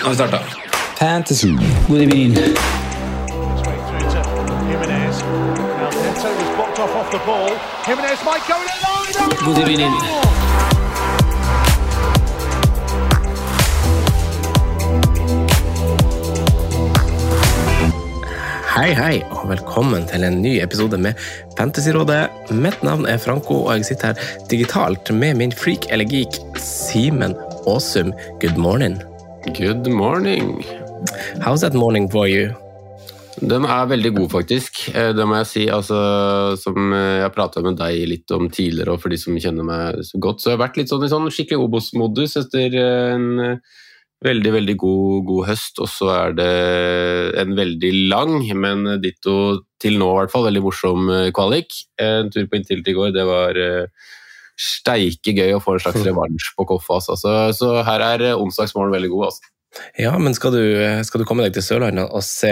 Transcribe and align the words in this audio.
Nå 0.00 0.06
har 0.06 0.10
vi 0.10 0.16
starta. 0.16 0.38
Fantasy. 0.98 1.48
God 1.88 2.00
evening. 2.00 2.34
God 9.44 9.58
evening. 9.58 9.92
Hei, 18.70 18.92
hei, 18.94 19.22
og 19.30 19.48
velkommen 19.48 20.06
til 20.08 20.24
en 20.24 20.40
ny 20.40 20.54
episode 20.62 20.96
med 20.96 21.12
Fantasyrådet. 21.58 22.30
Mitt 22.50 22.80
navn 22.82 23.04
er 23.04 23.20
Franco, 23.20 23.66
og 23.66 23.76
jeg 23.76 23.84
sitter 23.84 24.14
her 24.14 24.48
digitalt 24.50 25.12
med 25.12 25.36
min 25.36 25.52
freak 25.52 25.90
eller 25.92 26.08
geek, 26.08 26.40
Simen 26.56 27.36
Aasum. 27.68 28.16
Good 28.40 28.56
morning. 28.56 29.09
Good 29.46 29.88
morning. 29.88 30.62
How's 31.40 31.62
that 31.62 31.72
morning 31.72 32.10
for 32.10 32.28
you? 32.28 32.52
Den 33.40 33.64
er 33.64 33.86
veldig 33.88 34.10
god, 34.18 34.28
faktisk. 34.34 34.82
Eh, 34.92 35.14
Det 35.16 35.24
må 35.24 35.38
jeg 35.38 35.46
si. 35.48 35.62
Altså, 35.72 35.96
som 36.60 36.92
eh, 36.92 37.22
jeg 37.22 37.32
prata 37.32 37.62
med 37.64 37.78
deg 37.80 38.04
litt 38.10 38.34
om 38.36 38.50
tidligere, 38.52 38.92
og 38.92 39.00
for 39.00 39.08
de 39.08 39.16
som 39.16 39.38
kjenner 39.40 39.64
meg 39.64 40.02
så 40.04 40.20
godt, 40.20 40.42
så 40.42 40.50
jeg 40.50 40.52
har 40.52 40.58
jeg 40.58 40.64
vært 40.66 40.76
litt 40.76 40.92
sånn 40.92 41.06
i 41.06 41.08
sånn 41.08 41.30
skikkelig 41.32 41.64
Obos-modus 41.64 42.36
etter 42.36 42.76
en 42.84 43.26
eh, 43.40 43.80
veldig, 44.28 44.52
veldig 44.58 44.76
god, 44.84 45.24
god 45.32 45.48
høst. 45.54 45.80
Og 45.80 45.88
så 45.88 46.12
er 46.18 46.36
det 46.36 46.52
en 47.40 47.56
veldig 47.56 47.94
lang, 48.12 48.36
men 48.60 48.84
ditto 49.00 49.64
til 49.80 49.96
nå 49.96 50.12
i 50.12 50.18
hvert 50.20 50.36
fall, 50.36 50.50
veldig 50.50 50.66
morsom 50.68 51.08
kvalik. 51.32 51.72
En 51.96 52.28
tur 52.28 52.44
på 52.44 52.60
Intility 52.60 52.92
i 52.92 52.98
går, 53.00 53.16
det 53.16 53.24
var 53.24 53.56
steike 54.60 55.34
gøy 55.36 55.56
å 55.56 55.62
få 55.62 55.76
en 55.76 55.84
slags 55.86 56.04
revansj 56.08 56.52
på 56.58 56.68
Koffa. 56.68 57.00
Altså. 57.00 57.18
Så, 57.20 57.34
så 57.56 57.72
her 57.86 58.06
er 58.12 58.28
eh, 58.30 58.38
onsdagsmorgen 58.38 58.94
veldig 58.96 59.12
god. 59.14 59.30
Altså. 59.30 59.52
Ja, 60.02 60.14
men 60.18 60.34
skal 60.34 60.56
du, 60.56 60.62
skal 61.06 61.22
du 61.22 61.28
komme 61.28 61.44
deg 61.46 61.54
til 61.54 61.62
Sørlandet 61.62 62.10
og 62.10 62.24
se 62.26 62.50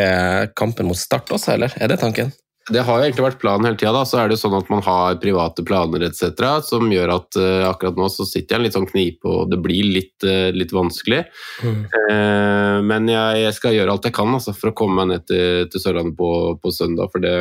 kampen 0.58 0.86
mot 0.86 0.98
Start 0.98 1.32
også, 1.34 1.56
eller? 1.56 1.74
Er 1.82 1.90
det 1.90 1.98
tanken? 2.04 2.30
Det 2.68 2.82
har 2.84 2.98
jo 2.98 3.06
egentlig 3.06 3.24
vært 3.24 3.40
planen 3.40 3.66
hele 3.68 3.78
tida. 3.80 4.02
Så 4.06 4.18
er 4.20 4.30
det 4.30 4.38
sånn 4.40 4.56
at 4.58 4.68
man 4.72 4.82
har 4.84 5.18
private 5.22 5.64
planer 5.66 6.04
etc. 6.08 6.42
som 6.66 6.90
gjør 6.92 7.14
at 7.16 7.38
uh, 7.40 7.68
akkurat 7.70 7.98
nå 7.98 8.08
så 8.12 8.26
sitter 8.28 8.54
jeg 8.54 8.58
i 8.58 8.60
en 8.60 8.66
litt 8.66 8.76
sånn 8.76 8.88
knipe, 8.90 9.24
og 9.28 9.52
det 9.52 9.60
blir 9.64 9.88
litt, 9.88 10.16
uh, 10.26 10.50
litt 10.54 10.74
vanskelig. 10.74 11.22
Eh, 11.64 12.78
men 12.84 13.08
jeg, 13.10 13.42
jeg 13.44 13.56
skal 13.56 13.76
gjøre 13.76 13.94
alt 13.94 14.08
jeg 14.08 14.16
kan 14.16 14.34
altså, 14.36 14.54
for 14.56 14.72
å 14.72 14.76
komme 14.76 15.00
meg 15.00 15.12
ned 15.12 15.28
til, 15.30 15.68
til 15.72 15.82
Sørlandet 15.82 16.18
på, 16.18 16.30
på 16.62 16.72
søndag. 16.74 17.12
For 17.12 17.24
det, 17.24 17.34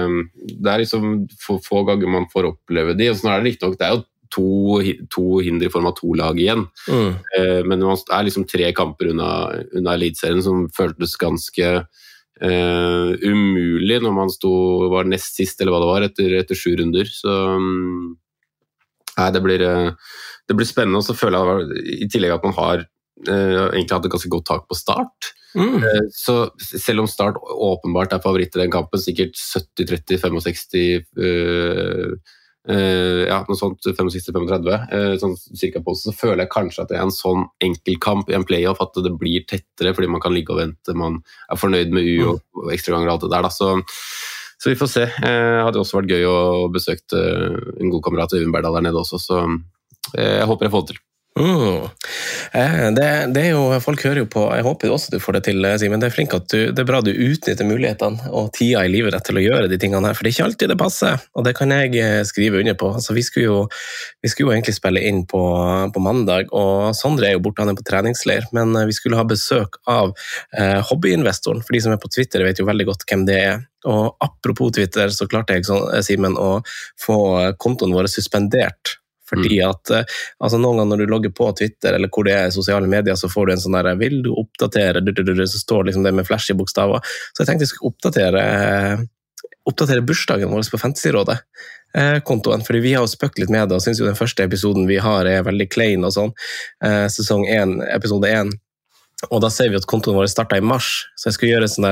det 0.56 0.72
er 0.72 0.84
liksom 0.84 1.26
få, 1.44 1.60
få 1.64 1.84
ganger 1.88 2.14
man 2.14 2.30
får 2.32 2.54
oppleve 2.54 2.96
de. 2.98 3.12
Og 3.12 3.20
sånn 3.20 3.34
er 3.34 3.44
det 3.44 3.52
riktignok. 3.52 3.80
Det 3.80 3.90
er 3.90 3.98
jo 3.98 4.06
to, 4.34 4.82
to 5.14 5.40
hinder 5.46 5.68
i 5.68 5.74
form 5.74 5.88
av 5.90 5.96
to 5.98 6.14
lag 6.18 6.40
igjen. 6.40 6.66
Mm. 6.90 7.16
Eh, 7.38 7.62
men 7.68 7.86
man 7.86 7.98
er 7.98 8.28
liksom 8.28 8.48
tre 8.50 8.70
kamper 8.78 9.12
unna, 9.14 9.32
unna 9.78 9.96
Eliteserien, 9.98 10.44
som 10.46 10.68
føltes 10.76 11.18
ganske 11.22 11.72
eh, 11.78 13.10
umulig 13.24 14.02
når 14.04 14.16
man 14.16 14.34
sto, 14.34 14.52
var 14.94 15.10
nest 15.10 15.40
sist, 15.40 15.62
eller 15.62 15.76
hva 15.76 15.84
det 15.84 15.92
var, 15.92 16.08
etter, 16.10 16.38
etter 16.42 16.60
sju 16.60 16.76
runder. 16.80 17.10
Så 17.12 17.40
mm, 17.58 18.06
nei, 19.18 19.32
det 19.36 19.44
blir, 19.46 19.66
eh, 19.66 20.14
det 20.48 20.60
blir 20.60 20.70
spennende. 20.70 21.02
Og 21.02 21.08
så 21.08 21.18
føler 21.18 21.66
jeg 21.66 21.98
i 22.08 22.12
tillegg 22.12 22.38
at 22.38 22.48
man 22.48 22.58
har 22.60 22.86
eh, 22.86 23.66
egentlig 23.74 23.94
hatt 23.96 24.08
et 24.10 24.16
ganske 24.18 24.34
godt 24.36 24.50
tak 24.52 24.70
på 24.70 24.80
start. 24.80 25.34
Mm. 25.58 25.84
Eh, 25.84 26.06
Så 26.14 26.50
selv 26.60 27.00
om 27.00 27.08
Start 27.08 27.36
åpenbart 27.38 28.14
er 28.14 28.24
favoritt 28.24 28.56
i 28.56 28.62
den 28.62 28.72
kampen, 28.72 29.02
sikkert 29.02 29.38
70-30, 29.38 30.20
65 30.22 30.76
øh, 30.84 31.04
øh, 31.18 32.18
ja, 32.68 33.38
noe 33.48 33.58
sånt 33.60 33.86
65-35, 33.88 34.68
øh, 34.98 35.14
sånn 35.22 35.36
cirka 35.56 35.82
på, 35.84 35.94
så 35.96 36.12
føler 36.16 36.44
jeg 36.44 36.52
kanskje 36.52 36.84
at 36.84 36.92
det 36.92 36.98
er 37.00 37.06
en 37.06 37.14
sånn 37.16 37.46
enkeltkamp 37.64 38.32
i 38.32 38.36
en 38.36 38.46
playoff 38.48 38.82
at 38.84 38.98
det 39.06 39.14
blir 39.20 39.46
tettere 39.48 39.94
fordi 39.96 40.10
man 40.12 40.24
kan 40.24 40.36
ligge 40.36 40.52
og 40.56 40.60
vente, 40.60 40.98
man 40.98 41.22
er 41.48 41.62
fornøyd 41.62 41.96
med 41.96 42.10
U 42.18 42.34
og, 42.34 42.44
og 42.60 42.74
ekstraganger 42.76 43.12
og 43.12 43.16
alt 43.16 43.26
det 43.28 43.32
der. 43.36 43.48
Da. 43.48 43.54
Så, 43.54 43.72
så 44.60 44.74
vi 44.74 44.78
får 44.80 44.92
se. 44.92 45.08
Eh, 45.08 45.64
hadde 45.64 45.80
også 45.80 46.02
vært 46.02 46.12
gøy 46.12 46.28
å 46.28 46.38
besøke 46.74 47.24
en 47.78 47.94
god 47.94 48.04
kamerat 48.10 48.36
Øyvind 48.36 48.56
Berdal 48.56 48.80
der 48.80 48.90
nede 48.90 49.00
også, 49.00 49.22
så 49.22 49.44
eh, 50.18 50.40
jeg 50.42 50.50
håper 50.52 50.68
jeg 50.68 50.76
får 50.76 50.86
det 50.88 50.96
til. 50.96 51.04
Mm. 51.38 51.90
Eh, 52.52 52.92
Det, 52.98 53.08
det 53.34 53.42
er 53.44 53.52
jo, 53.54 53.66
folk 53.84 54.02
hører 54.06 54.24
jo 54.24 54.30
på 54.32 54.44
Jeg 54.56 54.66
håper 54.66 54.94
også 54.94 55.14
du 55.14 55.20
får 55.22 55.38
det 55.38 55.44
til, 55.48 55.66
eh, 55.66 55.78
Simen. 55.78 56.02
Det 56.02 56.10
er 56.10 56.16
flink 56.16 56.34
at 56.34 56.48
du, 56.50 56.72
det 56.74 56.82
er 56.82 56.88
bra 56.90 57.02
du 57.06 57.12
utnytter 57.14 57.68
mulighetene 57.68 58.32
og 58.32 58.50
tida 58.58 58.84
i 58.86 58.92
livet 58.92 59.14
ditt 59.14 59.28
til 59.30 59.40
å 59.40 59.44
gjøre 59.44 59.70
de 59.72 59.80
tingene 59.82 60.10
her, 60.10 60.18
for 60.18 60.26
det 60.26 60.32
er 60.32 60.38
ikke 60.38 60.48
alltid 60.48 60.74
det 60.74 60.80
passer. 60.82 61.22
Og 61.38 61.46
det 61.46 61.54
kan 61.60 61.74
jeg 61.74 61.94
eh, 62.02 62.24
skrive 62.28 62.62
under 62.64 62.78
på. 62.80 62.92
Altså, 62.98 63.14
vi, 63.18 63.26
skulle 63.26 63.46
jo, 63.46 63.62
vi 64.24 64.34
skulle 64.34 64.50
jo 64.50 64.58
egentlig 64.58 64.78
spille 64.80 65.04
inn 65.06 65.24
på, 65.30 65.44
på 65.94 66.04
mandag, 66.04 66.52
og 66.56 66.96
Sondre 66.98 67.30
er 67.30 67.38
jo 67.38 67.44
borte, 67.46 67.62
han 67.64 67.74
er 67.74 67.80
på 67.80 67.86
treningsleir, 67.88 68.50
men 68.58 68.74
vi 68.88 68.96
skulle 68.96 69.20
ha 69.20 69.28
besøk 69.28 69.80
av 69.88 70.14
eh, 70.58 70.80
hobbyinvestoren. 70.90 71.64
For 71.66 71.78
de 71.78 71.84
som 71.86 71.94
er 71.94 72.02
på 72.02 72.12
Twitter, 72.14 72.46
vet 72.48 72.62
jo 72.62 72.70
veldig 72.70 72.90
godt 72.90 73.06
hvem 73.10 73.28
det 73.30 73.42
er. 73.46 73.66
Og 73.88 74.16
apropos 74.24 74.74
Twitter, 74.76 75.12
så 75.14 75.28
klarte 75.30 75.56
jeg, 75.56 75.68
Simen, 76.04 76.36
å 76.38 76.62
få 77.00 77.20
kontoen 77.62 77.94
vår 77.96 78.10
suspendert. 78.12 78.98
Fordi 79.30 79.60
at 79.66 79.92
eh, 79.92 80.18
altså 80.44 80.60
Noen 80.62 80.82
ganger 80.82 80.94
når 80.96 81.04
du 81.04 81.14
logger 81.14 81.34
på 81.36 81.50
Twitter 81.58 81.98
eller 81.98 82.12
hvor 82.14 82.28
det 82.28 82.36
er 82.38 82.54
sosiale 82.56 82.88
medier, 82.88 83.18
så 83.20 83.30
får 83.32 83.48
du 83.48 83.54
en 83.54 83.64
sånn 83.66 83.78
der 83.78 83.96
'Vil 84.00 84.22
du 84.24 84.32
oppdatere?' 84.34 85.04
Du, 85.04 85.12
du, 85.12 85.24
du, 85.24 85.34
du, 85.34 85.46
så 85.48 85.60
står 85.60 85.90
liksom 85.90 86.04
det 86.04 86.14
med 86.14 86.28
flashy 86.28 86.54
bokstaver. 86.58 87.04
Så 87.34 87.44
jeg 87.44 87.48
tenkte 87.52 87.68
jeg 87.68 87.74
skulle 87.74 87.92
oppdatere, 87.94 88.44
eh, 88.44 89.06
oppdatere 89.68 90.06
bursdagen 90.06 90.52
vår 90.52 90.70
på 90.72 90.80
Fantasyrådet. 90.80 91.40
eh, 91.96 92.20
Kontoen, 92.20 92.62
fordi 92.62 92.80
Vi 92.82 92.94
har 92.94 93.04
jo 93.04 93.08
spøkt 93.08 93.40
litt 93.40 93.50
med 93.50 93.70
det 93.70 93.76
og 93.76 93.82
syns 93.82 94.00
den 94.00 94.16
første 94.16 94.44
episoden 94.44 94.88
vi 94.88 94.98
har 94.98 95.26
er 95.26 95.44
veldig 95.44 95.70
klein. 95.70 96.04
og 96.04 96.12
sånn. 96.14 96.34
Eh, 96.84 97.08
Sesong 97.08 97.48
1, 97.48 97.82
episode 97.96 98.28
1. 98.28 98.52
Og 99.32 99.42
da 99.42 99.50
ser 99.50 99.72
vi 99.74 99.80
at 99.80 99.88
kontoen 99.90 100.14
vår 100.14 100.28
starta 100.30 100.60
i 100.60 100.64
mars, 100.64 101.08
så 101.18 101.30
jeg 101.30 101.36
skulle 101.38 101.54
gjøre 101.56 101.70
sånn 101.72 101.88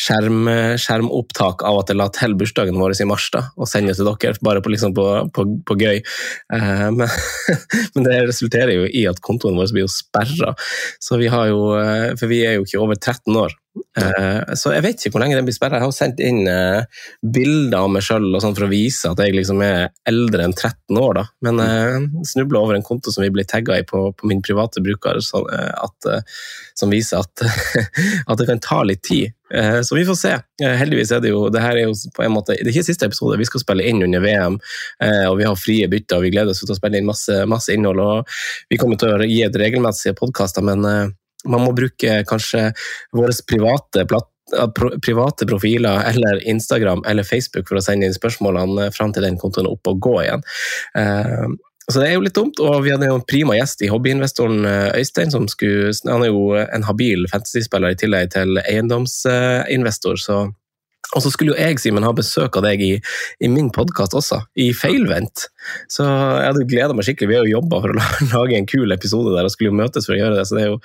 skjerm, 0.00 0.48
skjermopptak 0.80 1.60
av 1.68 1.82
at 1.82 1.92
jeg 1.92 1.98
la 2.00 2.06
til 2.16 2.36
bursdagen 2.40 2.78
vår 2.80 2.96
i 3.04 3.08
mars, 3.08 3.26
da, 3.34 3.42
og 3.60 3.68
sende 3.68 3.92
til 3.96 4.08
dere, 4.08 4.40
bare 4.44 4.62
på, 4.64 4.72
liksom 4.72 4.94
på, 4.96 5.04
på, 5.36 5.44
på 5.68 5.76
gøy. 5.82 6.00
Eh, 6.56 6.86
men, 6.96 7.04
men 7.94 8.08
det 8.08 8.16
resulterer 8.30 8.72
jo 8.78 8.88
i 8.88 9.04
at 9.10 9.20
kontoen 9.24 9.60
vår 9.60 9.74
blir 9.76 9.84
jo 9.84 9.92
sperra, 9.92 10.54
eh, 11.82 12.08
For 12.16 12.32
vi 12.32 12.40
er 12.48 12.56
jo 12.56 12.64
ikke 12.64 12.80
over 12.80 12.96
13 12.96 13.36
år. 13.44 13.52
Eh, 13.74 14.54
så 14.58 14.72
jeg 14.74 14.82
vet 14.84 14.98
ikke 15.02 15.14
hvor 15.14 15.22
lenge 15.24 15.36
den 15.38 15.46
blir 15.46 15.54
sperra. 15.56 15.78
Jeg 15.80 15.86
har 15.88 15.94
sendt 15.94 16.20
inn 16.22 16.42
eh, 16.50 16.82
bilder 17.22 17.80
av 17.84 17.92
meg 17.94 18.04
sjøl 18.06 18.26
sånn 18.42 18.54
for 18.56 18.66
å 18.66 18.70
vise 18.72 19.10
at 19.10 19.22
jeg 19.22 19.34
liksom 19.34 19.62
er 19.66 19.88
eldre 20.10 20.46
enn 20.46 20.54
13 20.54 20.98
år, 21.00 21.14
da. 21.20 21.24
Men 21.46 21.62
jeg 21.62 22.26
snubla 22.34 22.62
over 22.62 22.78
en 22.78 22.86
konto 22.86 23.12
som 23.14 23.24
vi 23.26 23.32
blir 23.34 23.46
tagga 23.50 23.78
i 23.80 23.86
på, 23.86 24.06
på 24.18 24.30
min 24.30 24.42
private 24.46 24.82
bruker, 24.84 25.18
eh, 25.18 25.72
at, 25.86 26.10
eh, 26.10 26.22
som 26.78 26.92
viser 26.94 27.22
at, 27.22 27.46
at 28.30 28.38
det 28.40 28.48
kan 28.50 28.62
ta 28.62 28.82
litt 28.86 29.02
tid. 29.06 29.34
Eh, 29.54 29.80
Så 29.86 29.94
vi 29.98 30.06
får 30.06 30.18
se. 30.18 30.34
Eh, 30.62 30.76
Heldigvis 30.80 31.12
er 31.14 31.20
det 31.22 31.30
jo 31.34 31.48
det 31.52 31.62
her 31.62 31.78
er 31.78 31.88
jo 31.88 31.96
på 32.14 32.24
en 32.26 32.34
måte, 32.34 32.54
det 32.58 32.66
er 32.68 32.74
ikke 32.74 32.88
siste 32.90 33.06
episode, 33.10 33.38
vi 33.38 33.46
skal 33.48 33.62
spille 33.62 33.86
inn 33.90 34.02
under 34.06 34.22
VM, 34.24 34.58
eh, 35.02 35.26
og 35.30 35.38
vi 35.38 35.46
har 35.50 35.58
frie 35.58 35.90
bytter, 35.90 36.18
og 36.18 36.26
vi 36.26 36.32
gleder 36.34 36.54
oss 36.54 36.62
til 36.64 36.74
å 36.74 36.78
spille 36.78 36.98
inn 37.02 37.10
masse, 37.10 37.42
masse 37.50 37.74
innhold. 37.74 38.00
og 38.02 38.38
Vi 38.70 38.78
kommer 38.80 38.98
til 38.98 39.14
å 39.14 39.28
gi 39.28 39.42
et 39.46 39.60
regelmessige 39.60 40.16
podkaster, 40.18 40.64
men 40.66 40.88
eh, 40.90 41.12
man 41.44 41.64
må 41.66 41.74
bruke 41.76 42.22
kanskje 42.28 42.70
våre 43.16 43.34
private 43.48 44.06
private 45.02 45.46
profiler 45.48 46.04
eller 46.10 46.42
Instagram 46.48 47.00
eller 47.08 47.24
Facebook 47.24 47.68
for 47.68 47.80
å 47.80 47.82
sende 47.82 48.06
inn 48.06 48.14
spørsmålene 48.14 48.90
fram 48.92 49.12
til 49.16 49.24
den 49.24 49.38
kontoen 49.40 49.66
er 49.66 49.72
oppe 49.72 49.94
og 49.94 50.02
gå 50.04 50.18
igjen. 50.22 50.44
Eh, 51.00 51.46
Så 51.88 52.00
det 52.00 52.08
er 52.08 52.14
jo 52.14 52.24
litt 52.24 52.36
dumt, 52.36 52.60
og 52.64 52.78
vi 52.84 52.92
hadde 52.94 53.08
jo 53.10 53.18
en 53.18 53.26
prima 53.28 53.56
gjest 53.58 53.82
i 53.84 53.90
hobbyinvestoren 53.92 54.64
eh, 54.64 55.00
Øystein, 55.00 55.28
som 55.32 55.44
skulle, 55.52 55.92
han 56.08 56.22
er 56.24 56.30
jo 56.30 56.54
en 56.56 56.86
habil 56.88 57.26
fantasyspiller 57.28 57.92
i 57.92 57.98
tillegg 58.00 58.30
til 58.32 58.56
eiendomsinvestor, 58.64 60.16
så 60.16 60.38
Og 61.14 61.22
så 61.22 61.30
skulle 61.30 61.52
jo 61.52 61.60
jeg, 61.60 61.78
Simen, 61.78 62.02
ha 62.02 62.12
besøk 62.16 62.56
av 62.56 62.64
deg 62.64 62.80
i, 62.82 62.94
i 63.44 63.48
min 63.48 63.68
podkast 63.70 64.14
også, 64.16 64.40
i 64.56 64.72
Feilvendt. 64.72 65.44
Så 65.88 66.04
jeg 66.06 66.48
hadde 66.48 66.66
gleda 66.68 66.96
meg 66.96 67.06
skikkelig. 67.06 67.30
Vi 67.30 67.38
har 67.38 67.46
jo 67.46 67.58
jobba 67.58 67.80
for 67.84 67.94
å 67.94 68.08
lage 68.34 68.58
en 68.58 68.68
kul 68.70 68.94
episode 68.94 69.34
der 69.34 69.48
og 69.48 69.54
skulle 69.54 69.72
jo 69.72 69.78
møtes 69.78 70.08
for 70.08 70.16
å 70.16 70.20
gjøre 70.20 70.38
det. 70.38 70.46
Så 70.48 70.58
det 70.58 70.64
er 70.64 70.72
jo 70.72 70.80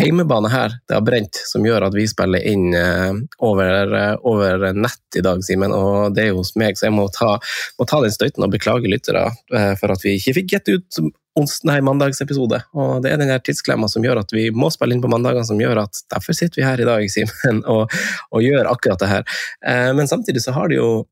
heimebane 0.00 0.52
her 0.52 0.78
det 0.88 0.96
har 0.96 1.04
brent, 1.06 1.40
som 1.48 1.66
gjør 1.66 1.88
at 1.88 1.96
vi 1.96 2.06
spiller 2.10 2.44
inn 2.50 2.70
eh, 2.78 3.10
over, 3.44 3.94
eh, 3.98 4.14
over 4.26 4.70
nett 4.76 5.18
i 5.18 5.24
dag, 5.24 5.42
Simen. 5.44 5.74
Og 5.74 6.14
det 6.14 6.26
er 6.26 6.32
jo 6.32 6.40
hos 6.42 6.54
meg, 6.60 6.78
så 6.78 6.88
jeg 6.88 6.96
må 6.96 7.08
ta, 7.14 7.36
må 7.80 7.88
ta 7.88 8.00
den 8.04 8.14
støyten 8.14 8.46
og 8.46 8.54
beklage 8.54 8.90
lyttere 8.90 9.28
eh, 9.54 9.74
for 9.80 9.94
at 9.94 10.04
vi 10.04 10.16
ikke 10.18 10.38
fikk 10.40 10.56
gitt 10.56 10.72
ut 10.74 11.04
nei, 11.66 11.80
mandagsepisode. 11.82 12.60
Og 12.78 13.00
det 13.02 13.10
er 13.10 13.18
den 13.18 13.32
tidsklemma 13.42 13.88
som 13.90 14.04
gjør 14.06 14.22
at 14.22 14.34
vi 14.34 14.48
må 14.54 14.68
spille 14.70 14.94
inn 14.94 15.02
på 15.02 15.10
mandagene, 15.10 15.46
som 15.46 15.58
gjør 15.60 15.82
at 15.82 16.04
derfor 16.12 16.36
sitter 16.36 16.60
vi 16.60 16.68
her 16.68 16.82
i 16.82 16.86
dag, 16.86 17.08
Simen, 17.10 17.64
og, 17.74 17.90
og, 18.30 18.44
gjør 18.44 18.70
akkurat 18.70 19.02
det 19.02 19.10
her. 19.10 19.40
Men 19.98 20.10
samtidig 20.10 20.44
så 20.44 20.54
har 20.54 20.70
det 20.70 20.78
jo, 20.78 21.04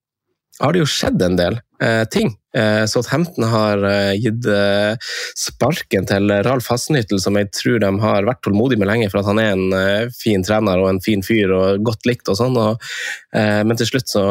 har 0.62 0.72
det 0.74 0.82
jo 0.82 0.88
skjedd 0.88 1.22
en 1.26 1.36
del 1.38 1.58
eh, 1.82 2.02
ting. 2.12 2.32
Eh, 2.56 2.84
Hemten 3.10 3.46
har 3.50 3.84
eh, 3.88 4.14
gitt 4.22 4.46
eh, 4.46 4.94
sparken 5.38 6.08
til 6.08 6.32
Ralf 6.46 6.70
Hassenyttel, 6.70 7.20
som 7.22 7.38
jeg 7.40 7.50
tror 7.56 7.80
de 7.82 7.92
har 8.04 8.28
vært 8.28 8.44
tålmodige 8.46 8.82
med 8.82 8.90
lenge, 8.92 9.10
for 9.12 9.22
at 9.22 9.30
han 9.32 9.42
er 9.42 9.54
en 9.56 9.78
eh, 9.78 10.10
fin 10.16 10.44
trener 10.46 10.82
og 10.82 10.92
en 10.92 11.02
fin 11.04 11.24
fyr 11.26 11.52
og 11.56 11.86
godt 11.86 12.06
likt 12.08 12.30
og 12.30 12.38
sånn. 12.38 12.58
Og, 12.62 12.92
men 13.32 13.78
til 13.80 13.88
slutt 13.88 14.12
så 14.12 14.26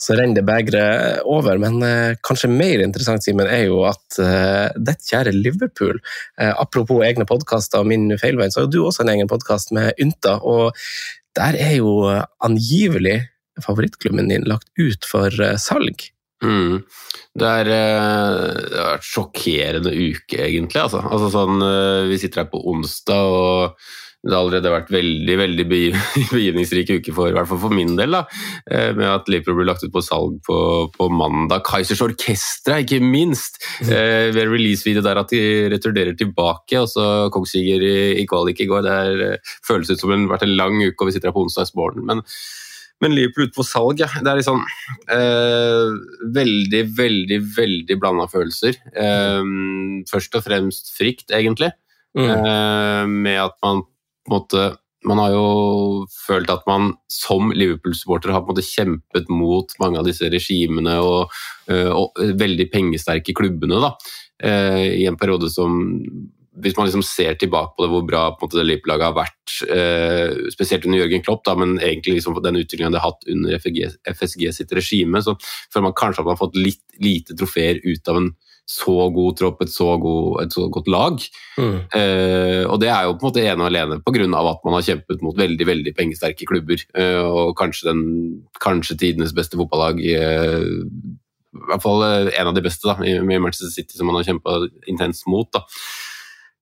så 0.00 0.16
renner 0.16 0.38
det 0.38 0.46
begeret 0.48 1.20
over. 1.28 1.58
Men 1.60 1.82
eh, 1.84 2.16
kanskje 2.24 2.50
mer 2.52 2.80
interessant, 2.84 3.24
Simen, 3.24 3.48
er 3.50 3.66
jo 3.68 3.82
at 3.88 4.20
eh, 4.22 4.68
ditt 4.80 5.04
kjære 5.10 5.34
Liverpool 5.36 5.98
eh, 6.40 6.52
Apropos 6.54 7.04
egne 7.04 7.26
podkaster 7.28 7.82
og 7.82 7.90
min 7.90 8.08
feilvei, 8.20 8.48
så 8.50 8.62
har 8.62 8.68
jo 8.68 8.72
du 8.72 8.80
også 8.86 9.04
en 9.04 9.12
egen 9.12 9.28
podkast 9.30 9.74
med 9.76 9.92
Ynta. 10.00 10.38
Og 10.40 10.72
der 11.36 11.58
er 11.60 11.76
jo 11.78 11.92
angivelig 12.42 13.20
favorittklubben 13.64 14.30
din 14.32 14.48
lagt 14.48 14.68
ut 14.80 15.06
for 15.08 15.34
eh, 15.42 15.58
salg. 15.60 16.10
Mm. 16.40 16.80
Det, 17.36 17.46
er, 17.46 17.68
eh, 17.68 18.60
det 18.72 18.76
har 18.80 18.94
vært 18.96 19.08
sjokkerende 19.08 19.94
uke, 19.94 20.38
egentlig. 20.40 20.80
Altså. 20.80 21.02
Altså, 21.04 21.32
sånn, 21.34 21.64
eh, 21.64 22.10
vi 22.10 22.20
sitter 22.20 22.44
her 22.44 22.52
på 22.52 22.62
onsdag 22.72 23.34
og 23.40 23.82
det 24.20 24.34
har 24.34 24.42
allerede 24.42 24.68
vært 24.68 24.90
veldig 24.92 25.34
veldig 25.40 25.64
begivenhetsrik 25.72 26.90
uke 26.98 27.14
for, 27.16 27.30
i 27.30 27.32
hvert 27.32 27.48
fall 27.48 27.60
for 27.62 27.72
min 27.72 27.94
del. 27.96 28.12
da, 28.12 28.26
Med 28.68 29.06
at 29.08 29.30
Liverpool 29.32 29.56
ble 29.62 29.64
lagt 29.70 29.86
ut 29.86 29.94
på 29.94 30.02
salg 30.04 30.34
på, 30.44 30.58
på 30.92 31.08
mandag. 31.08 31.64
Kaizers 31.64 32.02
Orkestra, 32.04 32.82
ikke 32.84 33.00
minst! 33.00 33.56
Mm. 33.80 33.94
Ved 34.36 34.42
releasevideo 34.42 35.06
der 35.06 35.22
at 35.22 35.32
de 35.32 35.40
returnerer 35.72 36.18
tilbake. 36.20 36.82
og 36.82 36.92
så 36.92 37.06
Kongsvinger 37.32 37.80
i, 37.80 37.96
i 38.20 38.28
kvalik 38.28 38.60
i 38.60 38.68
går. 38.68 38.84
Det 38.84 38.98
er, 39.06 39.52
føles 39.64 39.88
ut 39.88 39.96
som 39.96 40.12
det 40.12 40.20
har 40.26 40.34
vært 40.34 40.44
en 40.50 40.58
lang 40.58 40.76
uke, 40.84 40.98
og 41.00 41.08
vi 41.08 41.16
sitter 41.16 41.32
her 41.32 41.38
på 41.38 41.46
onsdagsmorgen. 41.48 42.04
Men, 42.12 42.20
men 43.00 43.14
Liverpool 43.16 43.48
ute 43.48 43.56
på 43.56 43.66
salg, 43.66 44.02
ja. 44.02 44.08
Det 44.20 44.28
er 44.28 44.40
liksom 44.40 44.60
eh, 45.12 45.94
veldig, 46.36 46.82
veldig, 46.98 47.40
veldig 47.56 47.96
blanda 48.00 48.26
følelser. 48.30 48.76
Eh, 48.92 49.40
først 50.10 50.36
og 50.36 50.44
fremst 50.46 50.92
frykt, 50.96 51.30
egentlig. 51.32 51.72
Mm. 52.18 52.28
Eh, 52.28 53.02
med 53.08 53.40
at 53.46 53.58
man 53.64 53.84
på 53.84 54.32
en 54.32 54.36
måte 54.36 54.68
man 55.08 55.20
har 55.22 55.32
jo 55.32 55.44
følt 56.12 56.50
at 56.52 56.66
man 56.68 56.90
som 57.12 57.54
Liverpool-supporter 57.56 58.34
har 58.34 58.42
på 58.44 58.50
en 58.50 58.56
måte 58.58 58.66
kjempet 58.66 59.30
mot 59.32 59.72
mange 59.80 60.00
av 60.00 60.04
disse 60.04 60.28
regimene 60.32 60.98
og, 61.00 61.32
eh, 61.72 61.88
og 61.88 62.20
veldig 62.40 62.66
pengesterke 62.72 63.32
klubbene 63.36 63.80
da, 63.80 63.94
eh, 64.44 65.00
i 65.00 65.06
en 65.08 65.16
periode 65.16 65.48
som 65.52 65.80
hvis 66.64 66.76
man 66.76 66.88
liksom 66.88 67.04
ser 67.06 67.38
tilbake 67.40 67.74
på 67.76 67.84
det, 67.84 67.90
hvor 67.92 68.04
bra 68.08 68.22
på 68.32 68.44
en 68.44 68.48
måte, 68.48 68.58
det 68.60 68.66
Liverpool-laget 68.68 69.08
har 69.08 69.16
vært, 69.16 69.56
eh, 69.76 70.50
spesielt 70.54 70.86
under 70.88 71.02
Jørgen 71.02 71.24
Klopp, 71.26 71.42
da, 71.48 71.56
men 71.58 71.78
egentlig 71.78 72.18
liksom 72.18 72.38
den 72.42 72.60
utviklingen 72.60 72.94
det 72.94 73.02
har 73.02 73.12
hatt 73.12 73.26
under 73.30 73.56
FSG, 73.58 73.80
FSG 74.14 74.46
sitt 74.56 74.76
regime, 74.76 75.22
så 75.24 75.36
føler 75.72 75.88
man 75.88 75.98
kanskje 75.98 76.22
at 76.22 76.28
man 76.28 76.36
har 76.36 76.44
fått 76.44 76.60
litt 76.60 76.84
lite 77.00 77.36
trofeer 77.38 77.80
ut 77.84 78.08
av 78.12 78.20
en 78.20 78.32
så 78.70 79.08
god 79.10 79.38
tropp, 79.38 79.62
et 79.64 79.72
så, 79.72 79.86
god, 79.98 80.42
et 80.44 80.54
så 80.54 80.66
godt 80.72 80.90
lag. 80.92 81.22
Mm. 81.58 81.78
Eh, 81.96 82.62
og 82.70 82.76
det 82.82 82.90
er 82.92 83.08
jo 83.08 83.16
på 83.16 83.26
en 83.26 83.30
måte 83.30 83.42
ene 83.42 83.64
og 83.64 83.70
alene 83.70 83.98
pga. 84.04 84.28
at 84.28 84.62
man 84.66 84.76
har 84.76 84.86
kjempet 84.86 85.24
mot 85.26 85.38
veldig 85.38 85.66
veldig 85.66 85.94
pengesterke 85.96 86.46
klubber. 86.46 86.84
Eh, 86.94 87.18
og 87.18 87.56
kanskje, 87.58 87.90
den, 87.90 88.04
kanskje 88.62 88.98
tidenes 89.00 89.34
beste 89.34 89.58
fotballag. 89.58 89.98
Eh, 89.98 90.62
I 90.62 91.64
hvert 91.66 91.82
fall 91.82 92.06
eh, 92.06 92.30
en 92.38 92.52
av 92.52 92.54
de 92.54 92.62
beste 92.62 92.86
da, 92.86 93.00
i 93.02 93.18
Manchester 93.42 93.74
City, 93.74 93.98
som 93.98 94.06
man 94.06 94.20
har 94.20 94.28
kjempa 94.30 94.60
intenst 94.86 95.26
mot. 95.26 95.50
Da. 95.50 95.64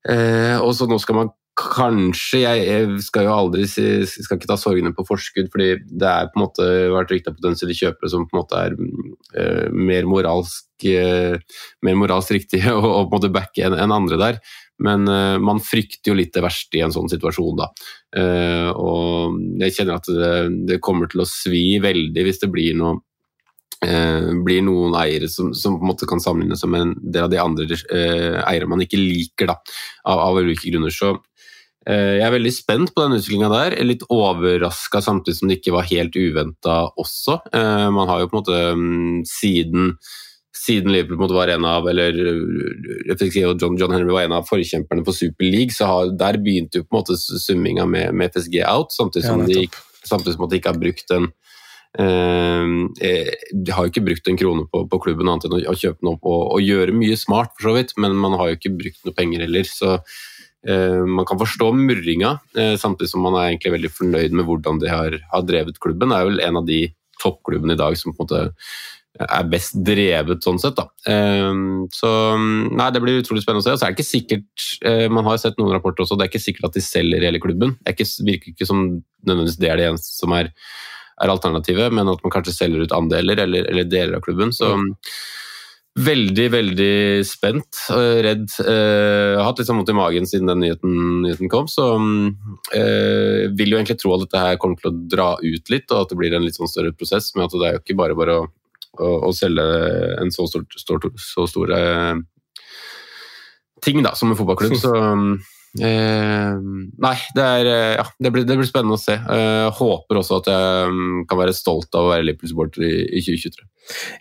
Eh, 0.09 0.57
og 0.63 0.73
så 0.77 0.89
nå 0.89 1.01
skal 1.03 1.23
man 1.23 1.35
Kanskje. 1.59 2.45
Jeg 2.45 3.01
skal 3.03 3.27
jo 3.27 3.33
aldri 3.35 3.65
skal 3.67 4.37
ikke 4.37 4.47
ta 4.47 4.55
sorgene 4.61 4.93
på 4.95 5.03
forskudd, 5.09 5.49
fordi 5.51 5.73
det 5.91 6.07
er 6.07 6.29
på 6.31 6.39
en 6.39 6.45
måte 6.45 6.67
vært 6.95 7.11
rykta 7.11 7.35
potensielle 7.35 7.75
kjøpere 7.75 8.11
som 8.13 8.29
på 8.29 8.37
en 8.37 8.39
måte 8.39 8.61
er 8.63 8.77
uh, 8.79 9.67
mer 9.75 10.07
moralsk 10.07 10.87
uh, 10.87 11.35
mer 11.83 11.99
moralsk 11.99 12.37
riktige 12.37 12.77
og, 12.77 12.87
på 13.11 13.11
en 13.11 13.17
måte 13.17 13.33
backe 13.35 13.67
enn 13.67 13.75
en 13.75 13.97
andre 13.97 14.21
der. 14.21 14.39
Men 14.87 15.11
uh, 15.11 15.35
man 15.43 15.59
frykter 15.59 16.13
jo 16.13 16.19
litt 16.21 16.31
det 16.37 16.45
verste 16.47 16.79
i 16.79 16.85
en 16.87 16.95
sånn 16.95 17.11
situasjon, 17.11 17.59
da. 17.59 17.67
og 18.79 19.35
jeg 19.59 19.75
kjenner 19.75 19.99
at 19.99 20.07
det, 20.07 20.31
det, 20.71 20.79
kommer 20.85 21.11
til 21.11 21.25
å 21.25 21.29
svi 21.29 21.81
veldig 21.83 22.23
hvis 22.25 22.39
det 22.45 22.53
blir 22.55 22.79
noe 22.79 23.01
blir 23.79 24.65
noen 24.67 24.97
eiere 24.99 25.29
som, 25.31 25.53
som, 25.55 25.77
på 25.79 25.85
en 25.87 25.91
måte 25.93 26.07
kan 26.11 26.19
sammenlignes 26.19 26.65
med 26.67 26.81
en 26.83 26.95
del 26.99 27.29
av 27.29 27.31
de 27.31 27.39
andre 27.39 27.77
eiere 28.43 28.67
man 28.67 28.83
ikke 28.83 28.99
liker, 28.99 29.53
da, 29.53 29.55
av, 30.03 30.23
av 30.25 30.41
ulike 30.43 30.73
grunner. 30.73 30.91
Så 30.91 31.13
Eh, 31.89 32.19
jeg 32.19 32.27
er 32.27 32.35
veldig 32.35 32.53
spent 32.53 32.93
på 32.93 33.05
den 33.05 33.17
utviklinga 33.17 33.49
der. 33.53 33.77
Litt 33.87 34.05
overraska 34.13 35.01
samtidig 35.05 35.39
som 35.39 35.51
det 35.51 35.61
ikke 35.61 35.77
var 35.79 35.89
helt 35.89 36.17
uventa 36.19 36.79
også. 37.01 37.39
Eh, 37.49 37.89
man 37.95 38.11
har 38.11 38.23
jo 38.23 38.31
på 38.31 38.37
en 38.37 38.43
måte 38.43 38.59
mm, 38.77 39.23
siden, 39.29 39.95
siden 40.53 40.93
Liverpool 40.93 41.33
var 41.33 41.53
en 41.55 41.65
av 41.69 41.89
eller 41.89 42.19
John, 43.15 43.79
John 43.81 43.95
Henry 43.97 44.13
var 44.13 44.27
en 44.27 44.37
av 44.37 44.49
forkjemperne 44.51 45.07
for 45.07 45.17
Super 45.17 45.49
League, 45.49 45.73
så 45.73 45.89
har, 45.89 46.13
der 46.19 46.41
begynte 46.43 46.83
jo 46.83 46.85
på 46.85 46.93
en 46.93 47.01
måte 47.01 47.17
summinga 47.17 47.89
med, 47.89 48.13
med, 48.13 48.37
FSG 48.37 48.61
out, 48.67 48.93
samtidig 48.93 49.25
som, 49.31 49.47
ja, 49.47 49.63
de, 49.63 50.05
samtidig 50.05 50.37
som 50.37 50.49
de 50.51 50.61
ikke 50.61 50.75
har 50.75 50.83
brukt 50.83 51.17
en 51.17 51.31
Uh, 51.99 52.91
de 52.99 53.73
har 53.73 53.87
jo 53.87 53.91
ikke 53.91 54.05
brukt 54.05 54.29
en 54.29 54.37
krone 54.39 54.67
på, 54.69 54.83
på 54.93 54.99
klubben 55.03 55.31
annet 55.31 55.47
enn 55.49 55.57
å, 55.57 55.73
kjøpe 55.73 56.03
den 56.03 56.11
opp 56.13 56.27
og, 56.29 56.43
og, 56.53 56.61
gjøre 56.61 56.95
mye 56.95 57.17
smart, 57.19 57.55
for 57.57 57.71
så 57.71 57.79
vidt, 57.79 57.95
men 57.97 58.19
man 58.21 58.37
har 58.39 58.51
jo 58.51 58.59
ikke 58.59 58.77
brukt 58.77 59.07
noe 59.09 59.17
penger 59.17 59.47
heller. 59.47 59.71
Så 59.71 59.97
Eh, 60.67 61.05
man 61.07 61.27
kan 61.27 61.39
forstå 61.39 61.71
murringa, 61.73 62.39
eh, 62.57 62.75
samtidig 62.77 63.11
som 63.13 63.23
man 63.23 63.37
er 63.39 63.53
egentlig 63.53 63.77
veldig 63.77 63.91
fornøyd 63.95 64.33
med 64.35 64.47
hvordan 64.49 64.81
de 64.83 64.91
har, 64.91 65.19
har 65.33 65.43
drevet 65.47 65.79
klubben. 65.79 66.11
Det 66.11 66.19
er 66.19 66.29
vel 66.29 66.41
en 66.41 66.61
av 66.61 66.67
de 66.67 66.81
toppklubbene 67.23 67.77
i 67.77 67.79
dag 67.79 67.97
som 67.99 68.13
på 68.13 68.25
en 68.25 68.27
måte 68.27 68.51
er 69.19 69.47
best 69.51 69.79
drevet 69.83 70.45
sånn 70.45 70.59
sett. 70.63 70.77
Da. 70.79 70.89
Eh, 71.07 71.55
så 71.95 72.11
nei, 72.39 72.91
det 72.95 73.03
blir 73.03 73.23
utrolig 73.23 73.45
spennende 73.45 73.63
å 73.63 73.69
se. 73.69 73.77
Og 73.77 73.81
så 73.81 73.87
er 73.87 73.95
det 73.95 73.99
ikke 73.99 74.13
sikkert, 74.13 74.67
Man 75.11 75.27
har 75.27 75.39
sett 75.39 75.57
noen 75.59 75.73
rapporter 75.75 76.05
også, 76.05 76.19
det 76.19 76.27
er 76.27 76.31
ikke 76.33 76.45
sikkert 76.45 76.69
at 76.69 76.77
de 76.77 76.83
selger 76.85 77.25
hele 77.25 77.41
klubben. 77.43 77.79
Det 77.83 77.95
ikke, 77.95 78.11
virker 78.27 78.53
ikke 78.53 78.69
som 78.69 78.85
nødvendigvis 79.27 79.59
det 79.59 79.71
er 79.71 79.79
det 79.79 79.89
eneste 79.93 80.15
som 80.15 80.35
er, 80.37 80.53
er 81.19 81.33
alternativet, 81.33 81.93
men 81.95 82.11
at 82.13 82.23
man 82.25 82.33
kanskje 82.35 82.57
selger 82.57 82.87
ut 82.87 82.95
andeler 82.97 83.45
eller, 83.45 83.69
eller 83.71 83.91
deler 83.91 84.19
av 84.19 84.25
klubben. 84.25 84.55
så 84.55 84.77
mm. 84.79 84.95
Veldig, 85.99 86.45
veldig 86.53 87.25
spent 87.27 87.79
og 87.91 88.21
redd. 88.23 88.45
Jeg 88.61 89.33
har 89.35 89.43
hatt 89.43 89.59
litt 89.59 89.67
sånn 89.67 89.81
vondt 89.81 89.89
i 89.91 89.97
magen 89.99 90.29
siden 90.31 90.47
den 90.47 90.61
nyheten, 90.63 90.93
nyheten 91.25 91.51
kom, 91.51 91.67
så 91.67 91.89
jeg 92.71 93.49
vil 93.59 93.75
jo 93.75 93.81
egentlig 93.81 93.97
tro 93.99 94.13
at 94.15 94.23
dette 94.23 94.43
her 94.45 94.61
kommer 94.63 94.79
til 94.79 94.93
å 94.93 95.01
dra 95.17 95.29
ut 95.43 95.73
litt, 95.73 95.89
og 95.91 96.05
at 96.05 96.13
det 96.13 96.21
blir 96.21 96.37
en 96.37 96.47
litt 96.47 96.61
sånn 96.61 96.71
større 96.71 96.95
prosess. 96.95 97.33
Men 97.35 97.49
at 97.49 97.57
det 97.57 97.67
er 97.67 97.75
jo 97.75 97.83
ikke 97.83 97.99
bare 97.99 98.19
bare 98.21 98.37
å, 98.45 98.47
å, 98.95 99.11
å 99.27 99.33
selge 99.35 99.65
en 100.23 100.31
så 100.35 100.47
stor, 100.53 100.69
stor, 100.79 101.09
så 101.19 101.49
stor 101.51 101.75
ting 103.83 104.03
da, 104.07 104.15
som 104.15 104.31
en 104.31 104.39
fotballklubb. 104.39 104.79
Så 104.85 104.95
Eh, 105.85 106.59
nei, 106.99 107.17
det, 107.37 107.45
er, 107.45 107.69
eh, 107.71 107.95
ja, 107.99 108.05
det, 108.19 108.31
blir, 108.35 108.45
det, 108.49 108.57
blir, 108.59 108.69
spennende 108.69 108.97
å 108.97 109.01
se. 109.01 109.15
Eh, 109.15 109.67
håper 109.79 110.21
også 110.21 110.41
at 110.41 110.51
jeg 110.51 110.93
mm, 110.95 111.25
kan 111.31 111.41
være 111.41 111.55
stolt 111.57 111.95
av 111.95 112.07
å 112.07 112.13
være 112.13 112.27
Liverpool-supporter 112.27 112.85
i, 112.87 112.93
i, 113.19 113.23
2023. 113.25 113.67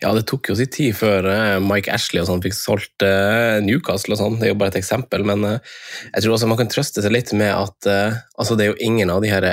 Ja, 0.02 0.12
det 0.16 0.24
tok 0.30 0.48
jo 0.48 0.56
sin 0.58 0.70
tid 0.72 0.96
før 0.96 1.28
eh, 1.32 1.56
Mike 1.64 1.92
Ashley 1.92 2.22
og 2.22 2.28
sånn 2.30 2.42
fikk 2.44 2.56
solgt 2.56 3.04
eh, 3.04 3.58
Newcastle 3.64 4.16
og 4.16 4.22
sånn. 4.22 4.38
Det 4.40 4.48
er 4.48 4.54
jo 4.54 4.58
bare 4.62 4.74
et 4.74 4.80
eksempel, 4.80 5.26
men 5.28 5.44
uh, 5.44 5.76
jeg 6.14 6.24
tror 6.24 6.36
også 6.36 6.48
man 6.50 6.60
kan 6.60 6.72
trøste 6.72 7.04
seg 7.04 7.14
litt 7.14 7.34
med 7.36 7.52
at 7.52 7.90
altså 8.38 8.56
det 8.56 8.66
er 8.66 8.72
jo 8.72 8.80
ingen 8.84 9.12
av 9.12 9.22
de 9.24 9.30
her 9.32 9.44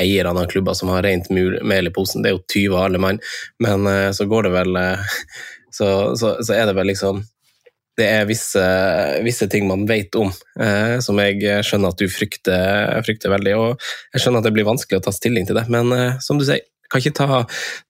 eierne 0.00 0.34
av 0.34 0.50
klubber 0.50 0.76
som 0.78 0.92
har 0.92 1.04
rent 1.06 1.30
mel 1.32 1.90
i 1.90 1.94
posen. 1.94 2.22
Det 2.22 2.30
er 2.30 2.36
jo 2.36 2.44
20 2.44 2.80
alle 2.84 3.00
mann, 3.02 3.20
men 3.62 3.88
så 4.14 4.26
går 4.30 4.48
det 4.48 4.54
vel 4.54 4.78
så, 5.76 5.88
så, 6.18 6.36
så 6.44 6.56
er 6.56 6.68
det 6.68 6.76
vel 6.78 6.92
liksom 6.92 7.24
det 7.98 8.06
er 8.10 8.28
visse, 8.28 8.62
visse, 9.22 9.46
ting 9.50 9.68
man 9.68 9.84
vet 9.86 10.16
om, 10.18 10.32
eh, 10.60 10.96
som 11.04 11.18
jeg 11.22 11.64
skjønner 11.66 11.94
at 11.94 12.00
du 12.00 12.10
frykter, 12.10 13.02
frykter, 13.06 13.30
veldig. 13.30 13.56
Og 13.60 13.88
jeg 14.14 14.24
skjønner 14.24 14.42
at 14.42 14.48
det 14.48 14.54
blir 14.56 14.66
vanskelig 14.66 14.98
å 14.98 15.04
ta 15.06 15.14
stilling 15.14 15.46
til 15.46 15.58
det, 15.58 15.68
men 15.72 15.92
eh, 15.94 16.22
som 16.24 16.40
du 16.40 16.46
sier, 16.48 16.64
kan 16.90 17.02
ikke 17.02 17.16
ta, 17.16 17.40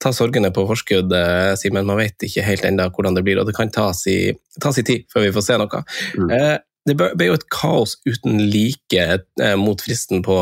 ta 0.00 0.12
sorgene 0.16 0.52
på 0.54 0.66
forskudd, 0.68 1.12
eh, 1.12 1.54
Simen. 1.60 1.86
Man 1.88 2.00
vet 2.00 2.24
ikke 2.26 2.46
helt 2.46 2.64
ennå 2.68 2.88
hvordan 2.94 3.16
det 3.18 3.24
blir, 3.26 3.40
og 3.40 3.48
det 3.48 3.56
kan 3.56 3.72
ta 3.72 3.90
sin 3.96 4.38
tid 4.60 5.04
før 5.12 5.26
vi 5.26 5.34
får 5.34 5.48
se 5.48 5.58
noe. 5.60 5.82
Mm. 6.16 6.30
Eh, 6.32 6.54
det 6.84 6.96
ble 7.00 7.28
jo 7.30 7.36
et 7.38 7.46
kaos 7.52 7.96
uten 8.04 8.42
like 8.52 9.04
eh, 9.08 9.56
mot 9.60 9.80
fristen 9.80 10.24
på 10.24 10.36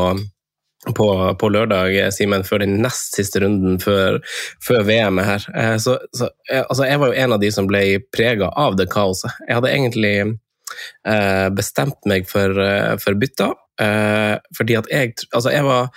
på, 0.91 1.07
på 1.39 1.49
lørdag, 1.49 1.95
Simen, 2.15 2.43
før 2.47 2.63
den 2.63 2.77
nest 2.83 3.15
siste 3.17 3.43
runden 3.43 3.79
før, 3.83 4.19
før 4.63 4.83
VM 4.87 5.21
er 5.23 5.29
her. 5.29 5.47
Eh, 5.55 5.75
så, 5.81 5.97
så 6.15 6.29
altså, 6.51 6.87
jeg 6.89 6.99
var 7.01 7.11
jo 7.11 7.19
en 7.25 7.35
av 7.37 7.43
de 7.43 7.51
som 7.55 7.69
ble 7.69 7.83
prega 8.15 8.51
av 8.59 8.77
det 8.79 8.89
kaoset. 8.93 9.31
Jeg 9.47 9.59
hadde 9.59 9.71
egentlig 9.71 10.15
eh, 11.07 11.47
bestemt 11.55 11.99
meg 12.09 12.27
for, 12.29 12.59
eh, 12.59 12.95
for 13.01 13.19
bytta, 13.19 13.53
eh, 13.81 14.35
fordi 14.57 14.77
at 14.79 14.91
jeg 14.91 15.13
Altså, 15.33 15.51
jeg 15.51 15.63
var 15.63 15.89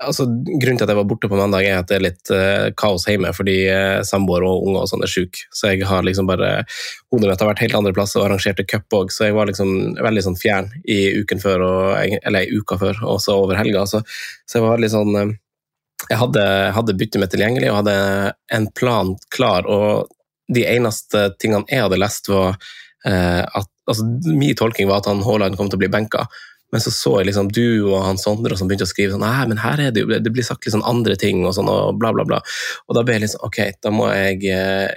altså, 0.00 0.26
Grunnen 0.26 0.78
til 0.78 0.86
at 0.86 0.92
jeg 0.92 0.98
var 0.98 1.08
borte 1.08 1.28
på 1.30 1.38
mandag, 1.38 1.66
er 1.66 1.80
at 1.80 1.90
det 1.90 1.98
er 1.98 2.04
litt 2.04 2.32
uh, 2.32 2.70
kaos 2.78 3.06
hjemme 3.08 3.32
fordi 3.36 3.56
uh, 3.70 4.00
samboer 4.06 4.44
og 4.46 4.66
unger 4.68 4.84
og 4.84 4.90
sånn 4.90 5.04
er 5.06 5.12
syke. 5.12 5.44
Så 5.54 5.72
jeg 5.72 5.86
har 5.88 6.06
liksom 6.06 6.28
bare 6.30 6.64
Hodet 7.10 7.30
mitt 7.30 7.42
har 7.42 7.50
vært 7.50 7.62
helt 7.64 7.76
andre 7.78 7.94
plasser 7.96 8.22
og 8.22 8.28
arrangerte 8.28 8.66
cup 8.68 8.96
òg, 8.96 9.12
så 9.14 9.28
jeg 9.28 9.36
var 9.36 9.50
liksom 9.50 9.96
veldig 9.98 10.24
sånn 10.28 10.38
fjern 10.40 10.70
i 10.88 11.00
uken 11.20 11.42
før, 11.42 11.66
og, 11.66 12.18
eller 12.20 12.46
i 12.46 12.60
uka 12.60 12.78
før, 12.80 13.02
og 13.06 13.18
så 13.22 13.38
over 13.42 13.58
helga. 13.58 13.86
Så, 13.90 14.02
så 14.46 14.60
jeg 14.60 14.66
var 14.66 14.82
litt 14.82 14.94
sånn 14.94 15.16
uh, 15.16 15.32
Jeg 16.08 16.20
hadde, 16.22 16.44
hadde 16.76 16.96
byttet 17.00 17.20
mitt 17.22 17.34
tilgjengelig 17.34 17.72
og 17.72 17.82
hadde 17.82 17.96
en 18.56 18.70
plan 18.78 19.16
klar, 19.34 19.68
og 19.68 20.08
de 20.50 20.64
eneste 20.66 21.28
tingene 21.38 21.68
jeg 21.70 21.84
hadde 21.84 22.00
lest, 22.00 22.30
var 22.30 22.56
at 23.00 23.68
altså, 23.88 24.04
Min 24.26 24.56
tolking 24.58 24.88
var 24.90 24.98
at 25.00 25.06
han 25.08 25.22
Haaland 25.24 25.56
kom 25.56 25.70
til 25.70 25.78
å 25.78 25.80
bli 25.80 25.88
benka. 25.88 26.26
Men 26.70 26.82
så 26.84 26.92
så 26.94 27.16
jeg 27.18 27.30
liksom 27.30 27.50
du 27.50 27.90
og 27.90 28.04
han 28.04 28.20
Sondre 28.20 28.58
som 28.58 28.70
begynte 28.70 28.86
å 28.86 28.90
skrive 28.90 29.14
sånn 29.14 29.24
Nei, 29.26 29.46
men 29.50 29.60
her 29.62 29.80
er 29.82 29.94
det 29.94 30.04
jo 30.04 30.18
Det 30.22 30.32
blir 30.32 30.46
sagt 30.46 30.66
litt 30.66 30.76
sånn 30.76 30.86
andre 30.86 31.16
ting 31.20 31.42
og 31.44 31.54
sånn 31.56 31.70
og 31.70 31.98
bla, 32.00 32.12
bla, 32.16 32.26
bla. 32.28 32.40
Og 32.88 32.98
da 32.98 33.04
ble 33.06 33.18
jeg 33.18 33.32
sånn 33.34 33.46
Ok, 33.48 33.62
da 33.82 33.94
må 33.94 34.10
jeg 34.12 34.44
eh, 34.54 34.90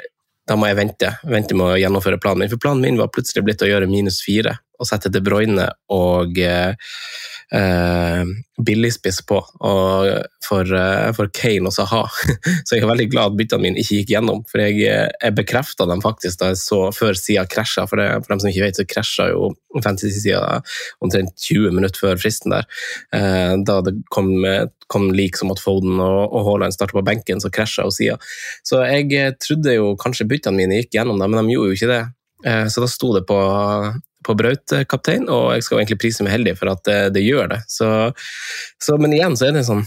da 0.49 0.57
må 0.59 0.67
jeg 0.67 0.75
vente 0.75 1.09
vente 1.23 1.55
med 1.55 1.69
å 1.71 1.79
gjennomføre 1.79 2.19
planen 2.19 2.43
min. 2.43 2.51
For 2.51 2.59
planen 2.59 2.83
min 2.83 2.97
var 2.99 3.11
plutselig 3.15 3.45
blitt 3.47 3.63
å 3.63 3.69
gjøre 3.69 3.87
minus 3.87 4.19
fire 4.25 4.57
og 4.75 4.89
sette 4.89 5.11
De 5.13 5.21
Bruyne 5.23 5.69
og 5.95 6.39
eh, 6.43 6.75
eh, 7.53 8.23
billigspiss 8.65 9.21
på 9.29 9.39
for, 10.43 10.73
eh, 10.75 11.11
for, 11.15 11.29
Kane 11.33 11.69
og 11.69 11.73
Saha. 11.73 12.03
Så 12.65 12.75
jeg 12.75 12.83
er 12.83 12.89
veldig 12.89 13.07
glad 13.11 13.31
at 13.31 13.37
byttene 13.39 13.65
mine 13.65 13.81
ikke 13.81 13.99
gikk 14.01 14.13
gjennom, 14.15 14.43
for 14.49 14.63
jeg, 14.63 14.79
eh, 14.89 15.09
jeg 15.21 15.35
bekrefta 15.37 15.87
dem 15.89 16.03
faktisk 16.03 16.41
da 16.41 16.51
jeg 16.51 16.61
så 16.61 16.79
før 16.95 17.17
sida 17.17 17.45
krasja. 17.49 17.85
For, 17.89 18.01
for 18.23 18.33
dem 18.33 18.43
som 18.43 18.51
ikke 18.51 18.65
vet, 18.65 18.79
så 18.79 18.87
krasja 18.89 19.29
jo 19.31 19.53
fantasy-sida 19.83 20.61
omtrent 21.03 21.33
20 21.47 21.75
minutter 21.75 22.05
før 22.05 22.19
fristen 22.21 22.55
der. 22.55 22.69
Eh, 23.15 23.55
da 23.65 23.79
det 23.85 23.95
kom, 24.13 24.33
kom 24.91 25.11
lik 25.15 25.39
som 25.39 25.53
at 25.53 25.61
Foden 25.63 25.97
og, 26.03 26.23
og 26.29 26.49
Haaland 26.49 26.75
starta 26.75 26.97
på 26.97 27.05
benken, 27.05 27.41
så 27.43 27.51
krasja 27.53 27.87
jo 27.87 27.93
sida. 27.93 28.19
Så 28.67 28.83
jeg 28.85 29.37
trodde 29.41 29.77
jo 29.77 29.93
kanskje 29.99 30.29
byttene 30.29 30.63
mine 30.63 30.81
gikk 30.81 30.97
gjennom, 30.97 31.21
dem, 31.21 31.33
men 31.33 31.47
de 31.47 31.57
gjorde 31.57 31.73
jo 31.73 31.79
ikke 31.79 31.93
det. 31.93 32.03
Så 32.43 32.81
da 32.83 32.89
sto 32.91 33.13
det 33.15 33.21
på 33.23 33.37
på 34.25 34.35
Braut 34.39 34.75
kaptein, 34.89 35.27
og 35.31 35.53
jeg 35.55 35.65
skal 35.65 35.81
egentlig 35.81 36.01
prise 36.03 36.25
meg 36.25 36.37
heldig 36.37 36.55
for 36.59 36.73
at 36.73 36.85
det, 36.87 37.01
det 37.17 37.25
gjør 37.25 37.51
det. 37.55 37.63
Så, 37.71 37.89
så, 38.81 38.97
men 39.01 39.15
igjen 39.15 39.37
så 39.39 39.49
er 39.49 39.55
det 39.55 39.63
en 39.63 39.69
sånn, 39.69 39.85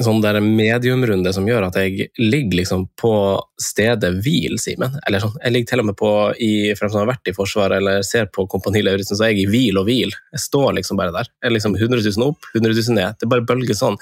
sånn 0.00 0.20
der 0.22 0.38
mediumrunde 0.40 1.32
som 1.34 1.48
gjør 1.48 1.66
at 1.66 1.76
jeg 1.80 2.08
ligger 2.20 2.60
liksom 2.60 2.86
på 2.98 3.12
stedet 3.60 4.12
hvil, 4.24 4.56
Simen. 4.62 4.96
Eller 5.06 5.22
sånn, 5.22 5.34
jeg 5.42 5.54
ligger 5.54 5.72
til 5.72 5.82
og 5.82 5.88
med 5.90 5.98
på, 5.98 6.12
i, 6.40 6.52
for 6.76 6.86
dem 6.86 6.94
som 6.94 7.02
har 7.02 7.10
vært 7.12 7.30
i 7.30 7.34
Forsvaret 7.36 7.80
eller 7.80 8.04
ser 8.06 8.30
på 8.32 8.46
Kompani 8.50 8.82
Lauritzen, 8.86 9.18
så 9.18 9.26
er 9.26 9.34
jeg 9.34 9.44
i 9.44 9.50
hvil 9.50 9.80
og 9.80 9.88
hvil. 9.88 10.14
Jeg 10.36 10.44
står 10.46 10.78
liksom 10.78 11.00
bare 11.00 11.14
der. 11.16 11.32
Jeg 11.40 11.50
er 11.50 11.56
liksom 11.56 11.76
100 11.76 12.06
000 12.06 12.30
opp, 12.30 12.48
100 12.54 12.78
000 12.78 12.96
ned. 13.00 13.18
Det 13.20 13.30
bare 13.30 13.46
bølger 13.48 13.76
sånn. 13.76 13.98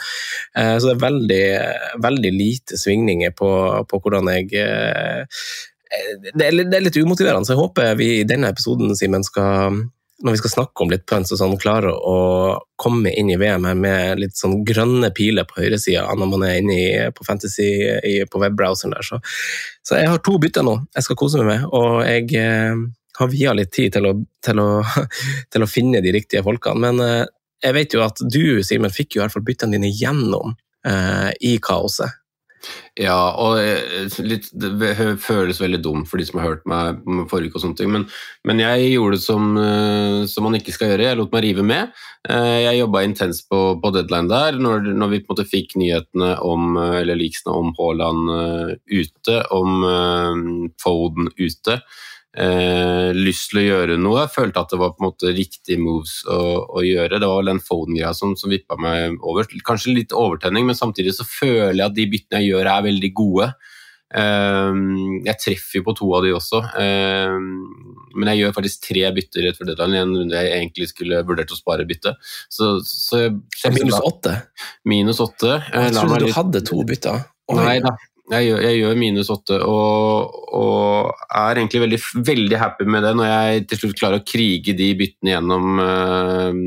Eh, 0.55 0.77
så 0.79 0.91
det 0.91 0.95
er 0.97 1.03
veldig, 1.07 1.43
veldig 2.07 2.35
lite 2.37 2.79
svingninger 2.81 3.35
på, 3.39 3.51
på 3.91 4.03
hvordan 4.05 4.31
jeg 4.37 4.55
eh, 4.63 5.43
det 6.35 6.45
er, 6.45 6.59
det 6.65 6.77
er 6.77 6.85
litt 6.85 6.99
umotiverende, 6.99 7.49
så 7.49 7.55
jeg 7.55 7.63
håper 7.63 7.95
vi 7.99 8.09
i 8.19 8.27
denne 8.29 8.51
episoden 8.53 8.93
Simen, 8.99 9.25
skal 9.27 9.79
når 10.25 10.35
vi 10.35 10.41
skal 10.41 10.51
snakke 10.51 10.83
om 10.83 10.91
litt 10.91 11.05
punts 11.07 11.31
og 11.35 11.39
sånn, 11.39 11.55
klarer 11.63 11.95
å 11.95 12.17
komme 12.81 13.13
inn 13.15 13.31
i 13.31 13.39
VM 13.39 13.69
med 13.79 14.19
litt 14.19 14.35
sånn 14.39 14.65
grønne 14.67 15.13
piler 15.15 15.47
på 15.47 15.61
høyresida 15.61 16.09
når 16.19 16.31
man 16.33 16.45
er 16.47 16.59
inne 16.59 16.75
i, 16.79 16.89
på 17.15 17.27
Fantasy 17.27 17.69
i, 17.87 18.17
på 18.27 18.43
webbrowseren 18.43 18.97
der. 18.97 19.07
Så, 19.07 19.21
så, 19.87 19.99
jeg 20.01 20.11
har 20.11 20.23
to 20.27 20.35
bytter 20.43 20.67
nå 20.67 20.75
jeg 20.97 21.07
skal 21.07 21.19
kose 21.23 21.39
meg 21.39 21.53
med, 21.53 21.69
og 21.71 22.03
jeg 22.03 22.35
eh, 22.41 22.83
har 23.19 23.31
via 23.31 23.55
litt 23.55 23.71
tid 23.75 23.95
til 23.95 24.11
å, 24.11 24.15
til, 24.45 24.63
å, 24.63 24.69
til 25.55 25.67
å, 25.67 25.71
finne 25.71 26.03
de 26.03 26.15
riktige 26.19 26.43
folkene. 26.47 26.83
Men 26.89 27.05
eh, 27.05 27.25
jeg 27.63 27.79
vet 27.79 27.95
jo 27.95 28.03
at 28.03 28.23
du, 28.27 28.59
Simen, 28.67 28.95
fikk 28.95 29.15
jo 29.15 29.23
i 29.23 29.25
hvert 29.27 29.39
fall 29.39 29.47
byttene 29.47 29.79
dine 29.79 29.93
gjennom 29.95 30.57
eh, 30.87 31.31
i 31.47 31.59
kaoset. 31.63 32.19
Ja, 32.99 33.17
og 33.39 33.61
eh, 33.63 34.09
litt, 34.27 34.49
det 34.51 34.95
føles 35.23 35.61
veldig 35.63 35.79
dumt 35.85 36.09
for 36.11 36.19
de 36.19 36.27
som 36.27 36.41
har 36.41 36.49
hørt 36.49 36.65
meg 36.69 36.99
forrige 37.31 37.53
uke 37.53 37.61
og 37.61 37.65
sånne 37.65 37.79
ting, 37.79 37.93
men, 37.95 38.07
men, 38.49 38.63
jeg 38.65 38.89
gjorde 38.97 39.19
det 39.19 39.25
som, 39.25 39.53
eh, 39.63 40.23
som, 40.31 40.47
man 40.49 40.59
ikke 40.59 40.75
skal 40.75 40.93
gjøre. 40.93 41.07
Jeg 41.07 41.21
lot 41.21 41.37
meg 41.37 41.45
rive 41.47 41.67
med. 41.67 41.95
Eh, 42.29 42.57
jeg 42.65 42.81
jobba 42.81 43.05
intenst 43.07 43.47
på, 43.53 43.63
på, 43.83 43.93
deadline 43.95 44.33
der. 44.33 44.59
Når, 44.59 44.91
når, 44.91 45.13
vi 45.15 45.23
på 45.23 45.31
en 45.31 45.37
måte 45.37 45.49
fikk 45.49 45.77
nyhetene 45.79 46.35
om, 46.43 46.75
eller 46.81 47.19
leaksene 47.19 47.55
om 47.55 47.73
Haaland 47.79 48.35
ute, 48.91 49.41
om 49.55 50.69
Foden 50.83 51.31
ute, 51.39 51.79
eh, 52.37 53.09
lyst 53.17 53.53
til 53.53 53.63
å 53.63 53.67
gjøre 53.67 53.97
noe. 54.01 54.25
Jeg 54.25 54.35
følte 54.35 54.65
at 54.65 54.75
det 54.75 54.81
var 54.83 54.93
på 54.95 55.03
en 55.03 55.09
måte 55.09 55.33
riktig 55.37 55.79
moves 55.81 56.21
å, 56.29 56.41
å 56.69 56.85
gjøre. 56.85 57.21
Det 57.21 57.31
var 57.31 57.41
vel 57.41 57.53
den 57.55 57.65
Foden-greia 57.65 58.13
som, 58.17 58.37
som 58.39 58.53
vippa 58.53 58.79
meg 58.81 59.17
over. 59.23 59.49
Kanskje 59.67 59.97
litt 59.97 60.15
overtenning, 60.17 60.69
men 60.69 60.79
samtidig 60.79 61.17
så 61.17 61.27
føler 61.29 61.81
jeg 61.81 61.89
at 61.89 61.99
de 61.99 62.09
byttene 62.15 62.45
jeg 62.45 62.55
gjør, 62.55 62.73
er 62.75 62.89
veldig 62.91 63.13
gode. 63.17 63.51
Eh, 64.09 64.83
jeg 65.27 65.41
treffer 65.43 65.81
jo 65.81 65.87
på 65.89 65.95
to 65.99 66.11
av 66.17 66.25
de 66.25 66.31
også, 66.33 66.63
eh, 66.81 67.35
men 68.17 68.31
jeg 68.33 68.41
gjør 68.41 68.55
faktisk 68.57 68.87
tre 68.87 69.03
bytter 69.17 69.45
rett 69.45 69.59
før 69.59 69.69
deadline. 69.73 70.01
En 70.01 70.15
runde 70.23 70.39
jeg 70.39 70.55
egentlig 70.57 70.91
skulle 70.93 71.25
vurdert 71.29 71.53
å 71.53 71.59
spare 71.59 71.87
bytte. 71.89 72.15
Så, 72.49 72.79
så 72.89 73.27
minus 73.75 73.99
åtte? 74.01 74.39
Minus 74.89 75.21
åtte. 75.25 75.59
Jeg 75.69 75.97
trodde 75.97 76.23
du 76.25 76.33
hadde 76.37 76.65
to 76.67 76.81
bytter. 76.89 77.27
Nei 77.57 77.79
da, 77.85 77.95
jeg 78.29 78.45
gjør, 78.49 78.63
jeg 78.65 78.79
gjør 78.83 78.99
minus 79.01 79.31
åtte 79.33 79.59
og, 79.65 80.39
og, 80.57 81.13
er 81.39 81.61
egentlig 81.61 81.83
veldig, 81.85 81.99
veldig, 82.27 82.59
happy 82.61 82.87
med 82.91 83.07
det 83.07 83.15
når 83.17 83.31
jeg 83.31 83.67
til 83.71 83.81
slutt 83.83 84.01
klarer 84.01 84.21
å 84.21 84.27
krige 84.27 84.75
de 84.77 84.89
byttene 84.99 85.33
gjennom, 85.35 85.81
uh, 85.81 86.61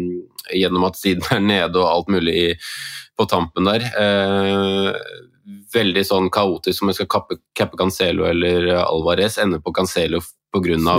gjennom 0.58 0.88
at 0.90 0.98
siden 0.98 1.28
er 1.36 1.44
nede 1.46 1.82
og 1.82 1.90
alt 1.90 2.14
mulig 2.14 2.38
i, 2.38 2.48
på 3.18 3.28
tampen 3.30 3.70
der. 3.70 3.86
Uh, 3.94 4.90
veldig 5.76 6.06
sånn 6.08 6.30
kaotisk 6.34 6.82
om 6.84 6.92
jeg 6.92 7.02
skal 7.02 7.12
kappe, 7.14 7.38
kappe 7.58 7.78
Cancelo 7.80 8.26
eller 8.30 8.72
Alvarez, 8.82 9.38
ender 9.42 9.62
på 9.64 9.74
Cancelo 9.76 10.22
pga. 10.52 10.98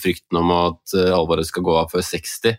frykten 0.00 0.38
om 0.40 0.52
at 0.54 0.94
Alvarez 1.12 1.50
skal 1.50 1.66
gå 1.66 1.74
av 1.76 1.90
før 1.92 2.04
60. 2.06 2.56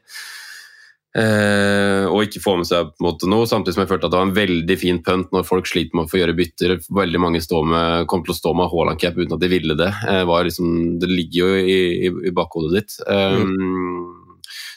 Eh, 1.15 2.03
og 2.11 2.27
ikke 2.27 2.41
få 2.43 2.57
med 2.59 2.67
seg 2.69 2.91
på 2.91 3.01
en 3.01 3.07
måte 3.07 3.29
noe, 3.31 3.47
samtidig 3.49 3.77
som 3.77 3.83
jeg 3.85 3.89
følte 3.89 4.09
at 4.09 4.13
det 4.13 4.19
var 4.19 4.27
en 4.27 4.35
veldig 4.35 4.77
fin 4.77 4.99
punt 5.05 5.31
når 5.33 5.47
folk 5.47 5.69
sliter 5.69 5.97
med 5.97 6.05
å 6.05 6.11
få 6.11 6.19
gjøre 6.21 6.35
bytter. 6.37 6.75
Veldig 6.99 7.23
mange 7.23 7.41
med, 7.71 8.05
kom 8.11 8.25
til 8.25 8.35
å 8.35 8.37
stå 8.37 8.53
med 8.57 8.69
Haaland-cap 8.73 9.17
uten 9.17 9.37
at 9.37 9.43
de 9.43 9.51
ville 9.51 9.77
det. 9.79 9.89
Eh, 10.11 10.35
liksom, 10.49 10.99
det 11.01 11.09
ligger 11.09 11.39
jo 11.41 11.63
i, 11.63 11.81
i, 12.09 12.13
i 12.29 12.35
bakhodet 12.35 12.75
ditt. 12.75 12.99
Um, 13.07 14.17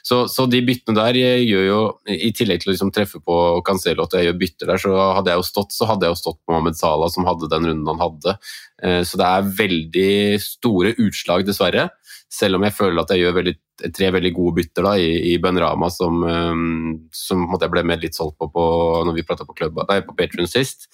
så, 0.03 0.25
så, 0.33 0.47
de 0.51 0.63
byttene 0.65 0.97
der 0.97 1.19
gjør 1.21 1.65
jo, 1.67 1.81
i 2.09 2.31
tillegg 2.37 2.63
til 2.63 2.71
å 2.71 2.75
liksom 2.75 2.93
treffe 2.95 3.21
på 3.23 3.37
Cancelo 3.67 4.07
at 4.07 4.17
jeg 4.17 4.31
gjør 4.31 4.39
bytter 4.41 4.73
der, 4.73 4.81
så 4.83 4.95
hadde 5.19 5.33
jeg 5.33 5.43
jo 5.43 5.47
stått 5.51 5.77
så 5.77 5.89
hadde 5.91 6.09
jeg 6.09 6.15
jo 6.15 6.21
stått 6.23 6.41
på 6.41 6.55
Mohammed 6.55 6.79
Salah, 6.79 7.13
som 7.13 7.29
hadde 7.29 7.51
den 7.53 7.69
runden 7.69 7.91
han 7.93 8.03
hadde. 8.03 8.37
Eh, 8.83 9.03
så 9.07 9.21
det 9.21 9.29
er 9.29 9.53
veldig 9.61 10.13
store 10.43 10.95
utslag, 11.05 11.45
dessverre. 11.49 11.91
Selv 12.31 12.61
om 12.61 12.65
jeg 12.67 12.77
føler 12.77 13.03
at 13.03 13.11
jeg 13.11 13.25
gjør 13.25 13.39
veldig, 13.41 13.55
tre 13.97 14.11
veldig 14.15 14.31
gode 14.37 14.61
bytter 14.61 14.87
da, 14.87 14.93
i, 15.03 15.11
i 15.33 15.39
Benrama, 15.43 15.89
som, 15.91 16.23
um, 16.23 16.93
som 17.15 17.49
jeg 17.57 17.73
ble 17.73 17.83
med 17.91 18.05
litt 18.05 18.19
solgt 18.19 18.39
på, 18.39 18.47
på 18.55 18.67
når 19.07 19.17
vi 19.17 19.27
prata 19.27 19.47
på, 19.47 19.57
klubba, 19.59 19.87
nei, 19.91 19.99
på 20.07 20.15
Patrion 20.19 20.51
sist. 20.51 20.87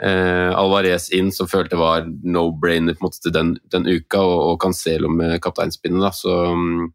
Uh, 0.00 0.56
Alvarez 0.56 1.10
inn, 1.12 1.28
som 1.36 1.50
følte 1.50 1.76
var 1.76 2.06
no-brainer 2.08 2.96
til 2.96 3.34
den, 3.34 3.58
den, 3.68 3.84
uka, 3.84 4.22
og, 4.22 4.38
og 4.54 4.62
Cancelo 4.64 5.12
med 5.12 5.36
kapteinspinnet. 5.44 6.16
Så, 6.16 6.36
um, 6.48 6.94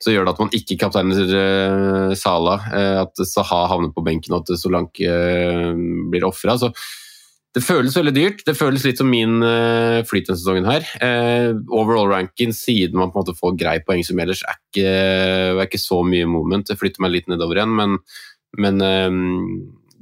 så, 0.00 0.14
gjør 0.14 0.24
det 0.24 0.32
at 0.32 0.40
man 0.40 0.56
ikke 0.56 0.78
kapteiner 0.80 1.36
uh, 1.36 2.14
Sala, 2.16 2.56
uh, 2.72 3.02
at 3.04 3.26
Saha 3.28 3.66
havner 3.74 3.92
på 3.92 4.04
benken 4.06 4.32
og 4.32 4.46
at 4.46 4.56
Solanke 4.62 5.12
uh, 5.12 5.76
blir 6.08 6.24
ofra. 6.24 6.56
Det 7.56 7.62
føles 7.64 7.94
veldig 7.96 8.12
dyrt. 8.12 8.42
Det 8.44 8.52
føles 8.56 8.82
litt 8.84 8.98
som 9.00 9.08
min 9.08 9.38
uh, 9.40 10.02
flyt 10.04 10.28
denne 10.28 10.36
sesongen 10.36 10.66
her. 10.68 10.84
Uh, 11.00 11.56
overall 11.72 12.10
ranking, 12.10 12.52
siden 12.52 13.00
man 13.00 13.08
på 13.12 13.16
en 13.16 13.24
måte 13.24 13.36
får 13.38 13.56
grei 13.56 13.78
poengsum 13.86 14.20
ellers, 14.20 14.42
er 14.44 14.58
ikke, 14.60 14.90
er 15.54 15.62
ikke 15.64 15.80
så 15.80 16.02
mye 16.04 16.26
moment. 16.28 16.68
Det 16.68 16.76
flytter 16.76 17.00
meg 17.00 17.14
litt 17.14 17.30
nedover 17.32 17.56
igjen, 17.56 17.72
men, 17.78 17.96
men 18.60 18.84
uh, 18.84 19.08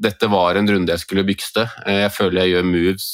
dette 0.03 0.31
var 0.33 0.59
en 0.59 0.73
runde 0.73 0.97
jeg 0.97 1.05
skulle 1.05 1.27
bykste. 1.29 1.69
Uh, 1.85 2.01
jeg 2.01 2.11
føler 2.17 2.43
jeg 2.43 2.57
gjør 2.57 2.69
moves 2.73 3.13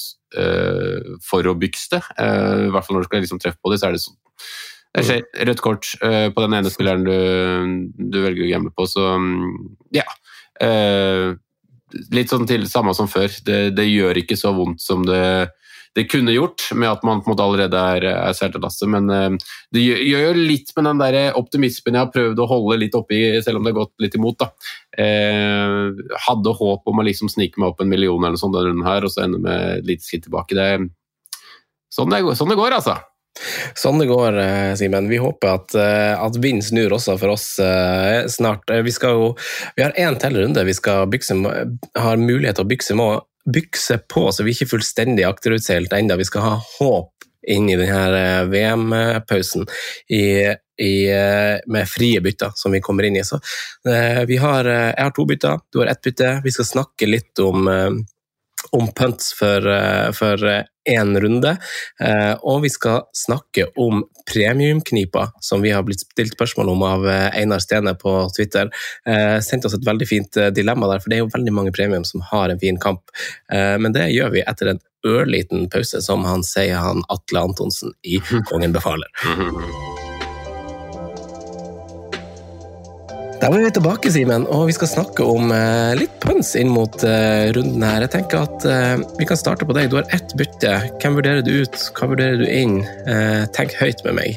for 1.26 1.42
å 1.42 1.56
bykste. 1.58 1.98
I 2.22 2.68
hvert 2.70 2.84
fall 2.86 2.94
når 2.94 3.02
du 3.02 3.06
skal 3.08 3.24
liksom 3.24 3.40
treffe 3.42 3.58
på 3.58 3.72
det, 3.72 3.80
så 3.80 3.88
er 3.88 3.96
det 3.96 4.02
sånn 4.04 4.14
jeg 4.94 5.06
ser 5.08 5.46
rødt 5.48 5.62
kort 5.62 5.88
på 5.98 6.44
den 6.44 6.54
ene 6.54 6.70
spilleren 6.70 7.02
du, 7.02 7.96
du 8.14 8.18
velger 8.22 8.46
å 8.46 8.50
gamble 8.52 8.70
på, 8.78 8.86
så 8.86 9.08
um, 9.18 9.74
ja 9.90 10.06
litt 12.14 12.32
sånn 12.32 12.46
til 12.48 12.66
samme 12.70 12.94
som 12.96 13.08
før. 13.10 13.32
Det, 13.46 13.62
det, 13.76 13.88
gjør 13.90 14.22
ikke 14.22 14.38
så 14.38 14.54
vondt 14.56 14.82
som 14.84 15.06
det 15.08 15.50
det 15.98 16.04
kunne 16.06 16.30
gjort, 16.30 16.68
med 16.78 16.86
at 16.86 17.00
man 17.02 17.18
på 17.18 17.26
en 17.26 17.32
måte 17.32 17.42
allerede 17.42 17.78
er, 17.96 18.04
er 18.12 18.34
seilt 18.38 18.54
av 18.54 18.62
lasset. 18.62 18.86
Men 18.92 19.10
uh, 19.10 19.56
det 19.74 19.82
gjør, 19.82 20.02
gjør 20.06 20.38
litt 20.38 20.70
med 20.76 20.86
den 20.86 21.00
der 21.02 21.18
optimismen 21.38 21.98
jeg 21.98 22.04
har 22.04 22.12
prøvd 22.14 22.42
å 22.42 22.46
holde 22.46 22.76
litt 22.78 22.94
oppi, 22.94 23.18
selv 23.42 23.58
om 23.58 23.66
det 23.66 23.72
har 23.72 23.80
gått 23.80 24.04
litt 24.04 24.14
imot. 24.14 24.38
da. 24.38 24.52
Uh, 24.94 26.14
hadde 26.28 26.54
håp 26.60 26.94
om 26.94 27.02
å 27.02 27.06
liksom 27.08 27.32
snike 27.32 27.58
meg 27.58 27.72
opp 27.72 27.82
en 27.82 27.90
million 27.90 28.22
eller 28.22 28.38
sånt 28.38 28.54
denne 28.54 28.86
her, 28.86 29.02
og 29.02 29.10
så 29.10 29.24
ende 29.26 29.42
med 29.42 29.80
et 29.80 29.90
lite 29.90 30.06
skritt 30.06 30.28
tilbake. 30.28 30.54
Det, 30.54 31.42
sånn, 31.90 32.14
det, 32.14 32.22
sånn 32.38 32.54
det 32.54 32.60
går, 32.62 32.78
altså. 32.78 33.00
Sånn 33.78 34.00
det 34.00 34.08
går, 34.10 34.38
eh, 34.38 34.74
Simen. 34.76 35.08
Vi 35.08 35.20
håper 35.20 35.54
at, 35.54 35.74
eh, 35.74 36.14
at 36.18 36.36
vind 36.42 36.64
snur 36.64 36.96
også 36.96 37.16
for 37.20 37.34
oss 37.36 37.58
eh, 37.62 38.26
snart. 38.28 38.68
Vi, 38.68 38.94
jo, 39.02 39.32
vi 39.76 39.84
har 39.84 39.96
én 39.96 40.18
til 40.20 40.36
runde 40.36 40.64
vi 40.66 40.74
bykse, 41.14 41.38
har 41.96 42.20
mulighet 42.20 42.58
til 42.58 42.66
å 42.66 42.70
bykse, 42.70 42.98
bykse 43.50 44.00
på, 44.10 44.28
så 44.32 44.44
vi 44.44 44.52
er 44.52 44.58
ikke 44.58 44.74
fullstendig 44.74 45.24
akterutseilt 45.28 45.94
ennå. 45.96 46.18
Vi 46.20 46.28
skal 46.28 46.46
ha 46.46 46.54
håp 46.78 47.14
inn 47.48 47.70
i 47.72 47.76
denne 47.80 48.50
VM-pausen 48.52 49.64
med 50.80 51.88
frie 51.88 52.20
bytter 52.20 52.52
som 52.54 52.72
vi 52.76 52.82
kommer 52.84 53.08
inn 53.08 53.16
i. 53.16 53.24
Så, 53.24 53.40
har, 53.88 54.68
jeg 54.68 55.00
har 55.00 55.14
to 55.16 55.24
bytter, 55.28 55.62
du 55.72 55.80
har 55.80 55.88
ett 55.88 56.02
bytte. 56.04 56.34
Vi 56.44 56.52
skal 56.52 56.68
snakke 56.68 57.08
litt 57.08 57.40
om 57.40 57.64
om 58.76 58.90
punts 58.96 59.32
for, 59.34 59.64
for 60.16 60.44
én 60.88 61.20
runde. 61.20 61.56
Eh, 62.00 62.32
og 62.42 62.62
vi 62.64 62.70
skal 62.72 63.02
snakke 63.16 63.66
om 63.80 64.04
premiumknipa, 64.32 65.26
som 65.40 65.62
vi 65.62 65.72
har 65.74 65.84
blitt 65.86 66.04
stilt 66.04 66.36
spørsmål 66.36 66.72
om 66.72 66.84
av 66.86 67.08
eh, 67.08 67.40
Einar 67.40 67.62
Stene 67.64 67.94
på 67.98 68.14
Twitter. 68.36 68.70
Sendte 69.04 69.48
sendt 69.48 69.66
oss 69.68 69.76
et 69.76 69.86
veldig 69.86 70.08
fint 70.08 70.40
dilemma 70.54 70.88
der, 70.92 71.02
for 71.02 71.10
det 71.12 71.18
er 71.18 71.24
jo 71.24 71.32
veldig 71.34 71.56
mange 71.56 71.74
premium 71.76 72.06
som 72.06 72.24
har 72.30 72.52
en 72.52 72.60
fin 72.60 72.78
kamp. 72.80 73.02
Men 73.50 73.92
det 73.96 74.10
gjør 74.14 74.32
vi 74.36 74.44
etter 74.46 74.72
en 74.72 74.82
ørliten 75.06 75.68
pause, 75.72 76.02
som 76.04 76.24
han 76.28 76.44
sier 76.46 76.80
han 76.80 77.04
Atle 77.08 77.46
Antonsen 77.50 77.96
i 78.02 78.20
Kongen 78.50 78.76
befaler. 78.76 79.08
Da 83.40 83.48
er 83.48 83.54
vi 83.56 83.68
tilbake, 83.72 84.10
Simen, 84.12 84.42
og 84.52 84.66
vi 84.68 84.74
skal 84.76 84.88
snakke 84.90 85.24
om 85.24 85.48
eh, 85.56 85.94
litt 85.96 86.12
pønsk 86.20 86.58
inn 86.60 86.68
mot 86.74 86.92
eh, 87.08 87.48
runden 87.56 87.80
her. 87.86 88.02
Jeg 88.04 88.12
tenker 88.12 88.42
at 88.44 88.66
eh, 88.68 89.00
Vi 89.16 89.28
kan 89.30 89.38
starte 89.40 89.64
på 89.64 89.72
deg. 89.72 89.88
Du 89.88 89.96
har 89.96 90.10
ett 90.12 90.34
bytte. 90.36 90.74
Hvem 91.00 91.16
vurderer 91.16 91.40
du 91.46 91.62
ut? 91.62 91.78
Hva 91.96 92.10
vurderer 92.10 92.36
du 92.36 92.44
inn? 92.44 92.82
Tenk 93.56 93.72
høyt 93.80 94.04
med 94.04 94.18
meg. 94.18 94.36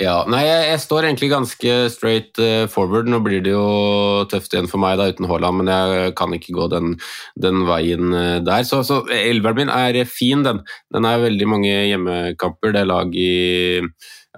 Ja, 0.00 0.24
nei, 0.26 0.40
jeg, 0.42 0.64
jeg, 0.72 0.80
står 0.82 1.06
egentlig 1.06 1.28
ganske 1.30 1.76
straight 1.94 2.40
forward. 2.72 3.06
Nå 3.12 3.20
blir 3.22 3.44
det 3.46 3.52
jo 3.54 4.24
tøft 4.32 4.56
igjen 4.56 4.66
for 4.66 4.82
meg 4.82 4.96
da, 4.98 5.06
uten 5.12 5.28
Haaland, 5.30 5.60
men 5.60 5.70
jeg 5.70 6.16
kan 6.18 6.34
ikke 6.34 6.56
gå 6.56 6.66
den, 6.72 6.96
den 7.38 7.62
veien 7.68 8.10
der. 8.42 8.66
Så, 8.66 8.80
så 8.88 9.04
elveren 9.20 9.60
min 9.60 9.70
er 9.70 10.00
fin, 10.10 10.42
den. 10.42 10.64
Den 10.90 11.06
er 11.06 11.22
veldig 11.28 11.48
mange 11.52 11.70
hjemmekamper. 11.92 12.74
Det 12.74 12.82
er 12.82 12.90
lag 12.90 13.14
i 13.14 13.30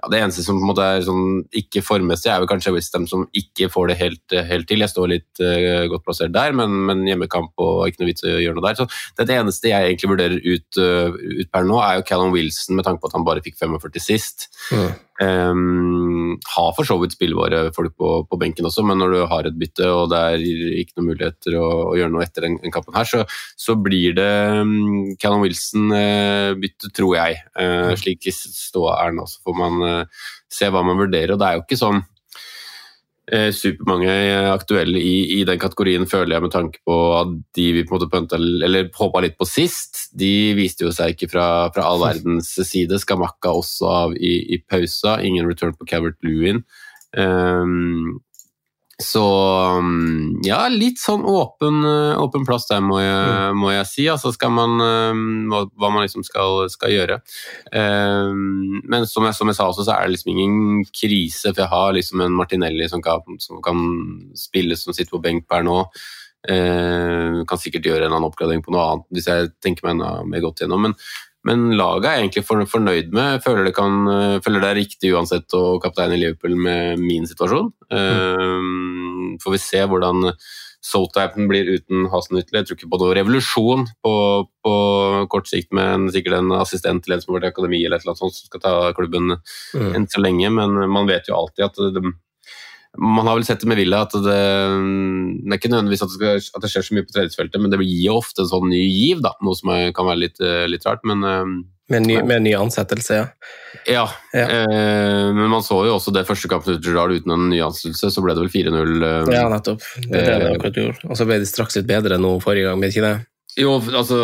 ja, 0.05 0.09
Det 0.11 0.19
eneste 0.21 0.43
som 0.45 0.59
på 0.59 0.63
en 0.63 0.69
måte 0.69 0.85
er 0.85 1.05
sånn 1.05 1.39
ikke 1.55 1.81
formmessig, 1.85 2.29
er 2.29 2.43
vel 2.43 2.49
kanskje 2.49 2.75
Westham 2.75 3.07
som 3.09 3.25
ikke 3.33 3.69
får 3.73 3.89
det 3.89 3.97
helt, 4.01 4.35
helt, 4.49 4.67
til. 4.69 4.83
Jeg 4.83 4.93
står 4.93 5.09
litt 5.11 5.41
uh, 5.41 5.87
godt 5.89 6.05
plassert 6.05 6.35
der, 6.35 6.53
men, 6.57 6.75
men, 6.89 7.05
hjemmekamp 7.09 7.55
og 7.61 7.87
ikke 7.89 8.03
noe 8.03 8.11
vits 8.11 8.25
å 8.25 8.35
gjøre 8.35 8.59
noe 8.59 8.67
der. 8.67 8.77
Så 8.77 8.87
det, 9.17 9.27
det 9.31 9.39
eneste 9.39 9.71
jeg 9.71 9.89
egentlig 9.89 10.11
vurderer 10.13 10.37
ut, 10.45 10.69
uh, 10.77 11.17
ut, 11.41 11.49
per 11.49 11.65
nå, 11.65 11.81
er 11.81 11.99
jo 11.99 12.07
Callum 12.11 12.35
Wilson, 12.35 12.77
med 12.77 12.87
tanke 12.87 13.01
på 13.01 13.09
at 13.09 13.17
han 13.17 13.25
bare 13.27 13.43
fikk 13.45 13.57
45 13.61 14.05
sist. 14.05 14.49
Mm. 14.69 14.93
Um, 15.15 16.33
har 16.51 16.73
for 16.75 16.83
så 16.83 16.97
vidt 16.99 17.13
spillbare 17.15 17.69
folk 17.75 17.93
på, 17.95 18.09
på, 18.27 18.39
benken 18.41 18.67
også, 18.67 18.83
men 18.83 18.99
når 18.99 19.13
du 19.13 19.19
har 19.31 19.47
et 19.47 19.55
bytte 19.55 19.87
og 19.87 20.09
det 20.11 20.19
er 20.19 20.43
ikke 20.81 20.97
noen 20.97 21.07
muligheter 21.13 21.55
å, 21.55 21.69
å 21.85 21.93
gjøre 21.95 22.11
noe 22.11 22.25
etter 22.25 22.43
den, 22.43 22.57
den 22.59 22.73
kampen 22.75 22.97
her, 22.97 23.07
så, 23.07 23.23
så, 23.55 23.77
blir 23.79 24.17
det 24.17 24.33
um, 24.59 25.13
Callum 25.21 25.45
Wilson-bytte, 25.45 26.89
uh, 26.89 26.95
tror 26.99 27.15
jeg. 27.15 27.39
Uh, 27.55 27.93
slik 27.99 28.27
ståa 28.35 28.97
er 29.05 29.15
nå, 29.15 29.23
så 29.29 29.39
får 29.45 29.57
man 29.61 29.87
uh, 29.87 30.27
se 30.51 30.67
hva 30.67 30.83
man 30.83 30.99
vurderer. 30.99 31.35
og 31.35 31.39
Det 31.39 31.47
er 31.47 31.59
jo 31.59 31.63
ikke 31.63 31.79
sånn 31.79 32.03
Eh, 32.03 32.14
supermange 33.55 34.13
aktuelle 34.51 34.99
i, 35.01 35.39
i, 35.39 35.43
den 35.47 35.57
kategorien, 35.61 36.05
føler 36.05 36.35
jeg, 36.35 36.43
med 36.45 36.53
tanke 36.53 36.81
på 36.85 36.97
at 37.17 37.31
de 37.57 37.65
vi 37.73 37.83
på 37.85 37.95
en 37.95 37.97
måte 37.97 38.09
pønta, 38.11 38.39
håpa 38.99 39.23
litt 39.25 39.37
på 39.39 39.47
sist, 39.49 40.11
de 40.13 40.53
viste 40.57 40.85
jo 40.85 40.93
seg 40.93 41.15
ikke 41.15 41.31
fra, 41.33 41.47
fra 41.73 41.87
all 41.89 42.03
verdens 42.03 42.51
side. 42.69 42.99
Skamakka 43.01 43.55
også 43.57 43.89
av 43.89 44.17
i, 44.17 44.35
i 44.53 44.61
pausa. 44.61 45.17
Ingen 45.25 45.49
return 45.49 45.73
på 45.77 45.89
Cavert 45.89 46.19
Lewin. 46.25 46.61
Um, 47.17 48.19
så 49.03 49.23
um, 49.75 50.37
ja, 50.45 50.61
litt 50.71 51.01
sånn 51.01 51.25
åpen, 51.27 51.81
uh, 51.83 52.15
åpen 52.21 52.45
plass 52.47 52.69
der, 52.69 52.79
må 52.79 53.01
jeg, 53.01 53.11
mm. 53.11 53.59
må 53.59 53.73
jeg 53.73 53.87
si. 53.89 54.05
Altså 54.11 54.31
skal 54.31 54.53
man 54.55 54.77
Hva, 55.51 55.65
Hva 55.75 55.89
man 55.91 56.05
liksom 56.05 56.23
skal, 56.23 56.69
skal 56.71 56.93
gjøre. 56.93 57.19
Um, 57.75 58.79
men 58.87 59.07
som 59.09 59.27
jeg, 59.27 59.35
som 59.35 59.51
jeg, 59.51 59.59
sa 59.59 59.67
også, 59.67 59.87
så 59.87 59.97
er 59.97 60.05
det 60.05 60.15
liksom 60.15 60.31
ingen 60.31 60.85
krise, 60.91 61.51
for 61.51 61.65
jeg 61.65 61.73
har 61.73 61.97
liksom 61.97 62.23
en 62.23 62.37
Martinelli 62.39 62.87
som 62.91 63.03
kan, 63.03 63.39
som 63.43 63.59
kan 63.65 63.83
spille, 64.39 64.79
som 64.79 64.95
sitter 64.95 65.17
på 65.17 65.23
benk 65.27 65.49
per 65.51 65.67
nå. 65.67 65.81
Uh, 66.45 67.41
kan 67.49 67.59
sikkert 67.59 67.87
gjøre 67.89 68.07
en 68.07 68.13
annen 68.13 68.27
oppgradering 68.27 68.61
på 68.61 68.69
noe 68.69 68.83
annet 68.85 69.07
hvis 69.17 69.27
jeg 69.31 69.47
tenker 69.65 69.89
meg 69.89 70.03
mer 70.29 70.43
godt 70.45 70.63
gjennom. 70.63 70.87
Men, 70.87 70.99
men 71.45 71.69
laget 71.77 72.09
er 72.09 72.23
egentlig 72.23 72.45
fornøyd 72.45 73.13
med. 73.15 73.41
Føler 73.45 73.67
det, 73.69 73.75
kan, 73.77 74.01
uh, 74.09 74.41
føler 74.45 74.63
det 74.63 74.71
er 74.71 74.79
riktig 74.81 75.13
uansett 75.13 75.57
å 75.57 75.77
kapteine 75.83 76.17
Liverpool 76.19 76.57
med 76.57 77.01
min 77.01 77.27
situasjon. 77.29 77.71
Mm 77.93 79.15
får 79.43 79.55
vi 79.55 79.61
se 79.61 79.83
hvordan 79.89 80.29
Southampton 80.85 81.47
blir 81.49 81.65
uten 81.65 82.05
Hasenhüttel. 82.11 82.59
Jeg 82.59 82.67
tror 82.67 82.77
ikke 82.77 82.89
på 82.91 82.99
noe 83.01 83.15
revolusjon 83.17 83.87
på, 84.05 84.13
på 84.65 84.73
kort 85.33 85.49
sikt 85.49 85.73
med 85.73 85.87
en, 85.95 86.05
sikkert 86.13 86.37
en 86.39 86.53
assistent 86.59 87.05
til 87.05 87.15
en 87.15 87.23
som 87.23 87.33
har 87.33 87.39
vært 87.39 87.49
i 87.49 87.53
akademi 87.55 87.79
eller 87.81 87.97
et 87.97 88.05
eller 88.05 88.13
annet 88.13 88.21
sånt 88.21 88.37
som 88.37 88.51
skal 88.51 88.61
ta 88.61 88.75
klubben 88.97 89.33
mm. 89.39 89.89
enn 89.97 90.05
så 90.11 90.21
lenge, 90.21 90.51
men 90.53 90.77
man 90.93 91.09
vet 91.09 91.31
jo 91.31 91.39
alltid 91.39 91.65
at 91.71 91.81
det, 91.95 92.13
man 92.97 93.27
har 93.27 93.37
vel 93.37 93.45
sett 93.47 93.63
det 93.63 93.69
med 93.69 93.79
Villa 93.79 94.03
at 94.05 94.15
det, 94.15 94.23
det 94.23 95.51
er 95.51 95.59
ikke 95.59 95.71
nødvendigvis 95.73 96.05
at 96.05 96.11
det, 96.11 96.17
skal, 96.17 96.41
at 96.57 96.65
det, 96.65 96.71
skjer 96.73 96.87
så 96.87 96.97
mye 96.97 97.07
på 97.07 97.15
tredjesfeltet, 97.15 97.61
men 97.61 97.73
det 97.73 97.79
gir 97.83 98.09
jo 98.09 98.19
ofte 98.21 98.45
en 98.45 98.51
sånn 98.51 98.67
ny 98.71 98.81
giv, 98.83 99.23
da, 99.25 99.35
noe 99.45 99.57
som 99.57 99.73
kan 99.95 100.09
være 100.09 100.23
litt, 100.25 100.43
litt 100.71 100.85
rart. 100.87 101.05
men 101.07 101.23
med 101.87 102.01
ny, 102.01 102.15
med 102.25 102.41
ny, 102.41 102.53
ansettelse, 102.57 103.13
ja. 103.13 103.25
Ja, 103.85 104.05
ja. 104.33 104.45
Eh, 104.49 105.27
men 105.37 105.51
man 105.51 105.61
så 105.61 105.83
jo 105.85 105.99
også 105.99 106.13
det 106.15 106.23
første 106.25 106.49
kampen 106.49 106.79
ut 106.79 106.85
Gerard 106.85 107.13
uten 107.13 107.35
en 107.35 107.45
ny 107.51 107.59
ansettelse, 107.61 108.09
så 108.15 108.23
ble 108.25 108.33
det 108.33 108.41
vel 108.41 108.53
4-0. 108.53 108.95
Eh, 109.05 109.29
ja, 109.35 109.43
nettopp. 109.53 109.85
Det 110.01 110.23
er 110.23 110.31
det 110.31 110.39
de 110.41 110.55
akkurat 110.55 110.79
gjorde. 110.81 111.05
Og 111.05 111.19
så 111.19 111.27
ble 111.29 111.37
det 111.43 111.49
straks 111.51 111.77
litt 111.77 111.89
bedre 111.91 112.17
nå 112.17 112.31
forrige 112.41 112.71
gang, 112.71 112.81
ble 112.81 112.89
ikke 112.89 113.05
det? 113.05 113.15
Jo, 113.55 113.77
altså 113.79 114.17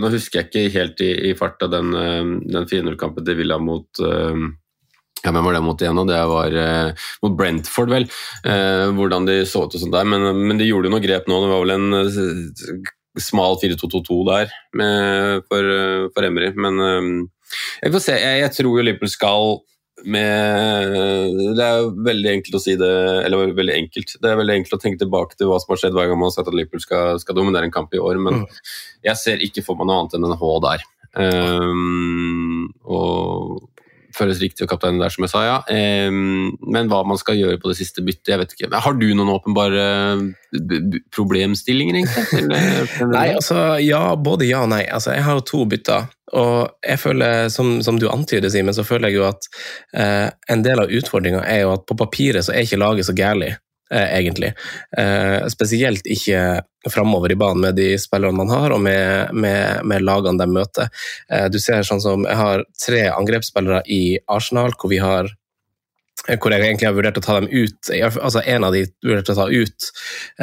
Nå 0.00 0.08
husker 0.14 0.40
jeg 0.40 0.48
ikke 0.48 0.78
helt 0.78 1.02
i, 1.04 1.10
i 1.28 1.34
farta 1.36 1.66
den, 1.72 1.90
eh, 1.98 2.30
den 2.54 2.70
4-0-kampen 2.70 3.26
til 3.26 3.40
Villa 3.42 3.58
mot 3.58 4.04
eh, 4.06 4.46
ja, 5.20 5.32
Hvem 5.34 5.44
var 5.44 5.56
det 5.56 5.64
mot 5.64 5.82
igjen? 5.82 6.00
Det 6.08 6.20
var 6.30 6.54
eh, 6.56 7.08
mot 7.24 7.34
Brentford, 7.36 7.92
vel. 7.92 8.06
Eh, 8.48 8.86
hvordan 8.96 9.28
de 9.28 9.42
så 9.48 9.66
ut 9.66 9.74
og 9.76 9.82
sånt 9.82 9.96
der. 9.96 10.08
Men, 10.08 10.24
men 10.46 10.60
de 10.60 10.68
gjorde 10.68 10.88
jo 10.88 10.94
noe 10.94 11.04
grep 11.04 11.28
nå. 11.28 11.40
Det 11.42 11.50
var 11.50 11.64
vel 11.66 11.74
en 11.76 11.98
eh, 11.98 12.92
smal 13.20 13.58
4-2-2-2 13.60 14.20
der 14.30 14.54
med, 14.80 15.42
for, 15.50 15.74
for 16.14 16.28
Emry. 16.28 16.52
Men 16.56 16.80
um, 16.80 17.10
jeg 17.82 17.92
får 17.92 18.04
se. 18.06 18.16
Jeg, 18.16 18.40
jeg, 18.44 18.54
tror 18.56 18.78
jo 18.78 18.86
Liverpool 18.86 19.12
skal 19.12 19.58
med 20.08 21.34
Det 21.58 21.64
er 21.64 21.90
veldig 22.06 22.30
enkelt 22.30 22.54
å 22.56 22.60
si 22.62 22.72
det 22.80 22.92
Eller 23.26 23.50
veldig 23.52 23.74
enkelt. 23.74 24.14
Det 24.22 24.30
er 24.30 24.38
veldig 24.38 24.54
enkelt 24.54 24.78
å 24.78 24.80
tenke 24.80 25.02
tilbake 25.02 25.36
til 25.36 25.50
hva 25.50 25.58
som 25.60 25.74
har 25.74 25.82
skjedd 25.82 25.98
hver 25.98 26.08
gang 26.08 26.20
man 26.22 26.30
har 26.30 26.38
sett 26.38 26.48
at 26.48 26.56
Liverpool 26.56 26.80
skal, 26.80 27.20
skal 27.20 27.36
dominere 27.36 27.68
en 27.68 27.74
kamp 27.74 27.92
i 27.92 28.00
år, 28.00 28.16
men 28.22 28.40
mm. 28.40 28.62
jeg 29.10 29.20
ser 29.20 29.44
ikke 29.44 29.66
for 29.66 29.76
meg 29.76 29.90
noe 29.90 29.98
annet 30.00 30.16
enn 30.16 30.30
en 30.30 30.38
H 30.40 30.54
der. 30.64 30.86
Um, 31.10 32.70
og 32.86 33.68
føles 34.16 34.40
riktig 34.42 34.66
å 34.66 34.70
kapteine 34.70 35.00
der, 35.02 35.12
som 35.12 35.26
jeg 35.26 35.32
sa, 35.32 35.42
ja. 35.46 35.58
Men 35.70 36.90
hva 36.90 37.02
man 37.06 37.18
skal 37.20 37.38
gjøre 37.38 37.60
på 37.62 37.70
det 37.70 37.78
siste 37.78 38.04
byttet, 38.06 38.32
jeg 38.32 38.40
vet 38.40 38.54
ikke. 38.56 38.70
Har 38.84 38.96
du 38.98 39.06
noen 39.14 39.32
åpenbare 39.32 39.84
problemstillinger, 41.14 42.00
egentlig? 42.00 42.58
nei, 43.14 43.26
altså 43.36 43.78
ja, 43.82 44.02
både 44.18 44.48
ja 44.48 44.64
og 44.66 44.72
nei. 44.72 44.82
Altså, 44.90 45.14
jeg 45.16 45.26
har 45.26 45.38
jo 45.38 45.46
to 45.52 45.62
bytter. 45.70 46.08
Og 46.38 46.86
jeg 46.86 47.00
føler, 47.02 47.48
som, 47.50 47.78
som 47.82 47.98
du 47.98 48.06
antyder, 48.10 48.50
Simen, 48.52 48.74
så 48.76 48.86
føler 48.86 49.10
jeg 49.10 49.18
jo 49.18 49.26
at 49.26 49.48
eh, 49.98 50.28
en 50.52 50.62
del 50.66 50.82
av 50.84 50.92
utfordringa 50.94 51.42
er 51.42 51.64
jo 51.64 51.74
at 51.74 51.86
på 51.88 51.98
papiret 51.98 52.46
så 52.46 52.54
er 52.54 52.66
ikke 52.66 52.80
laget 52.80 53.08
så 53.08 53.16
gærlig. 53.16 53.54
Eh, 53.90 54.18
egentlig. 54.18 54.52
Eh, 54.98 55.46
spesielt 55.50 56.06
ikke 56.06 56.62
framover 56.90 57.32
i 57.32 57.36
banen 57.38 57.64
med 57.64 57.74
de 57.74 57.88
spillerne 57.98 58.38
man 58.38 58.52
har, 58.54 58.70
og 58.70 58.80
med, 58.80 59.34
med, 59.34 59.82
med 59.82 60.04
lagene 60.06 60.38
de 60.38 60.46
møter. 60.46 60.92
Eh, 61.26 61.48
du 61.50 61.58
ser 61.58 61.82
sånn 61.82 62.02
som 62.02 62.22
Jeg 62.28 62.38
har 62.38 62.62
tre 62.86 63.02
angrepsspillere 63.10 63.82
i 63.90 64.20
Arsenal 64.30 64.76
hvor 64.78 64.94
vi 64.94 65.02
har 65.02 65.34
hvor 66.28 66.52
jeg 66.52 66.60
egentlig 66.60 66.84
har 66.84 66.94
vurdert 66.94 67.16
å 67.16 67.22
ta 67.24 67.38
dem 67.40 67.48
ut. 67.48 67.90
altså 68.20 68.42
En 68.44 68.64
av 68.66 68.74
de 68.74 68.82
vurderte 69.06 69.32
å 69.32 69.38
ta 69.38 69.46
ut. 69.48 69.86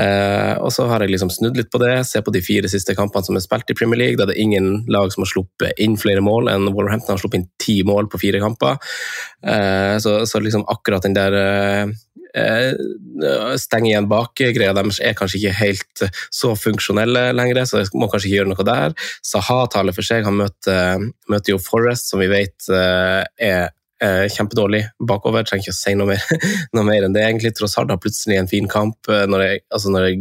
Eh, 0.02 0.54
og 0.58 0.72
så 0.74 0.88
har 0.90 1.04
jeg 1.04 1.14
liksom 1.14 1.30
snudd 1.30 1.58
litt 1.60 1.70
på 1.72 1.82
det, 1.84 2.00
se 2.10 2.22
på 2.26 2.34
de 2.34 2.42
fire 2.42 2.70
siste 2.72 2.96
kampene 2.98 3.28
som 3.28 3.38
er 3.38 3.46
spilt 3.46 3.70
i 3.70 3.76
Premier 3.78 4.02
League. 4.02 4.18
Da 4.18 4.26
det 4.26 4.36
er 4.36 4.42
ingen 4.42 4.88
lag 4.92 5.14
som 5.14 5.24
har 5.24 5.32
sluppet 5.32 5.78
inn 5.78 5.98
flere 6.02 6.24
mål 6.26 6.50
enn 6.52 6.72
Wolverhampton 6.72 7.14
har 7.14 7.22
sluppet 7.22 7.44
inn 7.44 7.50
ti 7.62 7.78
mål 7.88 8.10
på 8.10 8.22
fire 8.26 8.42
kamper. 8.42 8.82
Eh, 9.46 9.96
så, 10.02 10.20
så, 10.26 10.42
liksom 10.42 10.66
akkurat 10.68 11.06
den 11.06 11.18
der 11.18 11.38
stenge 13.62 13.92
igjen 13.92 14.10
bak. 14.12 14.34
Greia 14.56 14.76
deres 14.76 15.00
er 15.04 15.16
kanskje 15.18 15.40
ikke 15.40 15.56
helt 15.62 16.04
så 16.34 16.54
funksjonelle 16.60 17.30
lenger, 17.38 17.64
så 17.66 17.82
jeg 17.82 17.94
må 17.98 18.10
kanskje 18.12 18.32
ikke 18.32 18.42
gjøre 18.42 18.52
noe 18.54 18.68
der. 18.68 18.98
Saha 19.26 19.64
taler 19.74 19.96
for 19.96 20.06
seg. 20.06 20.28
Han 20.28 20.40
møter, 20.42 21.08
møter 21.32 21.56
jo 21.56 21.62
Forest, 21.64 22.12
som 22.12 22.22
vi 22.22 22.30
vet 22.32 22.70
er 22.72 23.70
Eh, 23.98 24.28
kjempedårlig 24.30 24.84
bakover. 25.10 25.42
Trenger 25.42 25.66
ikke 25.66 25.74
å 25.74 25.78
si 25.78 25.94
noe 25.98 26.12
mer, 26.12 26.26
noe 26.78 26.86
mer 26.86 27.08
enn 27.08 27.16
det. 27.16 27.24
egentlig. 27.26 27.56
Trossard 27.58 27.90
har 27.90 28.02
plutselig 28.02 28.38
en 28.38 28.50
fin 28.50 28.68
kamp 28.70 29.10
eh, 29.10 29.26
når 29.26 29.44
jeg, 29.44 29.62
altså 29.74 29.94
når 29.94 30.06
jeg 30.06 30.20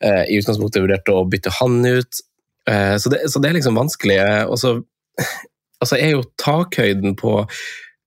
eh, 0.00 0.22
i 0.32 0.38
utgangspunktet 0.40 0.84
vurderte 0.86 1.12
å 1.12 1.26
bytte 1.28 1.52
han 1.58 1.82
ut. 1.84 2.22
Eh, 2.70 2.94
så, 2.96 3.12
det, 3.12 3.26
så, 3.28 3.42
det, 3.42 3.50
er 3.50 3.58
liksom 3.58 3.76
vanskelig. 3.76 4.16
Eh, 4.16 4.44
og 4.48 4.56
så 4.62 4.78
altså 5.84 5.98
er 5.98 6.14
jo 6.14 6.24
takhøyden 6.40 7.18
på 7.20 7.42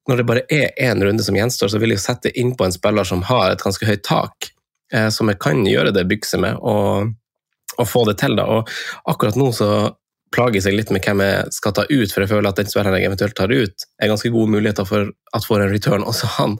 Når 0.07 0.19
det 0.19 0.27
bare 0.27 0.45
er 0.53 0.75
én 0.79 1.03
runde 1.03 1.23
som 1.23 1.35
gjenstår, 1.35 1.71
så 1.73 1.79
vil 1.81 1.91
jeg 1.91 2.03
sette 2.03 2.31
inn 2.39 2.53
på 2.55 2.65
en 2.65 2.75
spiller 2.75 3.07
som 3.07 3.25
har 3.27 3.51
et 3.51 3.63
ganske 3.63 3.85
høyt 3.85 4.05
tak, 4.07 4.51
eh, 4.93 5.09
som 5.13 5.27
jeg 5.27 5.39
kan 5.43 5.65
gjøre 5.67 5.91
det 5.95 6.07
bykset 6.07 6.43
med. 6.43 6.59
og 6.61 7.15
og 7.77 7.87
få 7.87 8.05
det 8.09 8.17
til. 8.21 8.35
da, 8.35 8.45
og 8.45 8.69
Akkurat 9.05 9.37
nå 9.39 9.51
så 9.55 9.69
plager 10.33 10.63
seg 10.63 10.75
litt 10.75 10.91
med 10.93 11.05
hvem 11.05 11.21
jeg 11.23 11.53
skal 11.55 11.73
ta 11.75 11.85
ut, 11.87 12.11
for 12.11 12.23
jeg 12.23 12.31
føler 12.31 12.49
at 12.49 12.59
den 12.59 12.69
spilleren 12.69 12.97
jeg 12.97 13.09
eventuelt 13.09 13.35
tar 13.37 13.53
ut, 13.53 13.85
er 14.01 14.11
ganske 14.11 14.31
gode 14.33 14.51
muligheter 14.53 14.87
for 14.87 15.11
at 15.35 15.45
får 15.45 15.63
en 15.63 15.71
return, 15.71 16.05
også 16.07 16.29
han. 16.37 16.55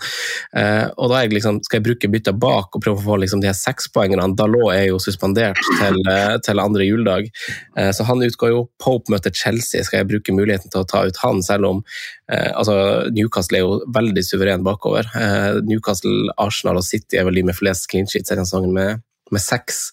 Eh, 0.60 0.86
og 0.96 1.12
da 1.12 1.24
liksom, 1.32 1.60
skal 1.66 1.80
jeg 1.80 1.86
bruke 1.88 2.10
bytta 2.12 2.34
bak 2.38 2.76
og 2.76 2.84
prøve 2.84 3.02
å 3.02 3.06
få 3.06 3.18
liksom, 3.22 3.42
de 3.44 3.50
her 3.50 3.58
sekspoengene. 3.58 4.28
Dalot 4.40 4.74
er 4.76 4.88
jo 4.90 5.00
suspendert 5.04 5.60
til, 5.80 6.00
eh, 6.12 6.36
til 6.44 6.64
andre 6.64 6.88
juledag, 6.88 7.32
eh, 7.78 7.92
så 7.96 8.08
han 8.08 8.24
utgår 8.24 8.54
jo. 8.54 8.64
Pope 8.84 9.12
møter 9.12 9.34
Chelsea, 9.34 9.84
skal 9.84 10.02
jeg 10.02 10.12
bruke 10.12 10.36
muligheten 10.36 10.72
til 10.72 10.84
å 10.84 10.88
ta 10.88 11.04
ut 11.08 11.20
han, 11.24 11.42
selv 11.44 11.72
om 11.72 11.84
eh, 12.32 12.52
altså, 12.54 13.10
Newcastle 13.16 13.60
er 13.60 13.66
jo 13.66 13.82
veldig 13.96 14.24
suveren 14.24 14.64
bakover. 14.68 15.10
Eh, 15.16 15.60
Newcastle, 15.68 16.32
Arsenal 16.38 16.80
og 16.80 16.88
City 16.88 17.20
er 17.20 17.28
vel 17.28 17.40
de 17.40 17.48
med 17.50 17.58
flest 17.58 17.90
clean 17.92 18.08
sheets 18.08 18.32
denne 18.32 18.48
sesongen, 18.48 18.76
med 18.76 19.04
med 19.32 19.42
seks. 19.44 19.90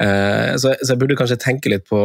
Eh, 0.00 0.56
så, 0.56 0.74
så, 0.80 0.92
jeg 0.92 1.00
burde 1.00 1.16
kanskje 1.18 1.40
tenke 1.42 1.72
litt 1.72 1.86
på 1.88 2.00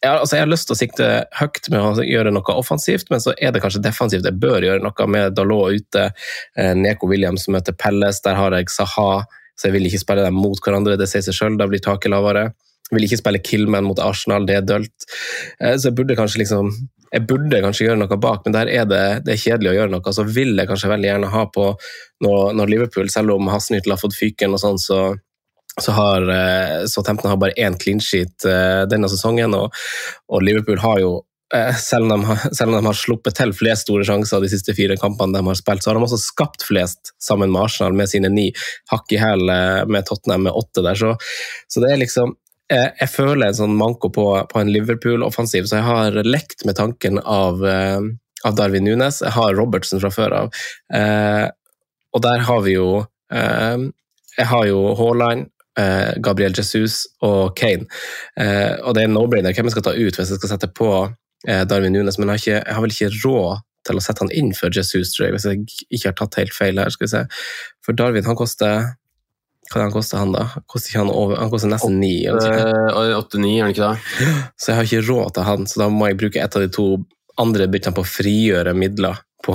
jeg, 0.00 0.12
altså 0.16 0.36
jeg 0.36 0.44
har 0.46 0.50
lyst 0.50 0.68
til 0.68 0.76
å 0.76 0.80
sikte 0.80 1.08
høyt 1.36 1.68
med 1.72 1.80
å 1.80 2.04
gjøre 2.06 2.32
noe 2.32 2.54
offensivt, 2.56 3.10
men 3.12 3.20
så 3.20 3.34
er 3.36 3.52
det 3.52 3.60
kanskje 3.60 3.82
defensivt 3.84 4.24
jeg 4.24 4.40
bør 4.40 4.64
gjøre 4.64 4.84
noe 4.84 5.08
med 5.12 5.36
Dalot 5.36 5.76
ute. 5.76 6.06
Eh, 6.56 6.72
Neko 6.78 7.10
Williams 7.10 7.44
møter 7.52 7.76
Pelles, 7.76 8.22
der 8.24 8.38
har 8.38 8.56
jeg 8.56 8.72
Saha, 8.72 9.24
så 9.54 9.68
jeg 9.68 9.76
vil 9.76 9.90
ikke 9.90 10.00
spille 10.00 10.24
dem 10.24 10.40
mot 10.40 10.56
hverandre. 10.64 10.96
Det 10.96 11.08
sier 11.10 11.24
seg 11.26 11.36
sjøl, 11.36 11.58
da 11.60 11.68
blir 11.68 11.84
taket 11.84 12.12
lavere. 12.14 12.48
Jeg 12.88 12.96
vil 12.96 13.06
ikke 13.06 13.20
spille 13.20 13.42
Killman 13.44 13.86
mot 13.86 14.00
Arsenal, 14.02 14.48
det 14.48 14.56
er 14.56 14.64
dølt. 14.66 15.10
Eh, 15.60 15.76
så 15.76 15.90
jeg 15.90 15.98
burde 16.00 16.16
kanskje 16.18 16.44
liksom 16.44 16.72
jeg 17.10 17.26
burde 17.26 17.58
kanskje 17.58 17.88
gjøre 17.88 17.98
noe 17.98 18.16
bak, 18.22 18.44
men 18.46 18.54
der 18.54 18.68
er 18.70 18.84
det, 18.86 19.02
det 19.26 19.32
er 19.34 19.40
kjedelig 19.42 19.72
å 19.72 19.78
gjøre 19.80 19.92
noe. 19.96 20.12
Så 20.14 20.24
vil 20.30 20.54
jeg 20.54 20.70
kanskje 20.70 20.92
veldig 20.92 21.08
gjerne 21.08 21.30
ha 21.32 21.42
på 21.50 21.64
når, 22.22 22.70
Liverpool, 22.70 23.10
selv 23.10 23.34
om 23.34 23.50
Hassenhyttel 23.50 23.96
har 23.96 23.98
fått 23.98 24.14
fyken 24.14 24.54
og 24.54 24.62
sånn, 24.62 24.78
så 24.78 25.00
så 25.82 25.92
har 25.92 26.28
eh, 26.28 26.86
Southampton 26.86 27.30
har 27.30 27.36
bare 27.36 27.52
én 27.56 27.76
clean 27.78 28.00
sheet 28.00 28.44
eh, 28.44 28.82
denne 28.90 29.08
sesongen, 29.08 29.54
og, 29.54 29.74
og 30.28 30.44
Liverpool 30.44 30.80
har 30.82 31.00
jo 31.02 31.12
eh, 31.54 31.76
selv 31.76 32.12
om, 32.12 32.24
de 32.24 32.36
selv 32.56 32.70
om, 32.70 32.76
de 32.78 32.86
har, 32.86 32.98
sluppet 32.98 33.38
til 33.38 33.54
flest 33.56 33.88
store 33.88 34.06
sjanser 34.08 34.42
de 34.42 34.52
siste 34.52 34.74
fire 34.76 34.98
kampene 35.00 35.38
de 35.38 35.44
har 35.46 35.58
spilt, 35.58 35.84
så 35.84 35.90
har 35.90 35.98
de 35.98 36.06
også 36.06 36.20
skapt 36.22 36.66
flest 36.68 37.14
sammen 37.22 37.52
med 37.52 37.64
Arsenal 37.64 37.96
med 37.96 38.10
sine 38.12 38.32
ni. 38.32 38.50
Hakk 38.92 39.12
i 39.14 39.20
hæl 39.20 39.46
med 39.90 40.06
Tottenham 40.08 40.48
med 40.48 40.56
åtte 40.56 40.84
der. 40.86 40.98
Så, 40.98 41.16
så, 41.68 41.82
det 41.84 41.92
er 41.94 42.04
liksom 42.04 42.36
Jeg 42.70 43.10
føler 43.10 43.48
en 43.48 43.56
sånn 43.58 43.72
manko 43.74 44.12
på, 44.14 44.24
på 44.46 44.60
en 44.60 44.68
Liverpool-offensiv, 44.70 45.64
så 45.66 45.80
jeg 45.80 45.88
har 45.88 46.18
lekt 46.22 46.62
med 46.62 46.76
tanken 46.78 47.18
av, 47.18 47.64
av 47.66 48.52
Darwin 48.54 48.86
Nunes. 48.86 49.18
Jeg 49.24 49.34
har 49.34 49.56
Robertson 49.58 49.98
fra 49.98 50.12
før 50.14 50.36
av. 50.38 50.60
og 52.14 52.22
der 52.22 52.44
har 52.46 52.62
vi 52.62 52.76
jo 52.76 52.86
Jeg 53.34 54.46
har 54.52 54.68
jo 54.70 54.84
Haaland, 55.00 55.50
eh, 55.50 55.59
Gabriel 56.22 56.54
Jesus 56.56 57.04
og 57.24 57.56
Kane. 57.58 57.86
Eh, 58.40 58.76
og 58.82 58.96
det 58.96 59.04
er 59.04 59.12
no-brainer 59.12 59.54
hvem 59.54 59.70
jeg 59.70 59.76
skal 59.76 59.86
ta 59.86 59.96
ut 59.96 60.18
hvis 60.18 60.32
jeg 60.34 60.40
skal 60.40 60.54
sette 60.54 60.70
på 60.74 60.90
eh, 61.48 61.64
Darwin 61.68 61.94
Nunes, 61.94 62.18
men 62.18 62.28
jeg 62.28 62.32
har, 62.32 62.40
ikke, 62.42 62.56
jeg 62.58 62.76
har, 62.76 62.84
vel 62.84 62.96
ikke 62.96 63.12
råd 63.24 63.66
til 63.88 63.96
å 63.96 64.04
sette 64.04 64.24
han 64.26 64.32
inn 64.36 64.50
for 64.56 64.74
Jesus, 64.76 65.14
tror 65.14 65.28
jeg, 65.28 65.36
hvis 65.36 65.46
jeg 65.48 65.62
ikke 65.88 66.10
har 66.10 66.18
tatt 66.18 66.40
helt 66.42 66.56
feil 66.56 66.80
her. 66.82 66.90
skal 66.92 67.06
vi 67.06 67.12
se. 67.14 67.22
For 67.86 67.96
Darwin 67.96 68.28
han 68.28 68.38
koster 68.38 68.90
hva 69.70 69.84
han 69.84 69.92
koster 69.94 70.18
han 70.18 70.32
da? 70.34 70.48
Koster 70.66 70.98
han, 70.98 71.12
over, 71.14 71.38
han 71.38 71.50
koster 71.52 71.70
nesten 71.70 72.00
ni? 72.02 72.24
Åtte-ni, 72.26 73.52
er 73.54 73.68
han 73.68 73.74
ikke 73.74 73.86
det? 73.86 74.30
Så 74.58 74.72
jeg 74.72 74.78
har 74.80 74.88
ikke 74.88 75.04
råd 75.06 75.34
til 75.36 75.46
han, 75.46 75.66
så 75.70 75.84
da 75.84 75.86
må 75.94 76.08
jeg 76.10 76.18
bruke 76.18 76.42
et 76.42 76.56
av 76.58 76.64
de 76.64 76.70
to 76.74 76.86
andre 77.38 77.68
byttene 77.70 77.94
på 77.94 78.02
å 78.02 78.08
frigjøre 78.10 78.74
midler 78.74 79.20
på, 79.44 79.54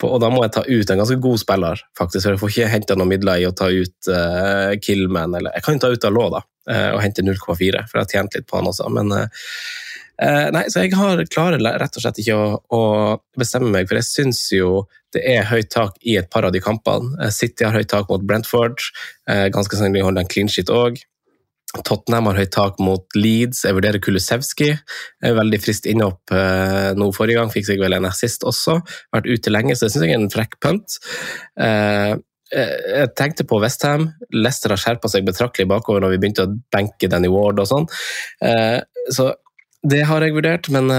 på, 0.00 0.08
og 0.08 0.20
da 0.22 0.30
må 0.32 0.42
jeg 0.44 0.54
ta 0.54 0.64
ut 0.66 0.92
en 0.92 1.02
ganske 1.02 1.18
god 1.22 1.42
spiller, 1.42 1.82
faktisk. 1.98 2.24
For 2.24 2.34
jeg 2.34 2.42
får 2.42 2.52
ikke 2.54 2.72
henta 2.74 2.98
noen 2.98 3.12
midler 3.12 3.42
i 3.42 3.48
å 3.48 3.54
ta 3.56 3.70
ut 3.70 4.10
uh, 4.10 4.72
Killman. 4.82 5.36
Eller 5.38 5.54
jeg 5.56 5.66
kan 5.66 5.76
jo 5.76 5.84
ta 5.84 5.92
ut 5.92 6.04
Dalot 6.04 6.34
da, 6.36 6.42
uh, 6.72 6.90
og 6.96 7.02
hente 7.04 7.24
0,4, 7.26 7.40
for 7.46 8.00
jeg 8.00 8.02
har 8.02 8.10
tjent 8.10 8.38
litt 8.38 8.48
på 8.50 8.58
han 8.58 8.70
også. 8.70 8.88
Men 8.96 9.12
uh, 9.14 10.48
nei, 10.56 10.64
så 10.68 10.84
jeg 10.84 10.96
har, 10.98 11.22
klarer 11.32 11.62
rett 11.62 11.96
og 11.98 12.04
slett 12.04 12.22
ikke 12.22 12.38
å, 12.38 12.48
å 12.76 12.82
bestemme 13.38 13.70
meg, 13.72 13.88
for 13.88 14.00
jeg 14.00 14.08
syns 14.10 14.42
jo 14.56 14.84
det 15.14 15.22
er 15.26 15.48
høyt 15.50 15.72
tak 15.74 15.96
i 16.06 16.14
et 16.20 16.28
par 16.30 16.46
av 16.46 16.54
de 16.54 16.62
kampene. 16.62 17.30
City 17.34 17.66
har 17.66 17.74
høyt 17.74 17.90
tak 17.90 18.10
mot 18.12 18.22
Brentford, 18.22 18.78
ganske 19.26 19.74
sannsynlig 19.74 20.04
holder 20.06 20.22
en 20.22 20.30
clean 20.30 20.50
sheet 20.50 20.70
òg. 20.70 21.00
Tottenham 21.70 22.26
har 22.26 22.38
høyt 22.40 22.50
tak 22.54 22.80
mot 22.82 23.04
Leeds. 23.14 23.62
Jeg 23.66 23.76
vurderer 23.76 24.02
Kulusevski. 24.02 24.72
Veldig 25.22 25.60
frist 25.62 25.86
innhopp 25.86 26.32
eh, 26.34 26.90
nå 26.98 27.10
forrige 27.14 27.38
gang. 27.38 27.52
Fikk 27.54 27.68
seg 27.68 27.82
vel 27.82 27.94
en 27.94 28.08
assist 28.08 28.42
også. 28.46 28.80
Vært 29.14 29.28
ute 29.30 29.52
lenge, 29.52 29.76
så 29.78 29.86
det 29.86 29.94
syns 29.94 30.06
jeg 30.08 30.16
er 30.16 30.18
en 30.18 30.32
frekk 30.32 30.58
punt. 30.62 30.98
Eh, 31.60 32.16
jeg 32.50 33.12
tenkte 33.18 33.46
på 33.46 33.60
Westham. 33.62 34.08
Leicester 34.34 34.74
har 34.74 34.82
skjerpa 34.82 35.10
seg 35.12 35.28
betraktelig 35.28 35.68
bakover 35.70 36.02
når 36.02 36.16
vi 36.16 36.18
begynte 36.24 36.48
å 36.48 36.56
benke 36.74 37.10
Danny 37.12 37.30
Ward 37.30 37.62
og 37.62 37.70
sånn. 37.70 37.86
Eh, 38.42 38.80
så 39.14 39.30
det 39.86 40.02
har 40.10 40.26
jeg 40.26 40.34
vurdert, 40.34 40.66
men 40.74 40.90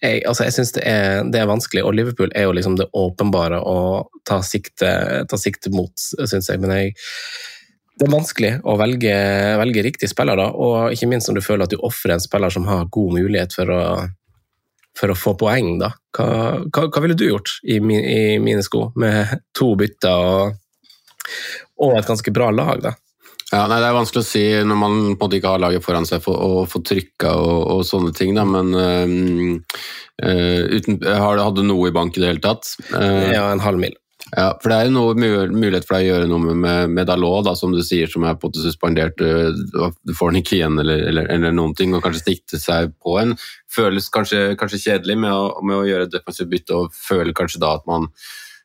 jeg, 0.00 0.20
altså 0.28 0.44
jeg 0.46 0.54
syns 0.54 0.74
det, 0.76 0.84
det, 1.32 1.40
er 1.40 1.48
vanskelig. 1.48 1.82
Og 1.88 1.96
Liverpool 1.96 2.30
er 2.36 2.44
jo 2.46 2.52
liksom 2.54 2.76
det 2.78 2.86
åpenbare 2.96 3.58
å 3.64 3.80
ta 4.28 4.38
sikte, 4.46 4.92
ta 5.26 5.40
sikte 5.40 5.72
mot, 5.74 5.90
syns 5.96 6.52
jeg. 6.52 6.60
Men 6.62 6.76
jeg 6.76 6.92
det 8.00 8.06
er 8.06 8.14
vanskelig 8.14 8.50
å 8.64 8.78
velge, 8.80 9.12
velge 9.60 9.82
riktig 9.84 10.08
spiller, 10.08 10.38
da, 10.40 10.46
og 10.56 10.94
ikke 10.94 11.08
minst 11.10 11.28
når 11.28 11.36
du 11.36 11.44
føler 11.44 11.66
at 11.66 11.74
du 11.74 11.82
ofrer 11.84 12.14
en 12.14 12.22
spiller 12.24 12.54
som 12.54 12.64
har 12.64 12.88
god 12.88 13.12
mulighet 13.18 13.52
for 13.52 13.72
å, 13.74 13.82
for 14.96 15.12
å 15.12 15.18
få 15.18 15.34
poeng. 15.42 15.74
Da. 15.82 15.90
Hva, 16.16 16.30
hva, 16.64 16.86
hva 16.88 17.04
ville 17.04 17.18
du 17.18 17.26
gjort 17.26 17.58
i, 17.60 17.76
min, 17.84 18.00
i, 18.00 18.38
mine 18.40 18.64
sko, 18.64 18.86
med 18.96 19.36
to 19.52 19.74
bytter 19.76 20.32
og, 20.32 20.56
og, 21.76 21.94
et 21.98 22.08
ganske 22.08 22.32
bra 22.32 22.48
lag? 22.56 22.80
da? 22.88 22.96
Ja, 23.50 23.66
nei, 23.68 23.82
Det 23.82 23.90
er 23.90 23.98
vanskelig 23.98 24.24
å 24.24 24.30
si 24.30 24.46
når 24.64 24.80
man 24.86 24.98
på 25.02 25.12
en 25.12 25.20
måte 25.20 25.40
ikke 25.42 25.54
har 25.58 25.64
laget 25.66 25.84
foran 25.84 26.08
seg 26.08 26.24
for 26.24 26.40
å 26.40 26.66
få 26.70 26.80
trykka 26.86 27.36
og, 27.36 27.56
og, 27.74 27.84
sånne 27.84 28.16
ting, 28.16 28.32
da, 28.38 28.48
men 28.48 28.72
øh, 28.72 30.64
uten, 30.72 31.02
Hadde 31.04 31.52
du 31.60 31.66
noe 31.68 31.92
i 31.92 31.96
bank 32.00 32.16
i 32.16 32.24
det 32.24 32.32
hele 32.32 32.48
tatt? 32.48 32.78
Uh, 32.94 33.28
ja, 33.28 33.50
en 33.50 33.60
halv 33.60 33.84
mil. 33.84 33.99
Ja, 34.30 34.52
for 34.62 34.70
det 34.70 34.76
er 34.76 34.88
jo 34.88 34.94
noe 34.94 35.14
mulighet 35.18 35.86
for 35.88 35.96
deg 35.96 36.06
å 36.06 36.10
gjøre 36.12 36.28
noe 36.30 36.54
med, 36.54 36.92
med 36.94 37.08
Dalot, 37.08 37.42
da, 37.48 37.56
som 37.58 37.72
du 37.74 37.80
sier, 37.82 38.10
som 38.10 38.26
er 38.28 38.36
på 38.38 38.52
suspendert. 38.54 39.18
Du 39.18 40.12
får 40.14 40.30
den 40.30 40.42
ikke 40.42 40.56
igjen, 40.60 40.78
eller, 40.82 41.02
eller, 41.10 41.30
eller, 41.34 41.56
noen 41.56 41.74
ting, 41.78 41.96
og 41.96 42.04
kanskje 42.04 42.22
sikte 42.28 42.60
seg 42.62 42.94
på 43.02 43.16
en. 43.22 43.34
Føles 43.70 44.06
kanskje, 44.14 44.52
kanskje 44.60 44.84
kjedelig 44.84 45.18
med 45.24 45.34
å, 45.34 45.56
med 45.66 45.80
å 45.80 45.88
gjøre 45.88 46.06
et 46.06 46.14
defensivt 46.14 46.52
bytte, 46.52 46.78
og 46.78 46.94
føler 46.94 47.34
kanskje 47.36 47.62
da 47.64 47.74
at 47.80 47.90
man 47.90 48.06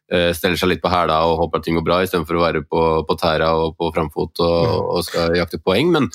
steller 0.05 0.59
seg 0.59 0.69
litt 0.69 0.83
på 0.83 0.89
hæla 0.91 1.15
og 1.25 1.39
håper 1.39 1.57
at 1.57 1.65
ting 1.65 1.77
går 1.79 1.85
bra, 1.85 1.95
istedenfor 2.05 2.37
å 2.37 2.43
være 2.43 2.59
på, 2.69 2.81
på 3.07 3.15
tæra 3.17 3.47
og 3.57 3.73
på 3.79 3.89
framfot 3.95 4.41
og, 4.45 4.59
og, 4.83 4.99
skal 5.07 5.33
jakte 5.33 5.57
poeng. 5.57 5.89
Men, 5.95 6.09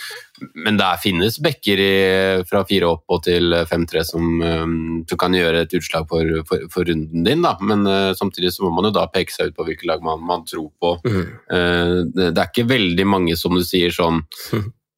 men 0.55 0.79
der 0.79 1.01
finnes 1.03 1.41
backer 1.43 1.83
fra 2.47 2.63
fire 2.69 2.93
opp 2.95 3.11
og 3.11 3.25
til 3.27 3.57
fem-tre 3.67 4.05
som, 4.07 4.29
um, 4.39 4.77
som, 5.11 5.19
kan 5.21 5.35
gjøre 5.35 5.65
et 5.67 5.75
utslag 5.77 6.07
for, 6.11 6.39
for, 6.47 6.67
for 6.71 6.87
runden 6.87 7.27
din. 7.27 7.43
Da. 7.43 7.57
Men 7.67 7.83
uh, 7.89 8.15
samtidig 8.17 8.55
så 8.55 8.67
må 8.67 8.73
man 8.79 8.89
jo 8.89 8.95
da 9.01 9.09
peke 9.11 9.35
seg 9.35 9.51
ut 9.51 9.59
på 9.59 9.67
hvilket 9.67 9.91
lag 9.91 10.07
man, 10.07 10.23
man 10.23 10.47
tror 10.47 10.71
på. 10.81 10.95
Mm. 11.05 11.25
Uh, 11.51 11.97
det, 12.07 12.31
det, 12.31 12.37
er 12.39 12.47
ikke 12.47 12.71
veldig 12.71 13.09
mange, 13.11 13.39
som 13.41 13.59
du 13.59 13.67
sier, 13.67 13.91
sånn 13.95 14.23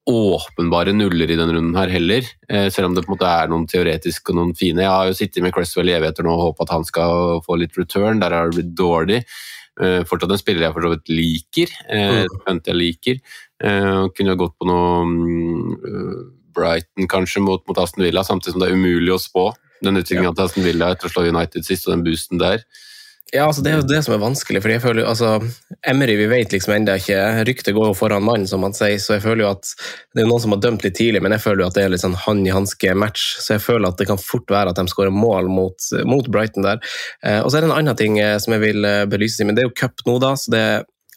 åpenbare 0.09 0.93
nuller 0.97 1.31
i 1.31 1.37
denne 1.39 1.55
runden 1.55 1.77
her 1.79 1.91
heller. 1.93 2.27
Eh, 2.51 2.69
selv 2.75 2.89
om 2.89 2.97
det 2.97 3.05
på 3.05 3.13
en 3.13 3.17
måte 3.17 3.31
er 3.31 3.51
noen 3.51 3.69
teoretiske 3.71 4.33
og 4.33 4.39
noen 4.39 4.55
fine. 4.59 4.83
Jeg 4.83 4.91
har 4.91 5.09
jo 5.09 5.17
sittet 5.19 5.45
med 5.45 5.55
Cresswell 5.55 5.93
i 5.93 5.95
evigheter 5.95 6.27
nå 6.27 6.35
og 6.35 6.45
håpet 6.49 6.67
at 6.67 6.75
han 6.75 6.87
skal 6.89 7.43
få 7.47 7.59
litt 7.61 7.79
return. 7.79 8.23
Der 8.23 8.35
har 8.35 8.51
det 8.51 8.59
blitt 8.59 8.75
dårlig. 8.79 9.23
Eh, 9.81 10.03
fortsatt 10.09 10.35
en 10.35 10.43
spiller 10.43 10.67
jeg 10.67 10.75
for 10.75 10.87
så 10.87 10.93
vidt 10.97 11.13
liker. 11.13 11.75
Eh, 11.89 12.23
mm. 12.27 12.63
jeg 12.67 12.79
liker. 12.79 13.25
Kunne 13.63 14.35
gått 14.41 14.57
på 14.59 14.67
noe 14.67 15.05
mm, 15.07 16.17
Brighton 16.53 17.07
kanskje 17.07 17.45
mot, 17.45 17.63
mot, 17.69 17.79
Aston 17.79 18.03
Villa, 18.03 18.25
samtidig 18.27 18.57
som 18.57 18.65
det 18.65 18.73
er 18.73 18.75
umulig 18.75 19.13
å 19.15 19.21
spå 19.23 19.53
den 19.83 20.01
utviklingen 20.01 20.33
ja. 20.33 20.35
til 20.35 20.49
Aston 20.49 20.67
Villa 20.67 20.91
etter 20.91 21.07
å 21.07 21.13
slå 21.13 21.29
United 21.31 21.67
sist 21.67 21.87
og 21.87 21.95
den 21.95 22.03
boosten 22.07 22.43
der. 22.43 22.67
Ja, 23.33 23.47
altså 23.47 23.63
Det 23.65 23.71
er 23.73 23.79
jo 23.81 23.89
det 23.89 24.03
som 24.05 24.13
er 24.13 24.21
vanskelig. 24.21 24.61
fordi 24.61 24.75
jeg 24.77 24.83
føler 24.83 25.07
altså, 25.09 25.41
Emery 25.89 26.19
vi 26.21 26.27
vet 26.29 26.53
liksom 26.53 26.75
enda 26.75 26.99
ikke, 27.01 27.17
Ryktet 27.49 27.75
går 27.75 27.89
jo 27.89 27.97
foran 27.97 28.25
mannen, 28.27 28.47
som 28.47 28.61
man 28.61 28.77
sier. 28.77 28.99
så 29.01 29.17
jeg 29.17 29.25
føler 29.25 29.47
jo 29.47 29.51
at 29.55 29.73
Det 30.15 30.23
er 30.23 30.29
noen 30.29 30.43
som 30.45 30.53
har 30.53 30.61
dømt 30.61 30.85
litt 30.85 30.99
tidlig, 31.01 31.23
men 31.25 31.33
jeg 31.33 31.41
føler 31.41 31.65
jo 31.65 31.71
at 31.71 31.79
det 31.79 31.85
er 31.87 31.95
litt 31.95 32.05
sånn 32.05 32.19
hann 32.27 32.45
i 32.47 32.53
hanske-match. 32.53 33.25
Så 33.41 33.57
jeg 33.57 33.65
føler 33.65 33.89
at 33.89 33.97
det 33.97 34.11
kan 34.11 34.21
fort 34.21 34.53
være 34.53 34.75
at 34.75 34.77
de 34.77 34.85
skårer 34.93 35.15
mål 35.15 35.49
mot, 35.49 35.89
mot 36.05 36.29
Brighton 36.29 36.69
der. 36.69 36.83
Eh, 37.25 37.41
og 37.41 37.49
så 37.49 37.57
er 37.57 37.65
det 37.65 37.71
en 37.71 37.79
annen 37.79 37.97
ting 37.97 38.21
eh, 38.21 38.37
som 38.37 38.53
jeg 38.53 38.67
vil 38.67 38.85
eh, 38.85 39.07
belyse, 39.09 39.47
men 39.49 39.57
det 39.57 39.65
er 39.65 39.71
jo 39.71 39.79
cup 39.81 40.05
nå, 40.05 40.19
da. 40.21 40.37
så 40.37 40.53
det 40.53 40.65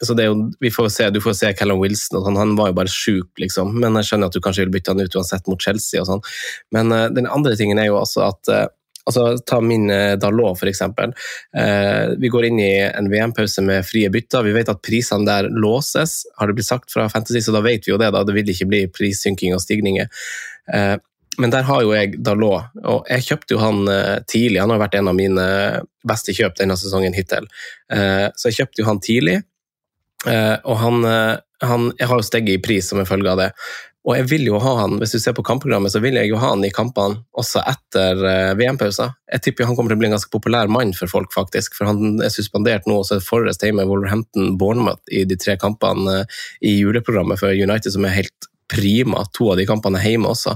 så 0.04 0.12
det 0.12 0.26
er 0.26 0.28
jo, 0.28 0.50
vi 0.60 0.68
får 0.68 0.90
se, 0.92 1.08
Du 1.10 1.20
får 1.24 1.36
se 1.38 1.52
Callum 1.56 1.80
Wilson, 1.80 2.18
og 2.18 2.26
han, 2.28 2.36
han 2.36 2.56
var 2.58 2.68
jo 2.68 2.76
bare 2.76 2.92
sjuk, 2.92 3.30
liksom. 3.40 3.72
Men 3.80 3.96
jeg 3.96 4.10
skjønner 4.10 4.28
at 4.28 4.36
du 4.36 4.42
kanskje 4.44 4.66
vil 4.66 4.74
bytte 4.74 4.92
han 4.92 5.00
ut 5.00 5.16
uansett 5.16 5.48
mot 5.48 5.62
Chelsea. 5.62 6.02
og 6.02 6.08
sånn. 6.10 6.20
Men 6.76 6.92
uh, 6.92 7.06
den 7.08 7.28
andre 7.32 7.56
tingen 7.56 7.80
er 7.80 7.88
jo 7.88 7.96
altså 8.02 8.26
at 8.26 8.52
uh, 8.52 8.66
Altså, 9.06 9.38
ta 9.46 9.60
min 9.62 9.90
eh, 9.90 10.16
Dalot, 10.18 10.58
f.eks. 10.58 10.82
Eh, 10.82 12.14
vi 12.18 12.30
går 12.32 12.48
inn 12.48 12.60
i 12.62 12.70
en 12.86 13.10
VM-pause 13.10 13.62
med 13.62 13.86
frie 13.86 14.10
bytter. 14.10 14.42
Vi 14.46 14.54
vet 14.56 14.72
at 14.72 14.82
prisene 14.82 15.28
der 15.28 15.50
låses, 15.50 16.24
har 16.36 16.50
det 16.50 16.56
blitt 16.58 16.68
sagt 16.68 16.90
fra 16.92 17.06
Fantasy, 17.12 17.44
så 17.44 17.54
da 17.54 17.62
vet 17.62 17.86
vi 17.86 17.94
jo 17.94 18.00
det. 18.02 18.10
da, 18.14 18.24
Det 18.26 18.34
vil 18.34 18.50
ikke 18.50 18.70
bli 18.72 18.86
prissynking 18.90 19.54
og 19.54 19.62
stigninger. 19.62 20.10
Eh, 20.74 20.96
men 21.38 21.52
der 21.52 21.66
har 21.68 21.82
jo 21.84 21.92
jeg 21.92 22.16
Dalot, 22.24 22.72
og 22.82 23.08
jeg 23.10 23.26
kjøpte 23.28 23.56
jo 23.56 23.60
han 23.60 23.82
eh, 23.92 24.18
tidlig. 24.28 24.60
Han 24.62 24.72
har 24.72 24.80
vært 24.86 24.96
en 24.98 25.10
av 25.12 25.18
mine 25.18 25.46
beste 26.06 26.34
kjøp 26.36 26.56
denne 26.60 26.76
sesongen 26.80 27.16
hittil. 27.16 27.48
Eh, 27.92 28.28
så 28.36 28.50
jeg 28.50 28.62
kjøpte 28.62 28.82
jo 28.82 28.88
han 28.88 29.02
tidlig, 29.04 29.36
eh, 30.26 30.54
og 30.64 30.80
han, 30.80 31.04
han 31.62 31.90
jeg 31.98 32.08
har 32.08 32.22
jo 32.22 32.26
steget 32.26 32.56
i 32.56 32.62
pris 32.64 32.88
som 32.88 33.02
en 33.02 33.08
følge 33.08 33.32
av 33.32 33.42
det. 33.44 33.50
Og 34.06 34.14
jeg 34.14 34.26
vil 34.30 34.44
jo 34.46 34.58
ha 34.62 34.72
han, 34.82 35.00
hvis 35.00 35.16
du 35.16 35.18
ser 35.18 35.34
på 35.34 35.42
kampprogrammet, 35.46 35.90
så 35.90 35.98
vil 36.02 36.14
jeg 36.14 36.30
jo 36.30 36.38
ha 36.38 36.52
han 36.52 36.62
i 36.64 36.70
kampene 36.74 37.24
også 37.38 37.62
etter 37.66 38.20
uh, 38.22 38.52
VM-pausa. 38.58 39.08
Jeg 39.34 39.42
tipper 39.42 39.66
han 39.66 39.74
kommer 39.74 39.90
til 39.90 39.98
å 39.98 40.02
bli 40.04 40.10
en 40.10 40.14
ganske 40.14 40.30
populær 40.30 40.70
mann 40.70 40.94
for 40.94 41.10
folk, 41.10 41.32
faktisk. 41.34 41.74
For 41.74 41.90
han 41.90 42.22
er 42.22 42.30
suspendert 42.30 42.86
nå, 42.86 43.00
så 43.06 43.18
er 43.18 43.26
Forrest 43.26 43.66
hjemme, 43.66 43.86
Wolverhampton, 43.90 44.54
Bournemouth 44.60 45.02
i 45.10 45.24
de 45.26 45.38
tre 45.42 45.56
kampene 45.58 46.20
uh, 46.22 46.44
i 46.62 46.76
juleprogrammet 46.78 47.42
for 47.42 47.50
United, 47.50 47.90
som 47.96 48.06
er 48.06 48.14
helt 48.20 48.50
prima. 48.70 49.24
To 49.34 49.50
av 49.52 49.58
de 49.58 49.66
kampene 49.66 49.98
er 49.98 50.14
hjemme 50.14 50.30
også. 50.30 50.54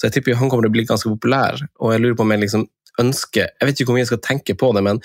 Så 0.00 0.08
jeg 0.08 0.16
tipper 0.16 0.40
han 0.40 0.48
kommer 0.48 0.64
til 0.64 0.72
å 0.72 0.76
bli 0.78 0.88
ganske 0.88 1.12
populær, 1.12 1.60
og 1.76 1.92
jeg 1.92 2.04
lurer 2.04 2.16
på 2.16 2.24
om 2.24 2.34
jeg 2.34 2.46
liksom 2.46 2.66
ønsker 2.96 3.50
Jeg 3.60 3.68
vet 3.68 3.76
ikke 3.76 3.90
hvor 3.90 3.96
mye 3.98 4.06
jeg 4.06 4.08
skal 4.08 4.22
tenke 4.24 4.54
på 4.56 4.70
det, 4.72 4.80
men 4.86 5.02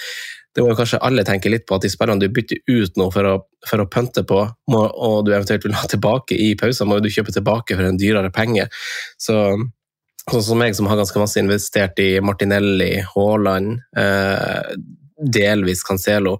det 0.55 0.63
må 0.65 0.73
kanskje 0.75 0.99
alle 1.05 1.23
tenke 1.27 1.51
litt 1.51 1.63
på 1.67 1.77
at 1.77 1.85
de 1.85 1.91
spillerne 1.91 2.19
du 2.19 2.31
bytter 2.33 2.59
ut 2.67 2.97
nå 2.99 3.07
for 3.13 3.27
å, 3.27 3.35
for 3.67 3.83
å 3.83 3.89
pønte 3.91 4.23
på, 4.27 4.41
må, 4.73 4.81
og 4.83 5.25
du 5.25 5.31
eventuelt 5.31 5.63
vil 5.67 5.77
ha 5.79 5.87
tilbake 5.87 6.35
i 6.35 6.51
pausen, 6.59 6.89
må 6.91 6.99
du 6.99 7.11
kjøpe 7.11 7.31
tilbake 7.35 7.77
for 7.77 7.87
en 7.87 7.99
dyrere 7.99 8.33
penge. 8.35 8.67
Så 9.21 9.37
sånn 10.27 10.43
som 10.45 10.59
meg, 10.59 10.75
som 10.77 10.89
har 10.91 10.99
ganske 10.99 11.21
masse 11.21 11.39
investert 11.41 11.99
i 12.03 12.09
Martinelli, 12.23 12.97
Haaland, 13.13 13.79
eh, 13.97 14.75
delvis 15.21 15.85
Cancelo, 15.87 16.35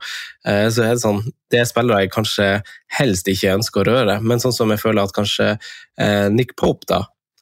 eh, 0.46 0.68
så 0.74 0.84
er 0.84 0.96
det 0.96 1.04
sånn 1.04 1.22
Det 1.52 1.60
er 1.60 1.68
spillere 1.68 2.06
jeg 2.06 2.14
kanskje 2.14 2.46
helst 2.98 3.28
ikke 3.28 3.58
ønsker 3.58 3.82
å 3.82 3.96
røre, 3.96 4.22
men 4.24 4.40
sånn 4.40 4.54
som 4.56 4.70
jeg 4.72 4.80
føler 4.80 5.04
at 5.04 5.16
kanskje 5.16 5.50
eh, 6.00 6.30
Nick 6.32 6.56
Pope 6.56 6.88
da, 6.88 7.02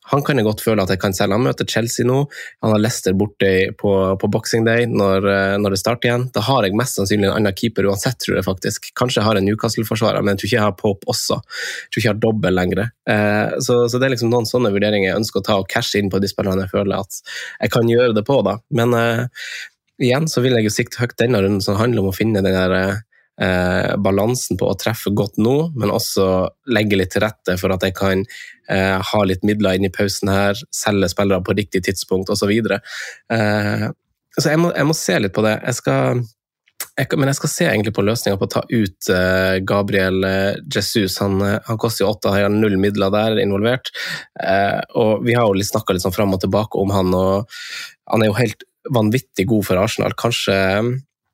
han 0.10 0.24
kan 0.26 0.39
jeg 0.39 0.48
godt 0.48 0.63
føle 0.65 0.84
at 0.84 0.91
jeg 0.93 1.02
kan 1.02 1.13
selge. 1.15 1.38
Han 1.38 1.45
møter 1.45 1.67
Chelsea 1.69 2.08
nå. 2.08 2.24
Han 2.65 2.74
har 2.74 2.82
Leicester 2.82 3.15
borte 3.17 3.52
på, 3.78 3.93
på 4.22 4.30
Boxing 4.34 4.65
Day 4.65 4.88
når, 4.89 5.28
eh, 5.30 5.56
når, 5.62 5.76
det 5.76 5.82
starter 5.82 6.10
igjen. 6.10 6.28
Da 6.36 6.43
har 6.48 6.65
jeg 6.65 6.78
mest 6.80 6.98
sannsynlig 6.98 7.30
en 7.30 7.36
annen 7.38 7.58
keeper 7.58 7.88
uansett, 7.89 8.17
tror 8.24 8.39
jeg 8.39 8.48
faktisk. 8.48 8.91
Kanskje 8.98 9.22
jeg 9.22 9.28
har 9.28 9.39
en 9.39 9.45
Newcastle-forsvarer, 9.45 10.26
men 10.26 10.34
jeg 10.34 10.41
tror 10.41 10.50
ikke 10.50 10.60
jeg 10.60 10.67
har 10.67 10.78
Pope 10.80 11.12
også. 11.13 11.39
Jeg 11.39 11.91
tror 11.91 12.02
ikke 12.02 12.08
jeg 12.08 12.15
har 12.15 12.24
dobbel 12.26 12.58
lenger. 12.58 12.86
Eh, 13.10 13.58
så, 13.65 13.82
så, 13.86 14.00
det 14.00 14.10
er 14.10 14.15
liksom 14.15 14.34
noen 14.34 14.50
sånne 14.50 14.74
vurderinger 14.74 15.12
jeg 15.12 15.22
ønsker 15.22 15.43
å 15.43 15.50
ta 15.50 15.60
og 15.62 15.69
cashe 15.72 16.02
inn 16.02 16.10
på 16.13 16.22
de 16.24 16.32
spillerne 16.32 16.65
jeg 16.65 16.74
føler 16.74 16.98
at 16.98 17.22
jeg 17.60 17.76
kan 17.76 17.91
gjøre 17.91 18.17
det 18.17 18.26
på. 18.26 18.39
da. 18.48 18.58
Men 18.74 18.98
eh, 18.98 19.28
igjen 20.10 20.30
så 20.32 20.41
vil 20.45 20.58
jeg 20.58 20.69
jo 20.69 20.74
sikte 20.74 21.04
høyt 21.04 21.17
denne 21.22 21.43
runden, 21.43 21.62
som 21.63 21.78
handler 21.80 22.04
om 22.04 22.12
å 22.13 22.15
finne 22.17 22.41
den 22.45 22.56
der 22.56 22.76
eh, 23.39 23.95
balansen 23.98 24.60
på 24.60 24.69
å 24.69 24.78
treffe 24.80 25.13
godt 25.15 25.39
nå, 25.41 25.56
men 25.80 25.93
også 25.93 26.30
legge 26.74 27.00
litt 27.00 27.13
til 27.15 27.26
rette 27.26 27.58
for 27.60 27.76
at 27.76 27.86
jeg 27.86 27.95
kan 27.98 28.24
eh, 28.71 28.97
ha 29.12 29.21
litt 29.25 29.45
midler 29.47 29.77
inn 29.77 29.88
i 29.88 29.93
pausen 29.93 30.32
her, 30.32 30.60
selge 30.75 31.12
spillere 31.12 31.45
på 31.45 31.55
riktig 31.58 31.84
tidspunkt 31.88 32.32
osv. 32.34 32.51
Eh, 32.51 33.88
så 34.39 34.51
jeg 34.53 34.62
må, 34.62 34.73
jeg 34.75 34.88
må, 34.88 34.95
se 34.97 35.17
litt 35.19 35.36
på 35.36 35.43
det. 35.43 35.55
Jeg 35.65 35.79
skal, 35.79 36.21
men 37.17 37.32
jeg 37.32 37.39
skal 37.39 37.53
se 37.53 37.67
egentlig 37.67 37.95
på 37.97 38.05
løsninga 38.05 38.39
på 38.39 38.47
å 38.47 38.53
ta 38.53 38.63
ut 38.69 39.10
uh, 39.12 39.58
Gabriel 39.67 40.23
uh, 40.23 40.60
Jesus. 40.71 41.17
Han, 41.23 41.41
uh, 41.41 41.58
han, 41.65 41.79
koster 41.82 42.05
jo 42.05 42.13
åtte, 42.13 42.32
har 42.32 42.47
null 42.53 42.77
midler 42.79 43.12
der 43.13 43.41
involvert. 43.43 43.91
og 44.95 45.25
Vi 45.25 45.36
har 45.36 45.49
jo 45.49 45.58
litt 45.58 45.71
snakka 45.71 45.95
litt 45.95 46.05
sånn 46.05 46.15
fram 46.15 46.38
og 46.38 46.43
tilbake 46.45 46.79
om 46.79 46.93
han, 46.95 47.12
og 47.17 47.60
han 48.13 48.23
er 48.23 48.32
jo 48.32 48.39
helt 48.39 48.63
vanvittig 48.95 49.47
god 49.49 49.67
for 49.67 49.82
Arsenal. 49.82 50.15
Kanskje 50.17 50.55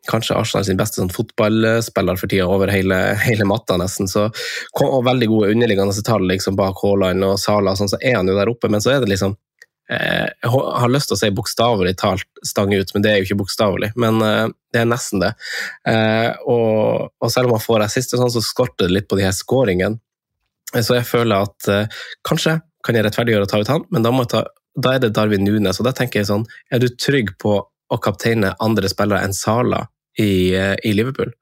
kanskje 0.08 0.36
Arsenal 0.38 0.66
sin 0.66 0.78
beste 0.80 1.02
sånn, 1.02 1.12
fotballspiller 1.14 2.20
for 2.20 2.32
tida 2.32 2.48
over 2.50 2.72
hele, 2.74 3.00
hele 3.22 3.48
matta, 3.50 3.78
nesten. 3.82 4.10
Så, 4.12 4.28
og 4.82 5.02
veldig 5.06 5.30
gode 5.32 5.52
underliggende 5.56 6.06
tall 6.06 6.28
liksom, 6.30 6.58
bak 6.60 6.80
Haaland 6.84 7.26
og 7.28 7.40
Sala, 7.42 7.76
sånn, 7.78 7.92
så 7.92 8.00
er 8.02 8.20
han 8.20 8.30
jo 8.30 8.38
der 8.38 8.52
oppe. 8.52 8.72
Men 8.72 8.84
så 8.84 8.96
er 8.96 9.04
det 9.04 9.12
liksom 9.12 9.36
eh, 9.92 10.28
Jeg 10.44 10.52
har 10.52 10.92
lyst 10.92 11.12
til 11.12 11.18
å 11.18 11.22
si 11.22 11.32
bokstavelig 11.36 11.96
talt 12.02 12.44
stang 12.46 12.74
ut, 12.74 12.94
men 12.94 13.06
det 13.06 13.12
er 13.12 13.20
jo 13.20 13.30
ikke 13.30 13.42
bokstavelig. 13.44 13.94
Men 14.02 14.22
eh, 14.26 14.46
det 14.74 14.84
er 14.84 14.92
nesten 14.92 15.24
det. 15.24 15.34
Eh, 15.90 16.32
og, 16.44 17.12
og, 17.22 17.32
selv 17.32 17.50
om 17.50 17.58
han 17.58 17.66
får 17.66 17.88
assist, 17.88 18.16
sånn, 18.16 18.34
så 18.34 18.44
skorter 18.44 18.90
det 18.90 19.00
litt 19.00 19.10
på 19.10 19.20
de 19.20 19.28
her 19.28 19.36
skåringene. 19.36 20.02
Så 20.76 20.98
jeg 20.98 21.08
føler 21.08 21.46
at 21.46 21.72
eh, 21.72 22.02
kanskje 22.28 22.60
kan 22.86 22.98
jeg 22.98 23.06
rettferdiggjøre 23.06 23.48
å 23.48 23.50
ta 23.50 23.62
ut 23.62 23.70
han, 23.72 23.86
men 23.94 24.04
da, 24.06 24.12
ta, 24.30 24.44
da 24.78 24.94
er 24.94 25.02
det 25.02 25.16
Darwin 25.16 25.46
Nunes. 25.48 25.80
Og 25.82 25.88
da 25.88 25.94
tenker 25.96 26.22
jeg 26.22 26.30
sånn, 26.30 26.46
er 26.70 26.84
du 26.84 26.92
trygg 26.92 27.34
på 27.42 27.58
å 27.66 27.98
kapteine 28.02 28.54
andre 28.62 28.90
spillere 28.90 29.26
enn 29.26 29.34
Sala 29.34 29.86
i, 30.22 30.54
eh, 30.56 30.76
i 30.84 30.96
Liverpool? 30.98 31.34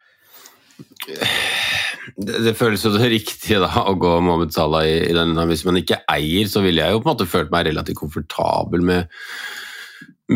Det, 2.13 2.43
det, 2.43 2.51
føles 2.59 2.81
jo 2.83 2.91
det 2.93 3.07
riktige 3.09 3.61
da, 3.63 3.69
å 3.87 3.95
gå 3.97 4.09
Mohammed 4.21 4.51
Salah 4.53 4.83
i, 4.85 4.97
i 5.07 5.13
den. 5.15 5.37
Hvis 5.49 5.63
man 5.65 5.79
ikke 5.79 6.01
eier, 6.11 6.49
så 6.51 6.61
ville 6.61 6.83
jeg 6.83 6.93
jo 6.93 6.99
på 6.99 7.07
en 7.07 7.13
måte 7.13 7.29
følt 7.31 7.49
meg 7.53 7.69
relativt 7.69 7.97
komfortabel 8.01 8.83
med, 8.85 9.07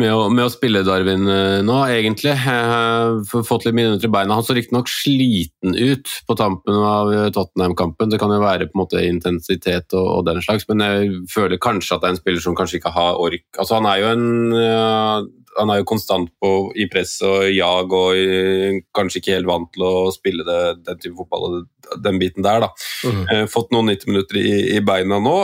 med, 0.00 0.14
å, 0.16 0.24
med 0.32 0.46
å, 0.46 0.50
spille 0.50 0.82
Darwin 0.86 1.28
uh, 1.28 1.60
nå, 1.62 1.76
egentlig. 1.92 2.32
Jeg 2.32 3.44
fått 3.46 3.68
litt 3.68 3.76
minutter 3.76 4.08
i 4.08 4.12
beina. 4.16 4.40
Han 4.40 4.46
så 4.48 4.56
riktignok 4.56 4.90
sliten 4.90 5.76
ut 5.76 6.14
på 6.26 6.38
tampen 6.40 6.80
av 6.80 7.12
Tottenham-kampen. 7.36 8.10
Det 8.10 8.20
kan 8.22 8.32
jo 8.32 8.40
være 8.42 8.70
på 8.70 8.78
en 8.78 8.82
måte 8.86 9.04
intensitet 9.04 9.92
og, 9.92 10.08
og, 10.16 10.24
den 10.30 10.40
slags, 10.42 10.66
men 10.72 10.82
jeg 10.82 11.12
føler 11.34 11.62
kanskje 11.62 11.98
at 11.98 12.02
det 12.02 12.10
er 12.10 12.16
en 12.16 12.22
spiller 12.24 12.46
som 12.48 12.56
kanskje 12.58 12.80
ikke 12.80 12.96
har 12.96 13.20
ork. 13.22 13.44
Altså, 13.58 13.76
han 13.76 13.92
er 13.92 14.02
jo 14.02 14.14
en 14.16 15.34
han 15.58 15.72
er 15.72 15.80
jo 15.80 15.88
konstant 15.88 16.30
på, 16.40 16.52
i 16.78 16.86
press 16.90 17.16
og 17.26 17.48
jag 17.50 17.92
og 17.94 18.16
i, 18.16 18.78
kanskje 18.96 19.20
ikke 19.22 19.34
helt 19.36 19.50
vant 19.50 19.70
til 19.74 19.84
å 19.86 20.08
spille 20.14 20.46
det, 20.46 20.60
den 20.86 21.02
type 21.02 21.16
fotball 21.18 21.46
og 21.48 22.00
den 22.04 22.18
biten 22.20 22.44
der. 22.44 22.62
da. 22.64 22.70
Mm. 23.04 23.22
Eh, 23.32 23.44
fått 23.50 23.72
noen 23.74 23.90
90 23.90 24.12
minutter 24.12 24.40
i, 24.40 24.54
i 24.76 24.80
beina 24.84 25.20
nå, 25.22 25.36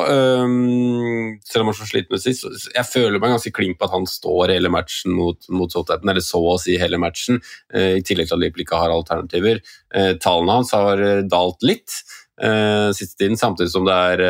um, 0.44 1.36
selv 1.46 1.64
om 1.64 1.70
han 1.70 1.74
er 1.74 1.78
så 1.80 1.88
sliten 1.88 2.14
med 2.14 2.22
sist. 2.22 2.46
Jeg 2.74 2.88
føler 2.90 3.18
meg 3.18 3.34
ganske 3.34 3.54
klink 3.56 3.78
på 3.80 3.88
at 3.88 3.94
han 3.96 4.08
står 4.08 4.54
hele 4.54 4.72
matchen 4.72 5.14
mot, 5.16 5.40
mot 5.52 5.72
Southampton, 5.72 6.12
eller 6.12 6.24
så 6.24 6.42
å 6.54 6.58
si 6.60 6.78
hele 6.80 7.00
matchen, 7.00 7.40
uh, 7.74 7.94
i 7.98 8.04
tillegg 8.04 8.30
til 8.30 8.38
at 8.38 8.42
Liverpool 8.42 8.66
ikke 8.66 8.82
har 8.82 8.94
alternativer. 8.94 9.62
Uh, 9.94 10.12
tallene 10.22 10.60
hans 10.60 10.74
har 10.76 11.00
dalt 11.30 11.64
litt 11.66 12.00
uh, 12.42 12.90
siste 12.96 13.22
tiden, 13.22 13.40
samtidig 13.40 13.72
som 13.72 13.88
det 13.88 14.00
er 14.12 14.26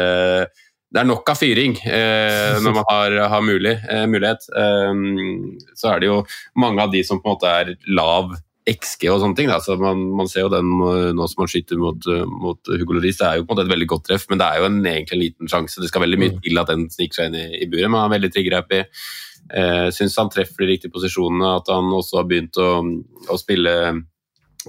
det 0.94 1.02
er 1.02 1.06
nok 1.08 1.30
av 1.32 1.38
fyring 1.40 1.72
eh, 1.90 2.54
når 2.62 2.74
man 2.76 2.84
har, 2.86 3.14
har 3.32 3.40
mulig, 3.42 3.72
eh, 3.90 4.04
mulighet. 4.06 4.44
Um, 4.54 5.56
så 5.74 5.90
er 5.90 6.02
det 6.02 6.10
jo 6.10 6.20
mange 6.62 6.84
av 6.84 6.92
de 6.92 7.00
som 7.06 7.18
på 7.18 7.26
en 7.26 7.34
måte 7.34 7.50
er 7.50 7.72
lav 7.98 8.36
XG 8.70 9.08
og 9.10 9.18
sånne 9.20 9.36
ting. 9.36 9.50
Så 9.60 9.74
man, 9.80 10.04
man, 10.16 10.30
ser 10.30 10.46
jo 10.46 10.52
den 10.52 10.70
nå 10.70 11.26
som 11.28 11.42
man 11.42 11.50
skyter 11.50 11.80
mot, 11.82 12.06
mot 12.30 12.70
Hugo 12.70 12.96
Loris. 12.96 13.18
Det 13.18 13.26
er 13.26 13.40
jo 13.40 13.44
på 13.44 13.52
en 13.52 13.58
måte 13.58 13.66
et 13.66 13.74
veldig 13.74 13.90
godt 13.90 14.06
treff, 14.08 14.28
men 14.30 14.40
det 14.40 14.46
er 14.46 14.62
jo 14.62 14.70
en, 14.70 14.80
egentlig 14.86 15.18
en 15.18 15.24
liten 15.24 15.50
sjanse. 15.50 15.82
Det 15.82 15.90
skal 15.90 16.06
veldig 16.06 16.20
mye 16.22 16.36
mm. 16.36 16.40
til 16.46 16.62
at 16.62 16.70
den 16.72 16.86
sniker 16.94 17.18
seg 17.18 17.30
inn 17.32 17.38
i, 17.42 17.46
i 17.58 17.68
buret, 17.68 17.90
men 17.90 17.98
han 18.00 18.08
er 18.08 18.14
veldig 18.14 18.32
triggerhappy. 18.36 18.82
Eh, 19.58 19.88
Syns 19.98 20.16
han 20.22 20.30
treffer 20.32 20.64
de 20.64 20.70
riktige 20.72 20.94
posisjonene. 20.94 21.56
At 21.58 21.74
han 21.74 21.90
også 21.92 22.22
har 22.22 22.30
begynt 22.30 22.62
å, 22.62 22.70
å 23.34 23.40
spille 23.40 23.74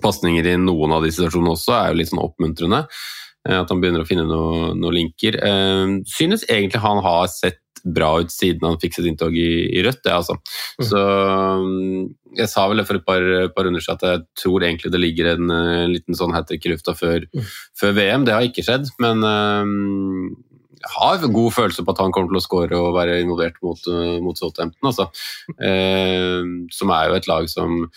pasninger 0.01 0.49
i 0.49 0.57
noen 0.59 0.97
av 0.97 1.05
de 1.05 1.13
situasjonene 1.13 1.53
også, 1.55 1.77
er 1.77 1.93
jo 1.93 2.01
litt 2.01 2.11
sånn 2.11 2.25
oppmuntrende. 2.25 2.81
Eh, 3.45 3.59
at 3.61 3.69
han 3.71 3.81
begynner 3.81 4.03
å 4.03 4.09
finne 4.09 4.25
noen 4.27 4.81
noe 4.81 4.95
linker. 4.95 5.37
Eh, 5.37 5.99
synes 6.09 6.47
egentlig 6.49 6.81
han 6.83 7.01
har 7.05 7.29
sett 7.31 7.61
bra 7.85 8.15
ut 8.23 8.33
siden 8.33 8.63
han 8.65 8.79
fikk 8.81 8.95
sitt 8.95 9.05
inntog 9.05 9.35
i, 9.37 9.67
i 9.77 9.83
Rødt. 9.85 10.01
Det, 10.07 10.13
altså. 10.13 10.39
mm. 10.79 10.87
Så 10.89 11.01
mm, 11.61 12.07
jeg 12.39 12.49
sa 12.49 12.65
vel 12.69 12.81
det 12.81 12.87
for 12.89 12.97
et 12.97 13.05
par, 13.05 13.27
par 13.53 13.67
runder 13.67 13.83
siden 13.83 13.99
at 13.99 14.07
jeg 14.09 14.23
tror 14.41 14.65
egentlig 14.65 14.89
det 14.95 15.03
ligger 15.03 15.35
en 15.35 15.53
en 15.53 15.93
liten 15.93 16.17
sånn 16.17 16.33
hat 16.33 16.49
trick 16.49 16.65
i 16.65 16.73
lufta 16.73 16.95
før, 16.97 17.27
mm. 17.29 17.53
før, 17.77 17.93
VM. 17.99 18.25
Det 18.25 18.33
har 18.33 18.47
ikke 18.47 18.65
skjedd, 18.65 18.89
men 19.03 19.21
uh, 19.21 20.33
jeg 20.81 20.93
har 20.95 21.29
god 21.37 21.53
følelse 21.53 21.85
på 21.85 21.93
at 21.93 22.01
han 22.01 22.15
kommer 22.15 22.33
til 22.33 22.41
å 22.41 22.45
skåre 22.47 22.81
og 22.81 22.97
være 22.97 23.21
involvert 23.21 23.61
mot, 23.65 23.87
mot 24.21 24.37
Southampton. 24.37 24.89
Altså. 24.89 25.07
som 26.77 26.91
er 26.93 27.07
jo 27.09 27.15
et 27.17 27.29
lag 27.29 27.47
som 27.49 27.87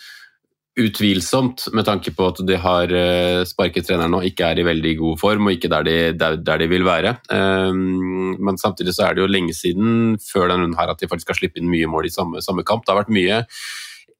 utvilsomt, 0.79 1.67
med 1.75 1.87
tanke 1.87 2.13
på 2.15 2.29
at 2.31 2.39
de 2.47 2.57
har 2.59 2.93
eh, 2.95 3.41
sparket 3.47 3.87
treneren 3.89 4.17
og 4.17 4.25
ikke 4.27 4.47
er 4.51 4.61
i 4.61 4.67
veldig 4.67 4.93
god 5.01 5.19
form 5.21 5.49
og 5.49 5.55
ikke 5.55 5.71
der 5.71 5.85
de, 5.87 5.97
der, 6.17 6.39
der 6.43 6.63
de 6.63 6.69
vil 6.71 6.87
være. 6.87 7.17
Um, 7.31 8.37
men 8.39 8.57
samtidig 8.61 8.95
så 8.95 9.07
er 9.07 9.17
det 9.17 9.25
jo 9.25 9.29
lenge 9.31 9.55
siden 9.57 10.17
før 10.23 10.49
denne 10.49 10.65
runden 10.65 10.79
her 10.79 10.93
at 10.93 11.01
de 11.01 11.09
faktisk 11.11 11.33
har 11.33 11.39
slippet 11.39 11.61
inn 11.61 11.71
mye 11.71 11.89
mål 11.89 12.09
i 12.09 12.13
samme, 12.13 12.43
samme, 12.45 12.65
kamp. 12.67 12.85
Det 12.85 12.93
har 12.93 13.01
vært 13.03 13.13
mye 13.15 13.43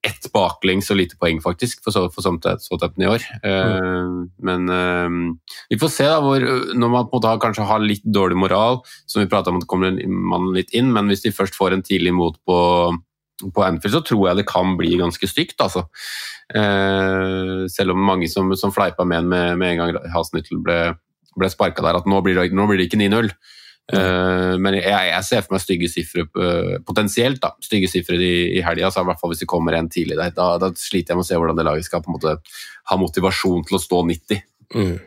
ett 0.07 0.29
baklengs 0.31 0.87
og 0.93 0.95
lite 0.95 1.17
poeng, 1.19 1.41
faktisk, 1.43 1.81
for, 1.83 1.91
så, 1.91 2.05
for 2.13 2.23
i 3.03 3.09
år. 3.09 3.25
Mm. 3.43 4.21
Men 4.47 4.69
vi 5.67 5.79
får 5.81 5.91
se, 5.91 6.05
da, 6.07 6.21
hvor, 6.23 6.39
når 6.71 6.93
man 6.93 7.09
på 7.09 7.11
en 7.11 7.17
måte 7.17 7.33
har, 7.33 7.41
kanskje 7.43 7.67
har 7.67 7.83
litt 7.83 8.05
dårlig 8.07 8.37
moral, 8.39 8.79
som 9.11 9.19
vi 9.19 9.27
prata 9.27 9.51
om 9.51 9.59
at 9.59 9.67
kommer 9.67 9.99
man 10.07 10.53
litt 10.55 10.71
inn, 10.71 10.93
men 10.95 11.11
hvis 11.11 11.25
de 11.25 11.35
først 11.35 11.59
får 11.59 11.75
en 11.75 11.83
tidlig 11.83 12.15
mot 12.15 12.39
på 12.47 12.61
på 13.39 13.63
Anfield 13.65 13.95
så 13.97 14.01
tror 14.05 14.27
jeg 14.27 14.39
det 14.39 14.49
kan 14.49 14.75
bli 14.79 14.97
ganske 14.99 15.29
stygt, 15.29 15.59
altså. 15.63 15.85
Eh, 16.49 17.67
selv 17.71 17.93
om 17.93 18.03
mange 18.03 18.29
som, 18.31 18.49
som 18.57 18.73
fleipa 18.73 19.05
med 19.05 19.23
en 19.23 19.31
med, 19.31 19.57
med 19.61 19.73
en 19.73 19.81
gang 19.83 20.11
Hasnittel 20.15 20.61
ble, 20.65 20.79
ble 21.37 21.49
sparka 21.51 21.85
der, 21.85 21.99
at 22.01 22.09
nå 22.09 22.21
blir 22.25 22.39
det, 22.39 22.49
nå 22.55 22.67
blir 22.69 22.81
det 22.81 22.89
ikke 22.89 23.01
9-0. 23.01 23.31
Eh, 23.89 24.55
men 24.61 24.77
jeg, 24.77 24.85
jeg, 24.89 25.25
ser 25.25 25.45
for 25.45 25.55
meg 25.55 25.63
stygge 25.63 25.89
sifre, 25.89 26.25
uh, 26.37 26.75
potensielt 26.85 27.41
da, 27.41 27.55
stygge 27.65 27.89
sifre 27.89 28.19
i, 28.21 28.33
i 28.59 28.63
helga. 28.65 28.91
I 28.91 29.05
hvert 29.11 29.21
fall 29.21 29.33
hvis 29.33 29.43
det 29.45 29.49
kommer 29.49 29.77
en 29.77 29.91
tidlig 29.91 30.19
der. 30.19 30.33
Da, 30.35 30.51
da, 30.61 30.73
sliter 30.77 31.13
jeg 31.13 31.21
med 31.21 31.27
å 31.27 31.29
se 31.29 31.39
hvordan 31.39 31.59
det 31.59 31.67
laget 31.69 31.89
skal 31.89 32.03
på 32.05 32.11
en 32.11 32.19
måte 32.19 32.35
ha 32.91 32.99
motivasjon 32.99 33.63
til 33.69 33.79
å 33.79 33.83
stå 33.83 34.03
90. 34.11 34.43
Mm. 34.75 34.97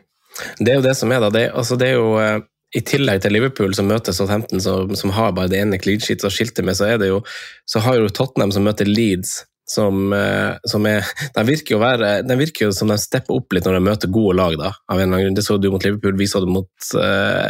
Det 0.59 0.71
er 0.71 0.79
jo 0.79 0.87
det 0.87 0.97
som 0.97 1.11
er, 1.13 1.21
da. 1.23 1.29
Det, 1.31 1.45
altså, 1.53 1.77
det 1.79 1.93
er 1.93 2.01
jo 2.01 2.09
uh 2.17 2.41
i 2.73 2.81
tillegg 2.81 3.21
til 3.23 3.35
Liverpool, 3.35 3.73
som 3.77 3.89
møter 3.89 4.15
Southampton, 4.15 4.61
som, 4.63 4.93
som 4.97 5.13
har 5.13 5.33
bare 5.37 5.51
det 5.51 5.61
ene 5.61 5.81
clean 5.81 6.01
sheet 6.01 6.25
å 6.25 6.31
skilte 6.33 6.65
med, 6.65 6.77
så, 6.79 6.89
er 6.93 7.01
det 7.01 7.11
jo, 7.11 7.23
så 7.69 7.83
har 7.85 7.99
jo 7.99 8.09
Tottenham 8.09 8.53
som 8.55 8.65
møter 8.65 8.89
Leeds, 8.89 9.43
som, 9.69 10.13
eh, 10.13 10.55
som 10.67 10.85
er 10.85 11.05
De 11.35 11.43
virker 11.47 11.79
være, 11.79 12.09
de 12.27 12.35
virker 12.37 12.67
jo 12.67 12.73
som 12.75 12.89
de 12.91 12.97
stepper 12.99 13.37
opp 13.37 13.55
litt 13.55 13.67
når 13.67 13.77
de 13.77 13.83
møter 13.85 14.11
gode 14.11 14.35
lag. 14.35 14.57
da, 14.59 14.73
av 14.91 14.99
en 14.99 15.05
eller 15.05 15.13
annen 15.13 15.25
grunn. 15.27 15.37
Det 15.37 15.45
så 15.45 15.57
du 15.57 15.69
mot 15.71 15.83
Liverpool, 15.85 16.17
vi 16.19 16.27
så 16.27 16.41
det 16.43 16.51
mot, 16.51 16.69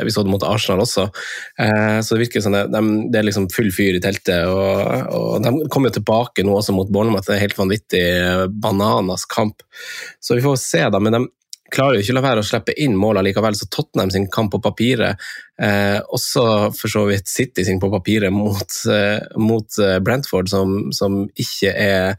vi 0.06 0.14
så 0.14 0.24
det 0.24 0.32
mot 0.32 0.46
Arsenal 0.46 0.84
også. 0.86 1.08
Uh, 1.58 2.00
så 2.06 2.16
Det 2.16 2.22
virker 2.28 2.46
som 2.46 2.54
de, 2.54 2.66
de, 2.70 2.82
det 3.12 3.20
er 3.20 3.28
liksom 3.28 3.50
full 3.54 3.72
fyr 3.74 3.98
i 3.98 4.04
teltet. 4.04 4.46
og, 4.46 5.10
og 5.18 5.44
De 5.44 5.70
kommer 5.74 5.90
jo 5.90 5.98
tilbake 5.98 6.46
nå 6.46 6.54
også 6.60 6.76
mot 6.78 6.92
Bournemouth, 6.94 7.26
det 7.28 7.40
er 7.40 7.46
helt 7.48 7.58
vanvittig 7.58 8.04
bananas 8.62 9.26
kamp. 9.26 9.66
Så 10.22 10.38
vi 10.38 10.46
får 10.46 10.62
se, 10.62 10.86
da. 10.94 11.02
Men 11.02 11.18
de, 11.18 11.26
klarer 11.74 11.98
jo 11.98 12.04
ikke 12.04 12.14
å 12.14 12.18
la 12.18 12.24
være 12.26 12.44
å 12.44 12.48
slippe 12.48 12.76
inn 12.82 12.96
mål 13.00 13.22
likevel, 13.26 13.58
så 13.58 13.68
Tottenham 13.72 14.12
sin 14.14 14.28
kamp 14.32 14.54
på 14.54 14.62
papiret, 14.64 15.22
eh, 15.62 16.00
også 16.16 16.46
for 16.78 16.92
så 16.92 17.06
vidt 17.10 17.32
City 17.32 17.66
sin 17.66 17.82
på 17.82 17.90
papiret 17.94 18.34
mot, 18.34 18.78
eh, 18.92 19.20
mot 19.42 19.80
eh, 19.82 19.98
Brentford, 20.04 20.52
som, 20.52 20.92
som 20.96 21.24
ikke 21.30 21.74
er, 21.74 22.14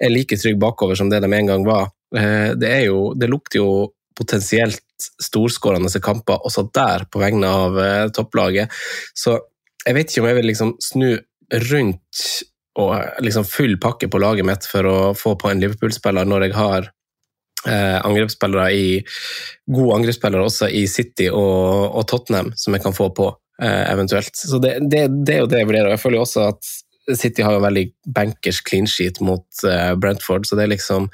er, 0.00 0.12
like 0.12 0.38
trygg 0.40 0.58
bakover 0.62 0.98
som 0.98 1.12
det 1.12 1.22
de 1.24 1.30
en 1.32 1.52
gang 1.52 1.66
var. 1.66 1.92
Eh, 2.16 2.52
det, 2.58 2.72
jo, 2.88 3.12
det 3.18 3.30
lukter 3.30 3.62
jo 3.62 3.70
potensielt 4.16 4.82
storskårende 5.22 6.00
kamper 6.00 6.44
også 6.48 6.68
der, 6.74 7.06
på 7.10 7.20
vegne 7.22 7.52
av 7.52 7.80
eh, 7.80 8.08
topplaget. 8.16 8.72
Så 9.14 9.38
jeg 9.86 9.96
vet 9.96 10.10
ikke 10.10 10.24
om 10.24 10.30
jeg 10.30 10.40
vil 10.40 10.50
liksom 10.50 10.76
snu 10.82 11.10
rundt 11.70 12.26
og 12.76 13.22
liksom 13.24 13.46
full 13.48 13.78
pakke 13.80 14.08
på 14.12 14.20
laget 14.20 14.46
mitt 14.46 14.66
for 14.68 14.88
å 14.88 14.98
få 15.16 15.34
på 15.40 15.50
en 15.50 15.62
Liverpool-spiller 15.62 16.28
når 16.28 16.48
jeg 16.48 16.56
har 16.56 16.88
eh, 16.88 16.95
angrepsspillere 17.66 18.70
i 18.74 18.86
gode 19.66 19.98
angrepsspillere 19.98 20.46
også 20.46 20.70
i 20.70 20.86
City 20.90 21.28
og, 21.32 21.92
og, 21.92 22.06
Tottenham 22.10 22.52
som 22.56 22.76
jeg 22.76 22.84
kan 22.84 22.96
få 22.96 23.10
på, 23.16 23.30
eh, 23.62 23.84
eventuelt. 23.92 24.34
Så 24.36 24.60
det, 24.62 24.78
det, 24.86 25.06
det, 25.26 25.36
er 25.36 25.44
jo 25.44 25.50
det 25.50 25.62
jeg 25.62 25.70
vurderer. 25.70 25.94
Jeg 25.94 26.02
føler 26.02 26.20
jo 26.20 26.26
også 26.26 26.48
at 26.52 26.74
City 27.14 27.44
har 27.46 27.54
jo 27.54 27.62
veldig 27.62 27.86
bankers 28.14 28.60
clean 28.66 28.88
sheet 28.90 29.20
mot 29.22 29.46
eh, 29.66 29.94
Brentford, 29.98 30.46
så 30.46 30.58
det 30.58 30.66
er 30.66 30.76
liksom 30.76 31.10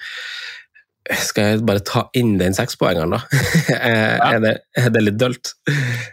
skal 1.18 1.48
jeg 1.48 1.62
bare 1.66 1.82
ta 1.82 2.04
inn 2.14 2.36
den 2.38 2.54
sekspoengeren, 2.54 3.10
da? 3.10 3.40
er, 3.74 4.38
det, 4.42 4.52
er, 4.78 4.90
det, 4.94 5.02
litt 5.02 5.18
dølt? 5.18 5.50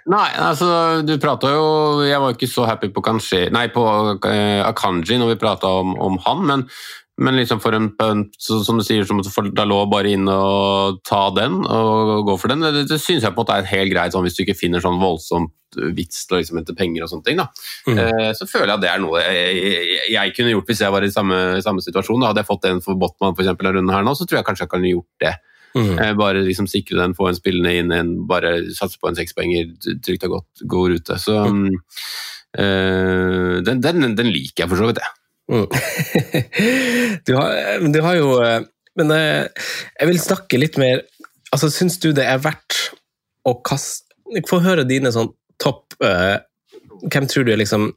Nei, 0.09 0.29
altså 0.41 0.69
du 1.05 1.13
prata 1.21 1.51
jo 1.53 1.67
Jeg 2.07 2.17
var 2.23 2.33
ikke 2.33 2.49
så 2.49 2.65
happy 2.65 2.89
på, 2.95 3.03
kanskje, 3.05 3.45
nei, 3.53 3.67
på 3.73 3.83
Akanji 4.65 5.19
når 5.21 5.35
vi 5.35 5.41
prata 5.43 5.69
om, 5.83 5.93
om, 6.01 6.17
han, 6.25 6.41
men 6.49 6.65
men 7.19 7.35
liksom 7.35 7.59
for 7.59 7.75
en 7.75 7.89
punt, 7.99 8.35
som 8.39 8.79
du 8.79 8.83
sier, 8.85 9.03
som 9.07 9.19
får 9.23 9.51
Dalot 9.57 9.89
bare 9.91 10.13
inn 10.15 10.27
og 10.31 11.01
ta 11.07 11.25
den 11.35 11.57
og 11.65 12.25
gå 12.29 12.35
for 12.39 12.53
den, 12.53 12.63
det, 12.63 12.85
det 12.89 12.99
syns 13.01 13.25
jeg 13.25 13.35
på 13.35 13.41
en 13.41 13.43
måte 13.43 13.57
er 13.59 13.71
helt 13.73 13.91
greit 13.91 14.15
sånn, 14.15 14.23
hvis 14.27 14.37
du 14.37 14.45
ikke 14.45 14.57
finner 14.57 14.83
sånn 14.83 15.01
voldsomt 15.01 15.53
vits 15.95 16.23
til 16.25 16.37
å 16.37 16.39
liksom 16.39 16.59
hente 16.61 16.75
penger 16.77 17.05
og 17.05 17.11
sånne 17.11 17.27
ting. 17.27 17.41
Mm. 17.89 17.99
Eh, 17.99 18.31
så 18.37 18.47
føler 18.49 18.71
jeg 18.71 18.77
at 18.79 18.85
det 18.85 18.91
er 18.93 19.03
noe 19.03 19.21
jeg, 19.21 19.59
jeg, 19.59 19.99
jeg, 20.15 20.33
kunne 20.37 20.55
gjort 20.55 20.71
hvis 20.71 20.81
jeg 20.85 20.95
var 20.95 21.05
i 21.05 21.11
samme, 21.13 21.37
samme 21.65 21.83
situasjon. 21.85 22.23
Da. 22.23 22.31
Hadde 22.31 22.43
jeg 22.43 22.49
fått 22.49 22.67
en 22.71 22.81
for 22.85 22.99
Botman 22.99 23.35
for 23.35 23.45
eksempel, 23.45 23.69
denne 23.69 23.83
runden 23.83 23.95
her 23.95 24.07
nå, 24.07 24.15
så 24.17 24.25
tror 24.25 24.39
jeg 24.39 24.49
kanskje 24.49 24.65
jeg 24.65 24.73
kunne 24.73 24.93
gjort 24.95 25.25
det. 25.25 25.35
Mm. 25.77 25.93
Eh, 25.99 26.15
bare 26.17 26.41
liksom 26.47 26.67
sikre 26.69 26.97
den, 27.01 27.15
få 27.17 27.29
en 27.29 27.37
spillende 27.37 27.75
inn, 27.77 27.93
en, 27.93 28.15
bare 28.29 28.55
satse 28.73 28.97
på 29.01 29.11
en 29.11 29.17
sekspoenger, 29.19 29.69
trygt 30.05 30.25
og 30.27 30.39
godt, 30.39 30.65
god 30.73 30.95
rute. 30.95 31.19
Så 31.21 31.37
mm. 31.45 31.67
eh, 32.63 33.55
den, 33.67 33.83
den, 33.85 34.13
den, 34.17 34.33
liker 34.33 34.65
jeg 34.65 34.71
for 34.71 34.81
så 34.81 34.89
vidt, 34.89 35.03
jeg. 35.03 35.18
Mm. 35.49 35.65
du, 37.25 37.33
har, 37.33 37.79
du, 37.93 38.01
har, 38.05 38.15
jo 38.19 38.35
eh, 38.43 38.59
Men 38.99 39.13
eh, 39.15 39.69
jeg 39.97 40.09
vil 40.11 40.19
snakke 40.21 40.59
litt 40.61 40.77
mer 40.77 41.01
altså 41.49 41.71
Syns 41.73 41.97
du 42.03 42.11
det 42.13 42.27
er 42.29 42.43
verdt 42.43 42.77
å 43.49 43.55
kaste 43.65 44.05
Få 44.45 44.59
høre 44.61 44.85
dine 44.85 45.09
sånn 45.09 45.31
topp 45.57 45.95
uh, 46.05 46.37
Hvem 47.09 47.25
tror 47.31 47.47
du 47.47 47.53
er 47.55 47.57
liksom 47.63 47.89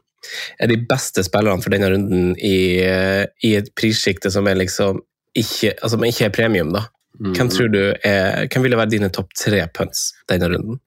er 0.63 0.71
de 0.71 0.79
beste 0.89 1.21
spillerne 1.27 1.61
for 1.61 1.75
denne 1.75 1.91
runden 1.91 2.33
i, 2.39 2.79
i 2.79 3.51
et 3.59 3.69
prissjikte 3.77 4.31
som 4.31 4.47
er 4.47 4.55
liksom 4.61 5.01
ikke, 5.35 5.75
altså, 5.83 5.99
ikke 6.07 6.29
er 6.29 6.35
premium, 6.37 6.71
da? 6.73 6.85
Hvem 7.19 7.35
mm. 7.35 7.51
tror 7.53 7.73
du 7.75 7.81
er, 7.91 8.47
hvem 8.47 8.65
ville 8.69 8.79
være 8.79 8.95
dine 8.95 9.11
topp 9.13 9.35
tre 9.35 9.65
punts 9.75 10.13
denne 10.31 10.53
runden? 10.55 10.79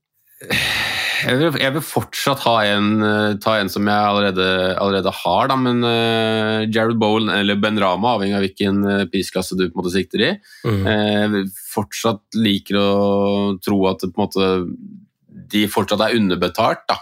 Jeg 1.15 1.37
vil, 1.39 1.57
jeg 1.61 1.73
vil, 1.75 1.83
fortsatt 1.85 2.43
ha 2.45 2.55
en, 2.67 2.89
eh, 3.05 3.37
ta 3.41 3.55
en 3.59 3.69
som 3.71 3.87
jeg 3.87 4.09
allerede, 4.09 4.47
allerede 4.81 5.13
har, 5.23 5.49
da, 5.51 5.57
men 5.59 5.83
uh, 5.85 6.65
Jared 6.65 6.99
Bowen 7.01 7.31
eller 7.31 7.59
Ben 7.61 7.79
Rama, 7.81 8.15
avhengig 8.15 8.37
av 8.37 8.45
hvilken 8.45 8.81
uh, 8.83 9.05
prisklasse 9.11 9.57
du 9.57 9.65
på 9.65 9.73
en 9.73 9.81
måte 9.81 9.93
sikter 9.95 10.25
i. 10.25 10.31
Mm. 10.67 10.85
Uh, 10.85 11.39
fortsatt 11.71 12.39
liker 12.39 12.79
å 12.81 12.87
tro 13.63 13.79
at 13.91 14.05
det, 14.05 14.11
måte, 14.19 14.49
de 15.55 15.65
fortsatt 15.71 16.05
er 16.05 16.17
underbetalt. 16.19 16.85
da, 16.91 16.99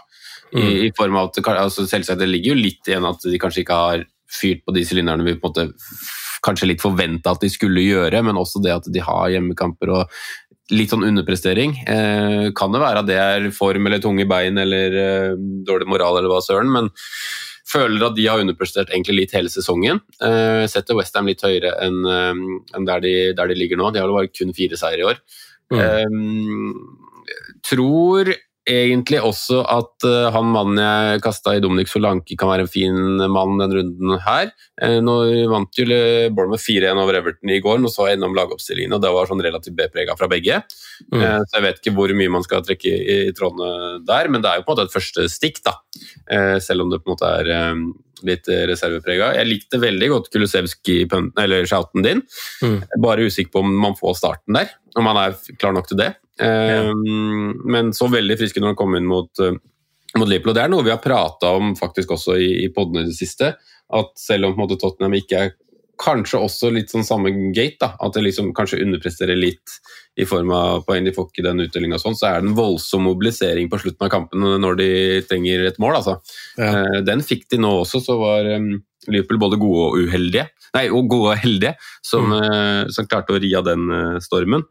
mm. 0.54 0.62
i, 0.62 0.67
i, 0.88 0.91
form 0.97 1.19
av 1.19 1.32
at 1.32 1.54
altså, 1.56 1.88
Selvsagt 1.89 2.21
det 2.21 2.30
ligger 2.30 2.54
jo 2.54 2.63
litt 2.63 2.89
igjen 2.89 3.08
at 3.10 3.23
de 3.26 3.41
kanskje 3.41 3.65
ikke 3.65 3.80
har 3.86 4.06
fyrt 4.34 4.65
på 4.65 4.73
de 4.76 4.86
sylinderne 4.88 5.26
vi 5.26 5.38
på 5.38 5.49
en 5.49 5.52
måte 5.52 5.71
kanskje 6.43 6.67
litt 6.69 6.84
forventa 6.84 7.34
at 7.34 7.43
de 7.43 7.49
skulle 7.52 7.84
gjøre, 7.86 8.19
men 8.26 8.39
også 8.39 8.62
det 8.63 8.73
at 8.76 8.88
de 8.91 9.04
har 9.04 9.32
hjemmekamper 9.32 9.93
og 9.95 10.17
litt 10.71 10.93
sånn 10.93 11.04
underprestering. 11.04 11.76
Eh, 11.89 12.45
kan 12.56 12.71
det 12.71 12.82
være 12.84 13.04
at 13.04 13.10
det 13.10 13.17
er 13.19 13.49
form 13.56 13.89
eller 13.89 13.99
tunge 14.04 14.26
bein 14.30 14.60
eller 14.62 14.95
eh, 15.02 15.32
dårlig 15.67 15.89
moral 15.91 16.19
eller 16.19 16.32
hva 16.32 16.39
søren, 16.43 16.71
men 16.71 16.91
føler 17.67 18.06
at 18.06 18.15
de 18.15 18.28
har 18.30 18.41
underprestert 18.43 18.91
egentlig 18.91 19.17
litt 19.17 19.36
hele 19.36 19.52
sesongen. 19.52 19.99
Eh, 20.23 20.63
setter 20.71 20.97
Westham 20.97 21.28
litt 21.30 21.43
høyere 21.43 21.73
enn 21.84 21.99
eh, 22.08 22.32
en 22.78 22.88
der, 22.88 23.04
de, 23.04 23.15
der, 23.36 23.52
de, 23.52 23.60
ligger 23.60 23.80
nå. 23.80 23.91
De 23.91 24.02
har 24.02 24.10
vel 24.10 24.21
bare 24.21 24.32
kun 24.32 24.56
fire 24.56 24.80
seier 24.80 25.04
i 25.04 25.08
år. 25.12 25.21
Mm. 25.73 25.80
Eh, 25.84 27.54
tror 27.65 28.34
egentlig 28.69 29.19
også 29.23 29.60
at 29.67 30.06
uh, 30.08 30.30
han 30.32 30.52
mannen 30.54 30.80
jeg 30.80 31.23
kasta 31.26 31.56
i 31.58 31.62
Dominic 31.63 31.89
Solanke 31.91 32.38
kan 32.39 32.49
være 32.52 32.65
en 32.65 32.71
fin 32.71 33.23
mann 33.32 33.60
den 33.60 33.73
runden 33.76 34.13
her. 34.23 34.54
Uh, 34.80 34.99
nå 35.04 35.17
vant 35.52 35.80
jo 35.80 35.88
Bournemouth 36.36 36.63
4-1 36.63 37.02
over 37.02 37.19
Everton 37.19 37.52
i 37.52 37.60
går, 37.63 37.82
nå 37.84 37.91
så 37.91 38.08
jeg 38.10 38.19
innom 38.19 38.38
lagoppstillingen, 38.38 38.95
og 38.95 39.04
det 39.04 39.12
var 39.15 39.28
sånn 39.30 39.43
relativt 39.43 39.76
B-prega 39.80 40.15
fra 40.19 40.32
begge. 40.32 40.62
Mm. 41.10 41.19
Uh, 41.19 41.41
så 41.43 41.60
jeg 41.60 41.67
vet 41.67 41.84
ikke 41.84 41.95
hvor 41.97 42.15
mye 42.15 42.36
man 42.38 42.47
skal 42.47 42.63
trekke 42.65 42.93
i, 42.93 43.19
trådene 43.36 43.99
der, 44.08 44.32
men 44.32 44.43
det 44.43 44.52
er 44.52 44.62
jo 44.62 44.67
på 44.67 44.73
en 44.73 44.78
måte 44.78 44.88
et 44.88 44.95
første 44.95 45.28
stikk, 45.32 45.62
da. 45.65 45.78
selv 46.63 46.84
om 46.84 46.91
det 46.91 46.99
på 47.02 47.10
en 47.10 47.15
måte 47.15 47.30
er 47.41 47.78
litt 48.23 48.47
reserveprega. 48.47 49.34
Jeg 49.38 49.49
likte 49.49 49.80
veldig 49.82 50.10
godt 50.12 50.30
Kulusevski-shouten 50.34 52.06
din, 52.06 52.23
mm. 52.63 52.78
bare 53.04 53.28
usikker 53.28 53.52
på 53.54 53.63
om 53.63 53.73
man 53.84 53.97
får 53.99 54.19
starten 54.21 54.60
der, 54.60 54.71
om 54.95 55.08
man 55.08 55.19
er 55.19 55.36
klar 55.60 55.76
nok 55.76 55.89
til 55.89 55.99
det. 55.99 56.13
Ja. 56.39 56.48
Ehm, 56.48 57.52
men 57.69 57.93
så 57.93 58.08
veldig 58.12 58.39
friske 58.39 58.62
når 58.62 58.74
han 58.74 58.80
kom 58.80 58.96
inn 58.98 59.10
mot, 59.10 59.30
eh, 59.39 59.58
mot 60.17 60.30
Liverpool. 60.30 60.54
Og 60.54 60.58
det 60.58 60.63
er 60.63 60.72
noe 60.74 60.86
vi 60.86 60.93
har 60.93 61.04
prata 61.04 61.54
om 61.58 61.76
faktisk 61.78 62.15
også 62.15 62.38
i, 62.41 62.50
i 62.65 62.72
podene 62.74 63.04
i 63.04 63.12
det 63.12 63.17
siste. 63.17 63.54
At 63.93 64.15
selv 64.17 64.50
om 64.50 64.58
måte, 64.58 64.80
Tottenham 64.82 65.13
ikke 65.19 65.43
er 65.43 65.54
kanskje 66.02 66.39
også 66.41 66.72
litt 66.74 66.91
sånn 66.91 67.06
samme 67.06 67.32
gate, 67.54 67.78
da, 67.82 67.93
at 68.02 68.15
det 68.15 68.24
liksom 68.26 68.50
kanskje 68.58 68.82
underpresterer 68.84 69.38
litt 69.38 69.76
i 70.19 70.26
form 70.30 70.52
av 70.54 70.82
poeng, 70.88 71.06
de 71.06 71.13
får 71.13 71.30
ikke 71.30 71.46
den 71.46 71.63
utdelinga 71.63 72.00
sånn, 72.02 72.17
så 72.17 72.30
er 72.30 72.41
det 72.41 72.50
en 72.50 72.58
voldsom 72.58 73.06
mobilisering 73.08 73.69
på 73.72 73.80
slutten 73.82 74.08
av 74.08 74.12
kampen 74.13 74.43
når 74.62 74.80
de 74.82 74.89
trenger 75.30 75.67
et 75.69 75.80
mål. 75.82 76.00
altså. 76.02 76.17
Ja. 76.58 76.72
Eh, 76.82 77.00
den 77.06 77.24
fikk 77.26 77.48
de 77.54 77.62
nå 77.62 77.72
også, 77.84 78.02
så 78.04 78.17
var 78.19 78.50
um, 78.58 78.76
Liverpool 79.08 79.41
både 79.46 79.62
gode 79.62 79.88
og 79.88 80.10
uheldige, 80.10 80.48
nei, 80.76 80.88
og 80.89 81.10
gode 81.13 81.36
og 81.36 81.41
heldige, 81.46 81.76
som, 82.06 82.30
mm. 82.30 82.38
uh, 82.41 82.93
som 82.93 83.10
klarte 83.10 83.36
å 83.36 83.41
ri 83.41 83.54
av 83.58 83.67
den 83.69 83.89
stormen. 84.24 84.65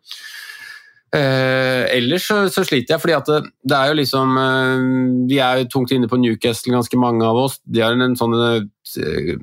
Eh, 1.13 1.83
ellers 1.93 2.25
så, 2.25 2.39
så, 2.49 2.63
sliter 2.65 2.95
jeg, 2.95 3.01
fordi 3.03 3.15
at 3.19 3.27
det, 3.29 3.51
det, 3.69 3.77
er 3.77 3.91
jo 3.91 3.97
liksom 3.99 4.31
eh, 4.41 4.85
Vi 5.29 5.41
er 5.45 5.59
jo 5.61 5.67
tungt 5.75 5.91
inne 5.93 6.09
på 6.09 6.17
Newcastle, 6.17 6.73
ganske 6.73 7.01
mange 7.01 7.27
av 7.29 7.37
oss. 7.37 7.59
De 7.69 7.83
har 7.85 7.93
en 7.93 8.17
sånn 8.17 8.33
eh, 8.41 9.35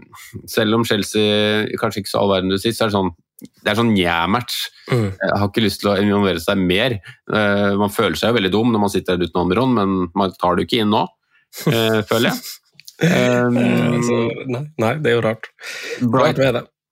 Selv 0.50 0.80
om 0.80 0.86
Chelsea 0.88 1.68
kanskje 1.78 2.02
ikke 2.02 2.14
så 2.14 2.24
all 2.24 2.34
verden 2.34 2.50
du 2.50 2.58
sier, 2.58 2.74
så 2.74 2.88
er 2.88 2.94
det 2.94 2.98
sånn 2.98 3.14
det 3.40 3.72
er 3.72 3.78
sånn 3.80 3.94
njæ-match. 3.94 4.56
Mm. 4.90 5.06
Jeg 5.16 5.38
har 5.40 5.46
ikke 5.46 5.62
lyst 5.64 5.80
til 5.80 5.94
å 5.94 6.00
involvere 6.02 6.42
seg 6.44 6.60
mer. 6.60 6.98
Uh, 7.32 7.72
man 7.80 7.94
føler 7.94 8.20
seg 8.20 8.34
jo 8.34 8.36
veldig 8.36 8.52
dum 8.52 8.74
når 8.74 8.84
man 8.84 8.92
sitter 8.92 9.16
der 9.16 9.30
uten 9.30 9.40
Almiron, 9.40 9.78
men 9.78 9.94
man 10.12 10.34
tar 10.36 10.58
det 10.58 10.66
jo 10.66 10.68
ikke 10.68 10.82
inn 10.84 10.92
nå, 10.92 11.06
uh, 11.70 12.02
føler 12.10 12.34
jeg. 12.34 12.42
Um, 13.00 13.62
altså, 13.96 14.20
nei, 14.44 14.62
nei, 14.84 14.92
det 15.00 15.14
er 15.14 15.16
jo 15.16 15.24
rart. 15.24 15.48
Bright, 16.04 16.44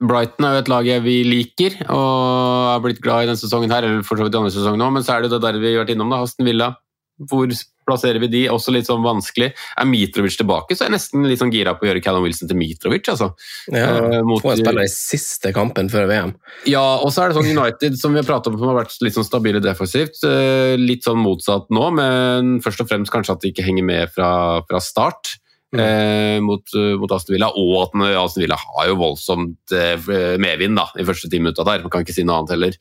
Brighton 0.01 0.45
er 0.45 0.57
jo 0.57 0.61
et 0.61 0.69
lag 0.69 0.85
jeg 0.85 1.01
vi 1.01 1.23
liker 1.25 1.79
og 1.89 2.67
har 2.69 2.81
blitt 2.83 3.01
glad 3.01 3.23
i 3.23 3.29
denne 3.31 3.39
sesongen 3.41 3.71
her, 3.73 3.83
eller 3.87 4.03
for 4.05 4.15
så 4.19 4.27
vidt 4.27 4.35
i 4.35 4.37
andre 4.37 4.53
sesongen 4.53 4.83
òg, 4.85 4.93
men 4.93 5.01
så 5.03 5.15
er 5.15 5.21
det 5.23 5.31
jo 5.31 5.39
det 5.39 5.45
der 5.47 5.57
vi 5.63 5.73
har 5.73 5.85
vært 5.85 5.95
innom, 5.95 6.11
da, 6.13 6.21
Aston 6.21 6.45
Villa. 6.45 6.75
Hvor 7.17 7.49
plasserer 7.87 8.19
vi 8.21 8.27
de? 8.29 8.41
Også 8.53 8.69
litt 8.69 8.85
sånn 8.85 9.01
vanskelig. 9.01 9.47
Er 9.81 9.85
Mitrovic 9.89 10.35
tilbake, 10.37 10.75
så 10.77 10.83
er 10.85 10.91
jeg 10.91 10.99
nesten 10.99 11.23
litt 11.25 11.39
sånn 11.41 11.49
gira 11.49 11.73
på 11.73 11.87
å 11.87 11.89
gjøre 11.89 12.03
Callum 12.05 12.21
Wilson 12.27 12.47
til 12.51 12.59
Mitrovic. 12.59 13.09
altså. 13.09 13.31
Ja, 13.73 13.87
Eh, 13.97 14.21
mot- 14.21 14.43
Få 14.43 14.53
spille 14.55 14.83
i 14.85 14.91
siste 14.93 15.51
kampen 15.51 15.89
før 15.89 16.05
VM. 16.07 16.35
Ja, 16.67 16.83
og 17.01 17.09
så 17.11 17.23
er 17.23 17.29
det 17.33 17.37
sånn 17.41 17.57
United, 17.57 17.97
som 17.97 18.13
vi 18.13 18.19
har 18.21 18.27
pratet 18.27 18.51
om, 18.53 18.59
som 18.59 18.67
har 18.67 18.83
vært 18.83 18.93
litt 19.01 19.15
sånn 19.15 19.25
stabile 19.25 19.59
defensivt. 19.59 20.21
eh, 20.23 20.75
Litt 20.77 21.01
sånn 21.05 21.17
motsatt 21.25 21.65
nå, 21.71 21.91
men 21.91 22.59
først 22.61 22.81
og 22.81 22.87
fremst 22.87 23.09
kanskje 23.09 23.31
at 23.31 23.41
de 23.41 23.51
ikke 23.51 23.65
henger 23.65 23.83
med 23.83 24.11
fra, 24.13 24.61
fra 24.69 24.77
start. 24.79 25.39
Eh, 25.75 26.37
mot, 26.39 26.63
eh, 26.79 26.95
mot 26.95 27.11
Aston 27.11 27.35
Villa, 27.35 27.49
og 27.51 27.73
at 27.81 27.95
Aston 28.21 28.45
Villa 28.45 28.55
har 28.55 28.87
jo 28.87 28.99
voldsomt 29.01 29.75
eh, 29.75 29.99
medvind 30.39 30.79
da, 30.79 30.87
i 30.95 31.03
første 31.07 31.27
ti 31.27 31.41
av 31.43 31.65
der. 31.67 31.83
Man 31.83 31.91
kan 31.91 32.05
ikke 32.05 32.15
si 32.15 32.23
noe 32.23 32.39
annet 32.39 32.55
heller. 32.55 32.77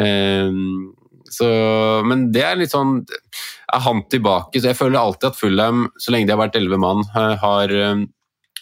Eh, 0.00 0.48
så, 1.32 1.48
men 2.08 2.30
det 2.32 2.42
er 2.44 2.58
litt 2.60 2.72
sånn 2.72 3.04
Er 3.72 3.80
han 3.84 4.02
tilbake? 4.12 4.60
Så 4.60 4.68
jeg 4.68 4.76
føler 4.76 4.98
alltid 5.00 5.30
at 5.30 5.38
Fulham, 5.38 5.86
så 6.00 6.12
lenge 6.12 6.28
de 6.28 6.34
har 6.34 6.40
vært 6.42 6.58
elleve 6.58 6.80
mann, 6.80 7.04
eh, 7.12 7.36
har 7.40 7.72
eh, 7.72 8.02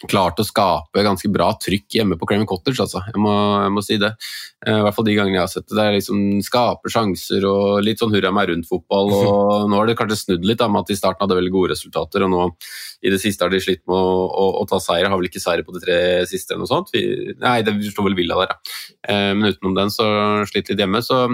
klart 0.09 0.39
å 0.41 0.45
skape 0.45 1.03
ganske 1.05 1.29
bra 1.33 1.51
trykk 1.61 1.97
hjemme 1.99 2.17
på 2.17 2.27
Craven 2.29 2.47
Cottage, 2.49 2.79
altså. 2.83 3.01
Jeg 3.07 3.21
må, 3.21 3.33
jeg 3.65 3.73
må 3.75 3.83
si 3.85 3.97
det. 4.01 4.11
Eh, 4.65 4.77
I 4.77 4.85
hvert 4.85 4.97
fall 4.97 5.07
de 5.07 5.15
gangene 5.17 5.37
jeg 5.37 5.43
har 5.43 5.51
sett 5.51 5.67
det. 5.67 5.77
Det 5.77 5.87
liksom 5.97 6.23
skaper 6.45 6.93
sjanser 6.93 7.45
og 7.49 7.81
litt 7.85 8.01
sånn 8.01 8.13
hurra 8.15 8.31
meg 8.35 8.49
rundt-fotball. 8.51 9.13
og 9.17 9.67
Nå 9.71 9.77
har 9.77 9.89
det 9.89 9.97
kanskje 9.99 10.19
snudd 10.23 10.47
litt, 10.47 10.61
da, 10.61 10.69
med 10.71 10.85
at 10.85 10.91
de 10.91 10.97
i 10.97 11.01
starten 11.01 11.25
hadde 11.25 11.37
veldig 11.41 11.53
gode 11.53 11.75
resultater, 11.75 12.25
og 12.25 12.33
nå 12.33 12.47
i 13.01 13.13
det 13.13 13.21
siste 13.21 13.45
har 13.45 13.53
de 13.53 13.61
slitt 13.63 13.83
med 13.89 13.97
å, 13.97 14.17
å, 14.29 14.47
å 14.61 14.65
ta 14.69 14.81
seier. 14.81 15.09
Har 15.09 15.21
vel 15.21 15.29
ikke 15.29 15.43
seier 15.43 15.65
på 15.67 15.75
de 15.75 15.83
tre 15.85 15.99
siste 16.29 16.53
eller 16.53 16.65
noe 16.65 16.71
sånt. 16.71 16.91
Vi, 16.95 17.05
nei, 17.41 17.59
det 17.65 17.77
står 17.91 18.09
vel 18.09 18.17
Villa 18.17 18.41
der, 18.43 18.53
ja. 18.55 18.75
Eh, 19.09 19.31
Men 19.35 19.53
utenom 19.53 19.77
den 19.77 19.93
så 19.93 20.07
sliter 20.49 20.75
litt 20.75 20.85
hjemme. 20.85 21.01
så 21.05 21.25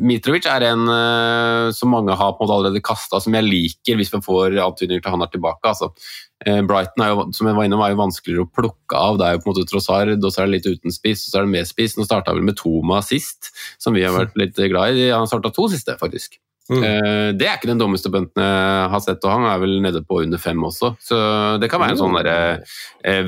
Mitrovic 0.00 0.46
er 0.48 0.64
en 0.70 0.86
eh, 0.88 1.70
som 1.76 1.90
mange 1.92 2.14
har 2.16 2.30
på 2.32 2.40
en 2.40 2.46
måte 2.46 2.54
allerede 2.56 2.80
kasta, 2.84 3.18
som 3.20 3.34
jeg 3.36 3.44
liker 3.44 3.98
hvis 3.98 4.12
vi 4.14 4.20
får 4.24 4.56
antydninger 4.64 5.02
til 5.04 5.12
han 5.12 5.24
er 5.24 5.32
tilbake. 5.32 5.68
Altså. 5.68 5.90
Eh, 6.46 6.62
Brighton 6.64 7.04
er 7.04 7.12
jo, 7.12 7.26
som 7.36 7.50
jeg 7.50 7.58
var 7.58 7.68
innom, 7.68 7.82
er 7.84 7.92
jo 7.92 8.00
vanskeligere 8.00 8.46
å 8.46 8.52
plukke 8.56 8.96
av. 8.96 9.18
Det 9.20 9.26
er 9.26 9.36
jo 9.36 9.42
på 9.42 9.50
en 9.50 9.52
måte 9.52 9.66
Trossard, 9.68 10.14
og 10.16 10.32
så 10.32 10.42
er 10.42 10.48
det 10.48 10.54
litt 10.56 10.70
uten 10.70 10.94
spiss, 10.96 11.26
og 11.26 11.34
så 11.34 11.42
er 11.42 11.44
det 11.44 11.54
med 11.58 11.68
spiss. 11.68 11.98
Nå 11.98 12.08
starta 12.08 12.32
vel 12.32 12.46
med 12.48 12.56
Toma 12.56 13.02
sist, 13.04 13.52
som 13.82 13.92
vi 13.92 14.06
har 14.06 14.16
vært 14.16 14.40
litt 14.40 14.56
glad 14.72 14.96
i. 14.96 15.10
Han 15.12 15.28
starta 15.28 15.52
to 15.52 15.68
siste, 15.72 15.98
faktisk. 16.00 16.40
Eh, 16.72 17.30
Det 17.36 17.44
er 17.44 17.58
ikke 17.58 17.68
den 17.74 17.82
dummeste 17.82 18.08
bunten 18.08 18.40
jeg 18.40 18.90
har 18.96 19.04
sett, 19.04 19.20
og 19.26 19.34
han 19.36 19.44
er 19.50 19.60
vel 19.60 19.76
nede 19.84 20.00
på 20.08 20.22
under 20.24 20.40
fem 20.40 20.62
også. 20.64 20.94
Så 21.04 21.20
det 21.60 21.68
kan 21.68 21.84
være 21.84 21.98
en 21.98 22.00
sånn 22.00 22.16
der, 22.16 22.64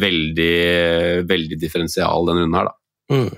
veldig, 0.00 1.28
veldig 1.28 1.60
differensial 1.60 2.24
den 2.30 2.40
runden 2.40 2.56
her, 2.56 2.72
da. 2.72 2.78
Mm. 3.12 3.32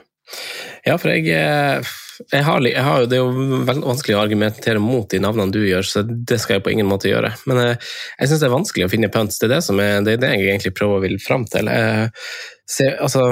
Ja, 0.86 0.94
for 1.00 1.10
jeg, 1.10 1.86
jeg, 2.32 2.42
har, 2.46 2.64
jeg 2.66 2.84
har 2.86 3.06
Det 3.10 3.18
er 3.18 3.22
jo 3.24 3.60
veldig 3.68 3.86
vanskelig 3.90 4.16
å 4.16 4.22
argumentere 4.22 4.82
mot 4.82 5.08
de 5.10 5.20
navnene 5.22 5.54
du 5.54 5.62
gjør, 5.64 5.86
så 5.86 6.02
det 6.06 6.40
skal 6.42 6.58
jeg 6.58 6.66
på 6.66 6.74
ingen 6.74 6.88
måte 6.90 7.10
gjøre. 7.10 7.34
Men 7.50 7.62
jeg, 7.62 7.78
jeg 8.20 8.30
syns 8.32 8.42
det 8.42 8.50
er 8.50 8.56
vanskelig 8.56 8.88
å 8.88 8.92
finne 8.92 9.12
punts. 9.12 9.38
Det 9.40 9.48
er 9.50 9.56
det, 9.56 9.62
som 9.68 9.80
er, 9.82 10.00
det, 10.06 10.16
er 10.16 10.24
det 10.24 10.34
jeg 10.34 10.50
egentlig 10.54 10.76
prøver 10.78 11.00
å 11.00 11.06
vil 11.06 11.20
fram 11.22 11.48
til. 11.50 11.72
Jeg, 11.72 12.10
Se, 12.66 12.88
altså, 12.98 13.28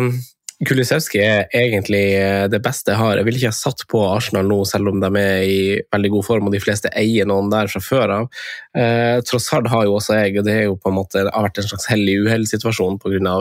Kulisevskij 0.63 1.23
er 1.25 1.49
egentlig 1.59 2.03
eh, 2.15 2.45
det 2.51 2.61
beste 2.63 2.93
jeg 2.93 3.01
har. 3.01 3.19
Jeg 3.19 3.27
ville 3.27 3.41
ikke 3.41 3.51
ha 3.51 3.57
satt 3.57 3.83
på 3.91 4.03
Arsenal 4.07 4.47
nå, 4.47 4.61
selv 4.69 4.93
om 4.93 5.01
de 5.03 5.11
er 5.19 5.43
i 5.43 5.59
veldig 5.93 6.13
god 6.15 6.27
form 6.29 6.49
og 6.49 6.55
de 6.55 6.61
fleste 6.63 6.93
eier 6.97 7.27
noen 7.29 7.51
der 7.53 7.71
fra 7.73 7.83
før 7.83 8.15
av. 8.19 8.29
Eh, 8.79 9.19
Trossard 9.27 9.67
har 9.73 9.89
jo 9.89 9.97
også 9.99 10.21
jeg, 10.21 10.37
og 10.39 10.47
det 10.47 10.57
jo 10.69 10.79
måte, 10.95 11.27
har 11.27 11.47
vært 11.49 11.59
en 11.61 11.69
slags 11.69 11.89
hellig 11.91 12.21
uhell-situasjon 12.23 13.01
pga. 13.03 13.35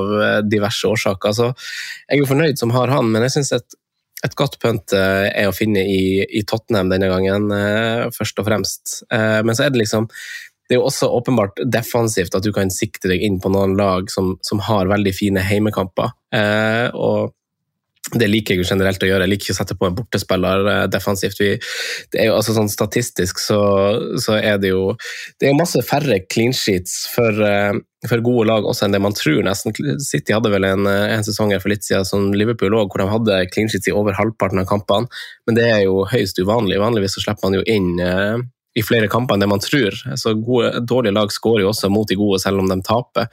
diverse 0.50 0.89
årsaker. 0.89 1.38
Så 1.38 1.52
jeg 1.54 2.24
er 2.24 2.32
fornøyd 2.34 2.60
som 2.60 2.74
har 2.74 2.91
han, 2.94 3.12
men 3.14 3.28
jeg 3.28 3.38
syns 3.38 3.54
et, 3.60 3.78
et 4.24 4.36
godt 4.40 4.58
punt 4.64 4.96
eh, 4.96 5.28
er 5.30 5.50
å 5.50 5.56
finne 5.56 5.84
i, 5.84 6.24
i 6.24 6.44
Tottenham 6.48 6.92
denne 6.94 7.10
gangen, 7.12 7.50
eh, 7.52 8.08
først 8.16 8.40
og 8.40 8.48
fremst. 8.48 8.98
Eh, 9.12 9.42
men 9.44 9.58
så 9.58 9.66
er 9.66 9.74
det 9.74 9.84
liksom 9.84 10.08
det 10.70 10.78
er 10.78 10.80
jo 10.80 10.88
også 10.88 11.10
åpenbart 11.12 11.60
defensivt 11.68 12.36
at 12.38 12.46
du 12.46 12.54
kan 12.56 12.72
sikte 12.72 13.12
deg 13.12 13.22
inn 13.26 13.42
på 13.44 13.52
noen 13.52 13.76
lag 13.76 14.08
som, 14.10 14.38
som 14.48 14.62
har 14.64 14.88
veldig 14.88 15.12
fine 15.12 15.42
heimekamper. 15.44 16.14
Og 16.96 17.34
det 18.12 18.28
liker 18.28 18.58
jeg 18.58 18.68
generelt 18.68 19.04
å 19.04 19.08
gjøre. 19.08 19.24
Jeg 19.24 19.32
liker 19.32 19.47
ikke 19.47 19.56
å 19.56 19.60
sette 19.62 19.78
på 19.80 19.88
en 19.88 19.95
bortespiller 19.95 20.68
eh, 20.70 20.84
defensivt. 20.91 21.39
Vi, 21.39 21.54
det 22.12 22.20
er 22.20 22.30
jo 22.30 22.36
altså 22.36 22.56
sånn 22.56 22.72
Statistisk 22.72 23.39
så, 23.39 23.60
så 24.20 24.36
er 24.39 24.60
det 24.62 24.74
jo 24.74 24.91
det 25.39 25.49
er 25.49 25.58
masse 25.58 25.80
færre 25.88 26.20
clean 26.28 26.51
sheets 26.58 27.06
for, 27.14 27.39
eh, 27.47 27.72
for 28.10 28.26
gode 28.26 28.49
lag 28.49 28.68
også 28.68 28.88
enn 28.88 28.97
det 28.97 29.04
man 29.04 29.16
tror. 29.16 29.39
nesten. 29.47 29.76
City 30.04 30.36
hadde 30.36 30.51
vel 30.51 30.68
en, 30.68 30.89
eh, 30.89 31.16
en 31.16 31.24
sesong 31.26 31.56
her 31.56 31.64
for 31.64 31.72
litt 31.72 31.88
siden 31.88 32.08
som 32.10 32.28
Liverpool 32.36 32.76
også, 32.76 32.91
hvor 32.91 33.06
de 33.06 33.10
hadde 33.14 33.39
clean 33.56 33.72
sheets 33.72 33.88
i 33.88 33.95
over 33.95 34.20
halvparten 34.20 34.60
av 34.62 34.68
kampene, 34.68 35.24
men 35.47 35.60
det 35.60 35.70
er 35.72 35.86
jo 35.86 36.04
høyst 36.12 36.43
uvanlig. 36.43 36.84
Vanligvis 36.84 37.16
så 37.16 37.24
slipper 37.24 37.47
man 37.47 37.60
jo 37.62 37.66
inn 37.72 37.93
i 38.74 38.82
flere 38.82 39.08
kamper 39.08 39.38
enn 39.38 39.43
det 39.45 39.51
man 39.51 39.62
tror. 39.64 39.95
Så 40.20 40.34
gode, 40.43 40.82
dårlige 40.89 41.16
lag 41.16 41.32
skårer 41.32 41.64
jo 41.64 41.72
også 41.72 41.91
mot 41.93 42.10
de 42.10 42.18
gode, 42.20 42.39
selv 42.41 42.60
om 42.60 42.68
de 42.68 42.80
taper. 42.84 43.30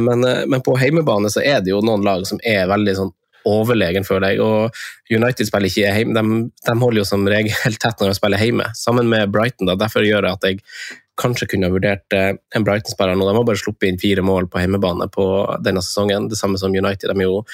Men, 0.00 0.24
men 0.24 0.64
på 0.64 0.78
heimebane 0.80 1.28
så 1.30 1.42
er 1.44 1.60
det 1.60 1.74
jo 1.74 1.82
noen 1.84 2.06
lag 2.06 2.24
som 2.24 2.40
er 2.40 2.64
veldig 2.70 2.94
sånn 2.96 3.12
overlegen 3.48 4.06
for 4.06 4.24
deg. 4.24 4.40
og 4.42 4.74
United 5.12 5.48
spiller 5.48 5.70
ikke 5.70 5.94
hjemme, 5.98 6.16
de, 6.16 6.42
de 6.66 6.76
holder 6.80 7.02
jo 7.02 7.06
som 7.08 7.26
regel 7.28 7.78
tett 7.82 8.00
når 8.00 8.12
de 8.12 8.18
spiller 8.18 8.44
hjemme, 8.44 8.68
sammen 8.78 9.08
med 9.10 9.32
Brighton. 9.34 9.70
da, 9.70 9.78
Derfor 9.80 10.06
gjør 10.06 10.26
det 10.26 10.36
at 10.38 10.48
jeg 10.50 10.62
kanskje 11.20 11.46
kunne 11.52 11.68
ha 11.68 11.74
vurdert 11.74 12.16
eh, 12.16 12.32
en 12.56 12.64
Brighton-spiller 12.66 13.14
nå. 13.14 13.28
De 13.28 13.36
har 13.36 13.46
bare 13.46 13.60
sluppet 13.60 13.86
inn 13.86 14.00
fire 14.02 14.24
mål 14.26 14.48
på 14.50 14.62
hjemmebane 14.62 15.06
på 15.14 15.26
denne 15.62 15.82
sesongen, 15.84 16.26
det 16.30 16.38
samme 16.40 16.58
som 16.58 16.74
United. 16.74 17.06
De 17.06 17.14
er 17.14 17.28
jo 17.28 17.44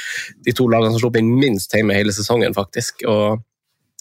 de 0.47 0.55
to 0.57 0.64
lagene 0.70 0.95
som 0.95 1.03
sluppet 1.03 1.20
inn 1.20 1.34
minst 1.36 1.76
hjemme 1.76 1.97
hele 1.97 2.14
sesongen, 2.16 2.57
faktisk. 2.57 3.05
og 3.11 3.45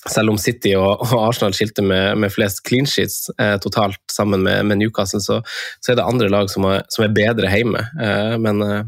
selv 0.07 0.31
om 0.31 0.37
City 0.39 0.71
og 0.79 1.01
Arsenal 1.17 1.55
skilte 1.55 1.83
med, 1.83 2.17
med 2.23 2.31
flest 2.31 2.63
clean 2.67 2.87
sheets 2.87 3.27
eh, 3.35 3.57
totalt 3.59 3.99
sammen 4.11 4.45
med, 4.45 4.63
med 4.69 4.79
Newcastle, 4.79 5.21
så, 5.23 5.41
så 5.79 5.91
er 5.91 5.99
det 5.99 6.07
andre 6.07 6.29
lag 6.31 6.51
som 6.51 6.67
er, 6.69 6.85
som 6.93 7.05
er 7.05 7.15
bedre 7.15 7.51
hjemme. 7.51 7.83
Eh, 7.99 8.35
men 8.41 8.63
eh, 8.63 8.85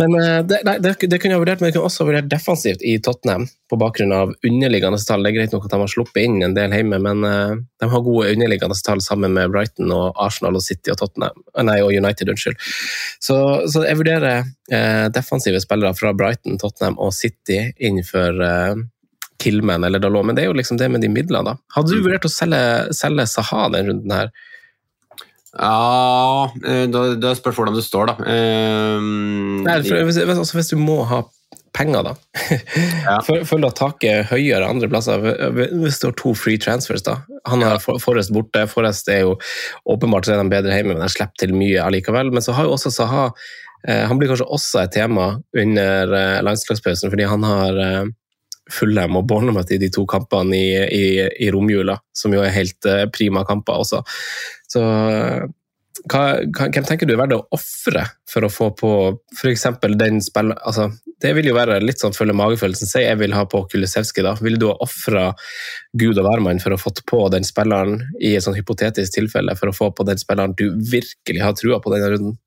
men 0.00 0.14
eh, 0.14 0.38
det, 0.46 0.60
det, 0.64 0.94
det 1.10 1.18
kunne 1.20 1.34
jeg 1.34 1.42
vurdert, 1.42 1.60
men 1.60 1.68
jeg 1.68 1.76
kunne 1.76 1.88
også 1.90 2.06
vurdert 2.08 2.30
defensivt 2.30 2.82
i 2.86 2.96
Tottenham 3.04 3.46
på 3.68 3.78
bakgrunn 3.80 4.14
av 4.14 4.34
underliggende 4.46 5.00
tall. 5.04 5.24
Det 5.24 5.32
er 5.32 5.36
greit 5.36 5.54
nok 5.54 5.66
at 5.66 5.74
de 5.74 5.80
har 5.82 5.92
sluppet 5.92 6.24
inn 6.24 6.38
en 6.44 6.56
del 6.56 6.74
hjemme, 6.76 7.00
men 7.04 7.24
eh, 7.28 7.54
de 7.82 7.90
har 7.92 8.04
gode 8.06 8.32
underliggende 8.32 8.78
tall 8.86 9.02
sammen 9.04 9.34
med 9.36 9.52
Brighton 9.54 9.92
og 9.94 10.12
Arsenal 10.24 10.58
og 10.60 10.64
City 10.64 10.94
og 10.94 11.00
Tottenham. 11.02 11.42
Eh, 11.54 11.64
Nei, 11.68 11.80
og 11.84 11.92
United, 11.92 12.32
unnskyld. 12.32 12.60
Så, 13.20 13.38
så 13.68 13.84
jeg 13.84 14.00
vurderer 14.00 14.46
eh, 14.72 15.06
defensive 15.14 15.60
spillere 15.64 15.96
fra 15.98 16.14
Brighton, 16.16 16.60
Tottenham 16.62 17.00
og 17.02 17.12
City 17.16 17.66
innenfor 17.76 18.44
eh, 18.44 18.86
Kilman 19.42 19.84
eller 19.86 20.02
Dalot, 20.02 20.26
men 20.26 20.34
det 20.34 20.44
er 20.44 20.50
jo 20.50 20.56
liksom 20.58 20.80
det 20.80 20.88
med 20.90 21.04
de 21.04 21.10
midlene, 21.12 21.52
da. 21.52 21.58
Hadde 21.76 21.94
du 21.94 22.02
vurdert 22.02 22.26
å 22.26 22.32
selge, 22.32 22.62
selge 22.96 23.28
Saha 23.30 23.68
den 23.74 23.92
runden 23.92 24.14
her? 24.14 24.32
Ja 25.56 26.50
eh, 26.66 26.84
Da, 26.92 27.02
da 27.16 27.32
spørs 27.38 27.56
hvordan 27.56 27.76
det 27.78 27.84
står, 27.86 28.10
da. 28.10 28.16
Um, 28.28 29.62
Nei, 29.64 29.78
for, 29.86 30.02
hvis, 30.04 30.18
hvis- 30.20 30.38
altså, 30.42 30.58
hvis 30.58 30.72
du 30.74 30.76
må 30.80 31.00
ha 31.08 31.22
penger, 31.76 32.02
da. 32.08 32.12
For- 33.26 33.44
Følg 33.46 33.68
taket 33.78 34.10
er 34.10 34.28
høyere 34.32 34.66
andre 34.68 34.88
plasser. 34.90 35.22
Hvis 35.22 36.00
du 36.02 36.08
har 36.08 36.16
to 36.18 36.34
free 36.34 36.58
transfers, 36.60 37.04
da. 37.06 37.18
Han 37.48 37.62
har 37.64 37.78
For- 37.84 38.00
Forrest 38.02 38.32
borte. 38.34 38.66
Forrest 38.70 39.08
er 39.12 39.22
jo 39.26 39.36
åpenbart 39.88 40.26
så 40.28 40.36
er 40.36 40.50
bedre 40.52 40.74
hjemme, 40.74 40.96
men 40.96 41.04
de 41.04 41.12
slipper 41.12 41.44
til 41.46 41.54
mye 41.56 41.80
allikevel. 41.84 42.32
Men 42.34 42.44
så 42.44 42.52
har 42.56 42.66
jo 42.68 42.74
også 42.76 42.92
Saha 42.92 43.28
eh, 43.86 44.04
Han 44.10 44.18
blir 44.20 44.32
kanskje 44.32 44.48
også 44.52 44.82
et 44.84 44.96
tema 44.96 45.30
under 45.56 46.16
landslagspausen, 46.44 47.12
fordi 47.12 47.28
han 47.30 47.46
har 47.46 47.82
Fulham 48.68 49.16
og 49.16 49.24
Bournemouth 49.30 49.70
i 49.72 49.78
de 49.80 49.88
to 49.88 50.02
kampene 50.04 50.52
i, 50.56 50.74
i, 50.92 51.04
i 51.46 51.50
romjula, 51.54 51.94
som 52.12 52.34
jo 52.36 52.42
er 52.44 52.52
helt 52.52 52.84
prima 53.16 53.40
kamper 53.48 53.80
også. 53.80 54.02
Så 54.68 54.82
hva, 56.06 56.22
hva, 56.54 56.68
hvem 56.70 56.86
tenker 56.86 57.08
du 57.08 57.14
er 57.14 57.20
verdt 57.20 57.34
å 57.34 57.44
ofre 57.56 58.04
for 58.28 58.46
å 58.46 58.50
få 58.52 58.70
på 58.78 58.90
f.eks. 59.34 59.66
den 59.98 60.20
spilleren 60.22 60.60
altså, 60.62 60.88
Det 61.18 61.32
vil 61.34 61.50
jo 61.50 61.56
være 61.56 61.80
litt 61.82 61.98
sånn 62.02 62.14
følge 62.14 62.36
magefølelsen. 62.38 62.90
Si 62.90 63.02
jeg 63.02 63.18
vil 63.18 63.34
ha 63.34 63.44
på 63.50 63.64
Kulisevskij, 63.72 64.22
da. 64.26 64.36
Ville 64.38 64.60
du 64.60 64.68
ha 64.70 64.76
ofra 64.84 65.32
gud 65.98 66.20
og 66.20 66.28
hvermann 66.28 66.62
for 66.62 66.76
å 66.76 66.80
få 66.80 66.92
på 67.08 67.24
den 67.34 67.46
spilleren 67.46 68.04
i 68.22 68.36
et 68.38 68.46
sånn 68.46 68.56
hypotetisk 68.58 69.16
tilfelle, 69.16 69.56
for 69.58 69.72
å 69.72 69.74
få 69.74 69.90
på 69.90 70.06
den 70.06 70.20
spilleren 70.20 70.54
du 70.58 70.68
virkelig 70.92 71.42
har 71.42 71.56
trua 71.58 71.80
på 71.82 71.94
denne 71.94 72.12
runden? 72.14 72.38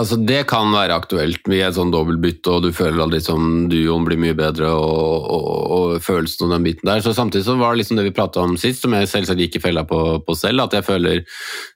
Altså 0.00 0.16
Det 0.16 0.44
kan 0.48 0.70
være 0.72 0.96
aktuelt 0.96 1.48
med 1.50 1.60
et 1.66 1.76
sånn 1.76 1.90
dobbeltbytte, 1.92 2.54
og 2.54 2.64
du 2.64 2.70
føler 2.72 3.02
at 3.04 3.12
liksom 3.12 3.66
duoen 3.68 4.06
blir 4.06 4.20
mye 4.22 4.36
bedre, 4.38 4.70
og, 4.72 5.26
og, 5.34 5.58
og 5.76 6.04
følelsen 6.04 6.46
og 6.46 6.54
den 6.54 6.64
biten 6.64 6.88
der. 6.88 7.02
Så 7.04 7.12
Samtidig 7.16 7.44
så 7.44 7.56
var 7.60 7.74
det 7.74 7.82
liksom 7.82 8.00
det 8.00 8.06
vi 8.06 8.14
prata 8.16 8.40
om 8.44 8.56
sist, 8.60 8.80
som 8.84 8.94
jeg 8.96 9.10
selvsagt 9.10 9.42
gikk 9.42 9.58
i 9.58 9.62
fella 9.66 9.84
på, 9.88 10.00
på 10.24 10.36
selv, 10.38 10.64
at 10.64 10.78
jeg 10.78 10.86
føler 10.86 11.20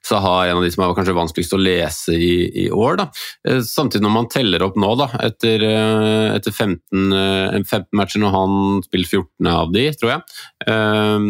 Saha 0.05 0.33
er 0.41 0.53
en 0.53 0.61
av 0.61 0.65
de 0.65 0.71
som 0.73 0.85
er 0.85 0.95
kanskje 0.97 1.17
vanskeligst 1.17 1.53
å 1.57 1.61
lese 1.61 2.17
i, 2.17 2.33
i 2.65 2.67
år. 2.73 2.97
da. 3.03 3.07
Eh, 3.47 3.61
Samtidig 3.65 4.05
når 4.07 4.15
man 4.15 4.31
teller 4.33 4.65
opp 4.65 4.79
nå, 4.81 4.89
da, 5.03 5.09
etter, 5.27 5.67
eh, 5.69 6.31
etter 6.33 6.55
15, 6.55 7.05
eh, 7.19 7.59
15 7.61 7.93
matcher, 7.99 8.23
når 8.23 8.35
han 8.39 8.57
spiller 8.87 9.11
14 9.21 9.53
av 9.53 9.75
de, 9.75 9.85
tror 10.01 10.15
jeg, 10.15 10.25
eh, 10.65 11.29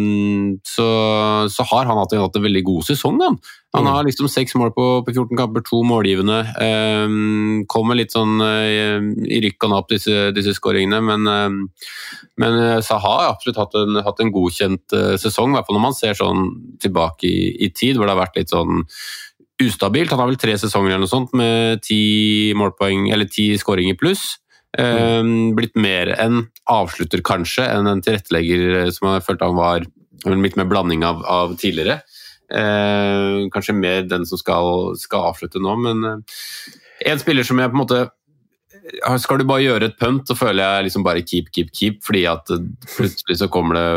så, 0.75 0.89
så 1.51 1.69
har 1.73 1.91
han 1.91 1.99
hatt 1.99 2.15
en, 2.15 2.23
hatt 2.23 2.39
en 2.39 2.47
veldig 2.47 2.65
god 2.71 2.87
sesong. 2.93 3.19
Han. 3.25 3.39
Han 3.75 3.87
har 3.89 4.05
liksom 4.07 4.29
seks 4.31 4.55
mål 4.59 4.71
på, 4.75 4.85
på 5.05 5.13
14 5.13 5.37
kamper, 5.37 5.63
to 5.65 5.81
målgivende. 5.87 6.37
Um, 6.61 7.65
kommer 7.71 7.97
litt 7.97 8.15
sånn 8.15 8.39
uh, 8.41 9.01
i 9.27 9.41
rykk 9.43 9.67
og 9.67 9.73
napp, 9.73 9.89
disse, 9.91 10.29
disse 10.35 10.55
skåringene. 10.57 11.01
Men, 11.03 11.27
uh, 11.27 11.91
men 12.41 12.57
Saha 12.85 13.13
har 13.19 13.33
absolutt 13.33 13.59
hatt 13.59 13.75
en, 13.81 13.99
hatt 14.05 14.23
en 14.23 14.31
godkjent 14.33 14.95
uh, 14.95 15.13
sesong, 15.21 15.53
i 15.53 15.59
hvert 15.59 15.69
fall 15.69 15.79
når 15.79 15.85
man 15.87 15.97
ser 15.97 16.17
sånn 16.19 16.47
tilbake 16.83 17.27
i, 17.29 17.51
i, 17.67 17.71
tid, 17.75 17.99
hvor 17.99 18.07
det 18.07 18.15
har 18.15 18.23
vært 18.23 18.39
litt 18.41 18.55
sånn 18.55 18.85
ustabilt. 19.63 20.11
Han 20.11 20.23
har 20.23 20.31
vel 20.31 20.39
tre 20.39 20.55
sesonger 20.59 20.93
eller 20.93 21.05
noe 21.05 21.11
sånt 21.11 21.35
med 21.37 21.83
ti 21.85 22.53
målpoeng, 22.57 23.09
eller 23.15 23.29
ti 23.31 23.51
skåringer 23.59 23.99
pluss. 23.99 24.35
Um, 24.75 25.53
Blitt 25.55 25.77
mer 25.79 26.11
enn 26.19 26.47
avslutter, 26.71 27.21
kanskje, 27.23 27.63
enn 27.71 27.87
en 27.87 28.01
tilrettelegger 28.03 28.91
som 28.95 29.13
jeg 29.13 29.23
følte 29.23 29.47
han 29.47 29.59
var 29.59 29.85
litt 30.25 30.57
mer 30.59 30.67
blanding 30.67 31.05
av, 31.07 31.21
av 31.29 31.55
tidligere. 31.59 32.01
Eh, 32.51 33.47
kanskje 33.53 33.73
mer 33.73 34.03
den 34.05 34.25
som 34.29 34.37
skal, 34.37 34.93
skal 35.01 35.31
avslutte 35.31 35.61
nå, 35.61 35.73
men 35.81 36.05
eh, 36.05 36.43
en 37.09 37.21
spiller 37.21 37.47
som 37.47 37.57
jeg 37.57 37.71
på 37.71 37.73
en 37.73 37.81
måte 37.81 38.01
eh, 38.05 39.15
skal 39.21 39.41
du 39.41 39.47
bare 39.49 39.63
gjøre 39.63 39.89
et 39.89 39.97
punt, 39.97 40.27
så 40.29 40.37
føler 40.37 40.61
jeg 40.61 40.87
liksom 40.87 41.05
bare 41.07 41.23
keep, 41.25 41.49
keep, 41.55 41.71
keep, 41.73 42.03
fordi 42.05 42.25
at 42.29 42.53
plutselig 42.93 43.39
så 43.41 43.49
kommer 43.49 43.79
det 43.79 43.87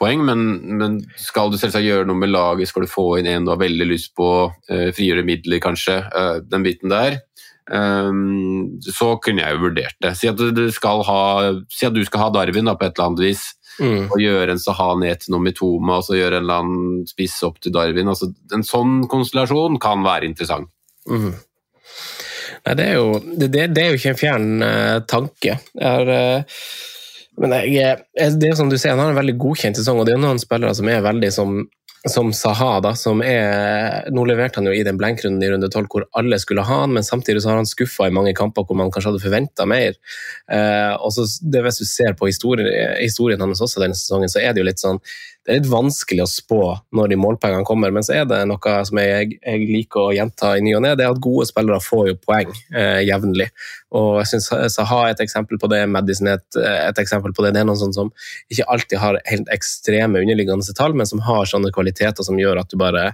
poeng. 0.00 0.24
Men, 0.24 0.46
men 0.80 1.02
skal 1.20 1.52
du 1.52 1.58
selvsagt 1.60 1.84
gjøre 1.84 2.08
noe 2.08 2.16
med 2.22 2.32
laget, 2.32 2.70
skal 2.72 2.86
du 2.86 2.92
få 2.94 3.18
inn 3.20 3.28
en 3.28 3.44
du 3.44 3.52
har 3.52 3.60
veldig 3.60 3.90
lyst 3.92 4.14
på, 4.16 4.30
eh, 4.72 4.88
frigjøre 4.96 5.26
midler 5.28 5.60
kanskje, 5.62 6.00
eh, 6.08 6.34
den 6.48 6.64
biten 6.64 6.92
der, 6.92 7.20
eh, 7.68 8.12
så 8.88 9.14
kunne 9.20 9.44
jeg 9.44 9.58
jo 9.58 9.66
vurdert 9.68 10.00
det. 10.00 10.16
Si 10.16 10.32
at 10.32 10.40
ha, 10.40 11.22
si 11.68 11.90
at 11.90 11.98
du 11.98 12.06
skal 12.08 12.24
ha 12.24 12.36
Darwin 12.40 12.72
da, 12.72 12.78
på 12.78 12.88
et 12.88 12.96
eller 12.96 13.12
annet 13.12 13.28
vis. 13.28 13.50
Mm. 13.80 14.10
Og 14.12 14.20
gjøre 14.20 14.52
en 14.52 14.60
Saha 14.60 14.90
ned 15.00 15.22
til 15.22 15.32
Nomitoma 15.34 15.98
og 16.00 16.06
så 16.06 16.18
gjøre 16.18 16.38
en 16.38 16.44
eller 16.44 16.64
annen 16.64 17.08
spiss 17.08 17.38
opp 17.46 17.60
til 17.62 17.74
Darwin. 17.74 18.10
Altså, 18.12 18.28
en 18.54 18.66
sånn 18.66 19.02
konstellasjon 19.10 19.80
kan 19.82 20.04
være 20.04 20.28
interessant. 20.28 20.70
Mm. 21.08 21.32
Nei, 22.62 22.74
det 22.78 22.84
er, 22.84 22.94
jo, 22.94 23.18
det, 23.24 23.48
det 23.50 23.82
er, 23.82 23.90
jo, 23.90 23.98
ikke 23.98 24.12
en 24.12 24.20
fjern 24.20 24.50
uh, 24.62 24.98
tanke. 25.10 25.56
Jeg 25.58 25.82
har, 25.82 26.10
uh, 26.12 26.66
men 27.42 27.56
jeg, 27.66 28.02
det 28.38 28.50
er 28.50 28.58
som 28.58 28.70
du 28.70 28.76
sier, 28.76 28.92
han 28.92 29.02
har 29.02 29.14
en 29.14 29.18
veldig 29.18 29.34
godkjent 29.40 29.80
sesong, 29.80 29.98
og 29.98 30.06
det 30.06 30.14
er 30.14 30.22
noen 30.22 30.40
spillere 30.42 30.76
som 30.78 30.90
er 30.92 31.02
veldig 31.02 31.32
som 31.34 31.62
som 32.08 32.32
Saha, 32.34 32.80
da, 32.82 32.94
som 32.98 33.20
er 33.22 34.08
Nå 34.10 34.24
leverte 34.26 34.58
han 34.58 34.66
jo 34.66 34.74
i 34.74 34.82
den 34.82 34.98
blenkrunden 34.98 35.42
i 35.44 35.50
runde 35.52 35.68
tolv 35.70 35.90
hvor 35.92 36.06
alle 36.18 36.38
skulle 36.42 36.64
ha 36.66 36.80
han, 36.82 36.94
men 36.96 37.06
samtidig 37.06 37.44
så 37.44 37.52
har 37.52 37.60
han 37.60 37.68
skuffa 37.68 38.08
i 38.08 38.14
mange 38.14 38.34
kamper 38.34 38.66
hvor 38.66 38.78
man 38.78 38.90
kanskje 38.90 39.12
hadde 39.12 39.22
forventa 39.22 39.66
mer. 39.70 39.94
Eh, 40.50 40.94
og 40.98 41.14
så 41.14 41.28
det 41.42 41.62
Hvis 41.62 41.78
du 41.78 41.86
ser 41.86 42.16
på 42.18 42.26
historien, 42.26 42.66
historien 42.98 43.40
hans 43.40 43.62
også 43.62 43.84
denne 43.84 43.98
sesongen, 43.98 44.32
så 44.32 44.42
er 44.42 44.52
det 44.52 44.64
jo 44.64 44.66
litt 44.66 44.82
sånn 44.82 44.98
det 45.42 45.50
er 45.50 45.58
litt 45.58 45.70
vanskelig 45.72 46.22
å 46.22 46.30
spå 46.30 46.60
når 46.94 47.10
de 47.10 47.16
målpengene 47.18 47.66
kommer, 47.66 47.90
men 47.94 48.04
så 48.06 48.14
er 48.20 48.26
det 48.30 48.38
noe 48.46 48.74
som 48.86 49.00
jeg, 49.02 49.38
jeg 49.40 49.64
liker 49.66 50.04
å 50.04 50.12
gjenta 50.14 50.52
i 50.54 50.62
ny 50.62 50.76
og 50.78 50.84
ne, 50.84 50.92
det 50.98 51.02
er 51.02 51.14
at 51.16 51.22
gode 51.22 51.48
spillere 51.48 51.82
får 51.82 52.12
jo 52.12 52.18
poeng 52.22 52.52
eh, 52.70 53.00
jevnlig. 53.08 53.48
Og 53.98 54.20
jeg 54.20 54.30
syns 54.34 54.46
Saha 54.76 55.00
er 55.08 55.16
et 55.16 55.24
eksempel 55.24 55.58
på 55.58 55.70
det, 55.72 55.82
Madison 55.90 56.30
er 56.30 56.38
et, 56.38 56.60
et, 56.62 57.02
eksempel 57.02 57.34
på 57.34 57.42
det. 57.42 57.56
Det 57.56 57.64
er 57.64 57.66
noen 57.66 57.80
sånn 57.80 57.96
som 57.96 58.12
ikke 58.54 58.68
alltid 58.70 59.02
har 59.02 59.18
helt 59.26 59.50
ekstreme 59.54 60.22
underliggende 60.22 60.78
tall, 60.78 60.94
men 60.94 61.10
som 61.10 61.24
har 61.26 61.50
sånne 61.50 61.74
kvaliteter 61.74 62.22
som 62.22 62.38
gjør 62.38 62.62
at 62.62 62.70
du 62.70 62.78
bare 62.78 63.10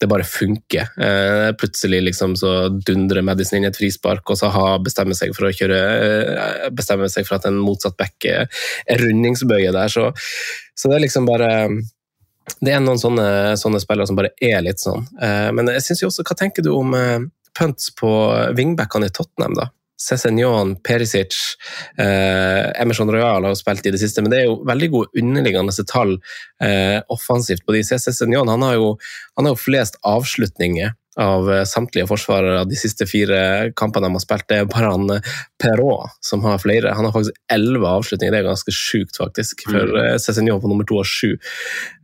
det 0.00 0.08
bare 0.08 0.24
funker. 0.24 0.86
Eh, 0.96 1.50
plutselig 1.60 1.98
liksom 2.06 2.32
så 2.40 2.70
dundrer 2.72 3.20
Madison 3.22 3.58
inn 3.58 3.68
et 3.68 3.76
frispark, 3.76 4.32
og 4.32 4.38
Saha 4.40 4.78
bestemmer 4.80 5.16
seg 5.18 5.34
for 5.36 5.50
å 5.50 5.52
kjøre 5.52 5.80
eh, 5.92 6.68
bestemmer 6.72 7.10
seg 7.12 7.28
for 7.28 7.36
at 7.36 7.48
en 7.50 7.58
motsatt 7.60 7.98
back 8.00 8.24
er 8.24 8.48
rundingsbøye 9.02 9.74
der. 9.76 9.92
Så, 9.92 10.08
så, 10.80 10.88
det 10.88 10.96
er 10.96 11.04
liksom 11.04 11.26
bare 11.28 11.50
Det 12.60 12.72
er 12.72 12.80
noen 12.82 12.98
sånne, 12.98 13.56
sånne 13.60 13.80
spillere 13.82 14.08
som 14.08 14.16
bare 14.18 14.32
er 14.42 14.62
litt 14.64 14.80
sånn. 14.82 15.04
Eh, 15.22 15.50
men 15.54 15.68
jeg 15.76 15.84
synes 15.86 16.00
jo 16.02 16.08
også, 16.08 16.24
hva 16.26 16.36
tenker 16.38 16.64
du 16.66 16.72
om 16.74 16.96
eh, 16.96 17.20
punts 17.56 17.92
på 17.98 18.10
wingbackene 18.56 19.10
i 19.10 19.14
Tottenham, 19.14 19.54
da? 19.58 19.68
Cézignon, 20.00 20.76
Perisic, 20.80 21.36
eh, 21.98 22.82
Emerson 22.82 23.10
Royal 23.12 23.44
har 23.44 23.52
jo 23.52 23.58
spilt 23.58 23.86
i 23.86 23.92
det 23.92 24.00
siste, 24.00 24.22
men 24.24 24.32
det 24.32 24.38
er 24.40 24.46
jo 24.48 24.62
veldig 24.64 24.88
gode 24.94 25.20
underliggende 25.20 25.84
tall 25.84 26.14
eh, 26.64 26.98
offensivt 27.12 27.66
på 27.66 27.76
de. 27.76 27.84
Cézignon 27.84 28.48
har, 28.48 28.64
han 28.64 29.46
har 29.46 29.52
jo 29.52 29.60
flest 29.60 30.00
avslutninger 30.00 30.96
av 31.20 31.50
eh, 31.52 31.64
samtlige 31.68 32.08
forsvarere 32.10 32.64
de 32.68 32.78
siste 32.78 33.06
fire 33.08 33.70
kampene 33.78 34.08
de 34.08 34.16
har 34.16 34.24
spilt. 34.24 34.46
Det 34.48 34.60
er 34.62 34.70
bare 34.70 34.92
han 34.94 35.16
eh, 35.16 35.34
Perrault 35.60 36.16
som 36.24 36.44
har 36.46 36.60
flere. 36.62 36.94
Han 36.96 37.08
har 37.08 37.14
faktisk 37.16 37.36
elleve 37.52 37.90
avslutninger, 37.98 38.34
det 38.34 38.42
er 38.42 38.48
ganske 38.48 38.74
sjukt, 38.74 39.20
faktisk, 39.20 39.66
for 39.68 39.76
Cézinho 39.80 40.00
Eh, 40.10 40.16
Cézignon 40.18 40.60
på 40.62 40.70
nummer 40.70 40.88
to 40.88 40.96
har 41.00 41.08
sju. 41.08 41.36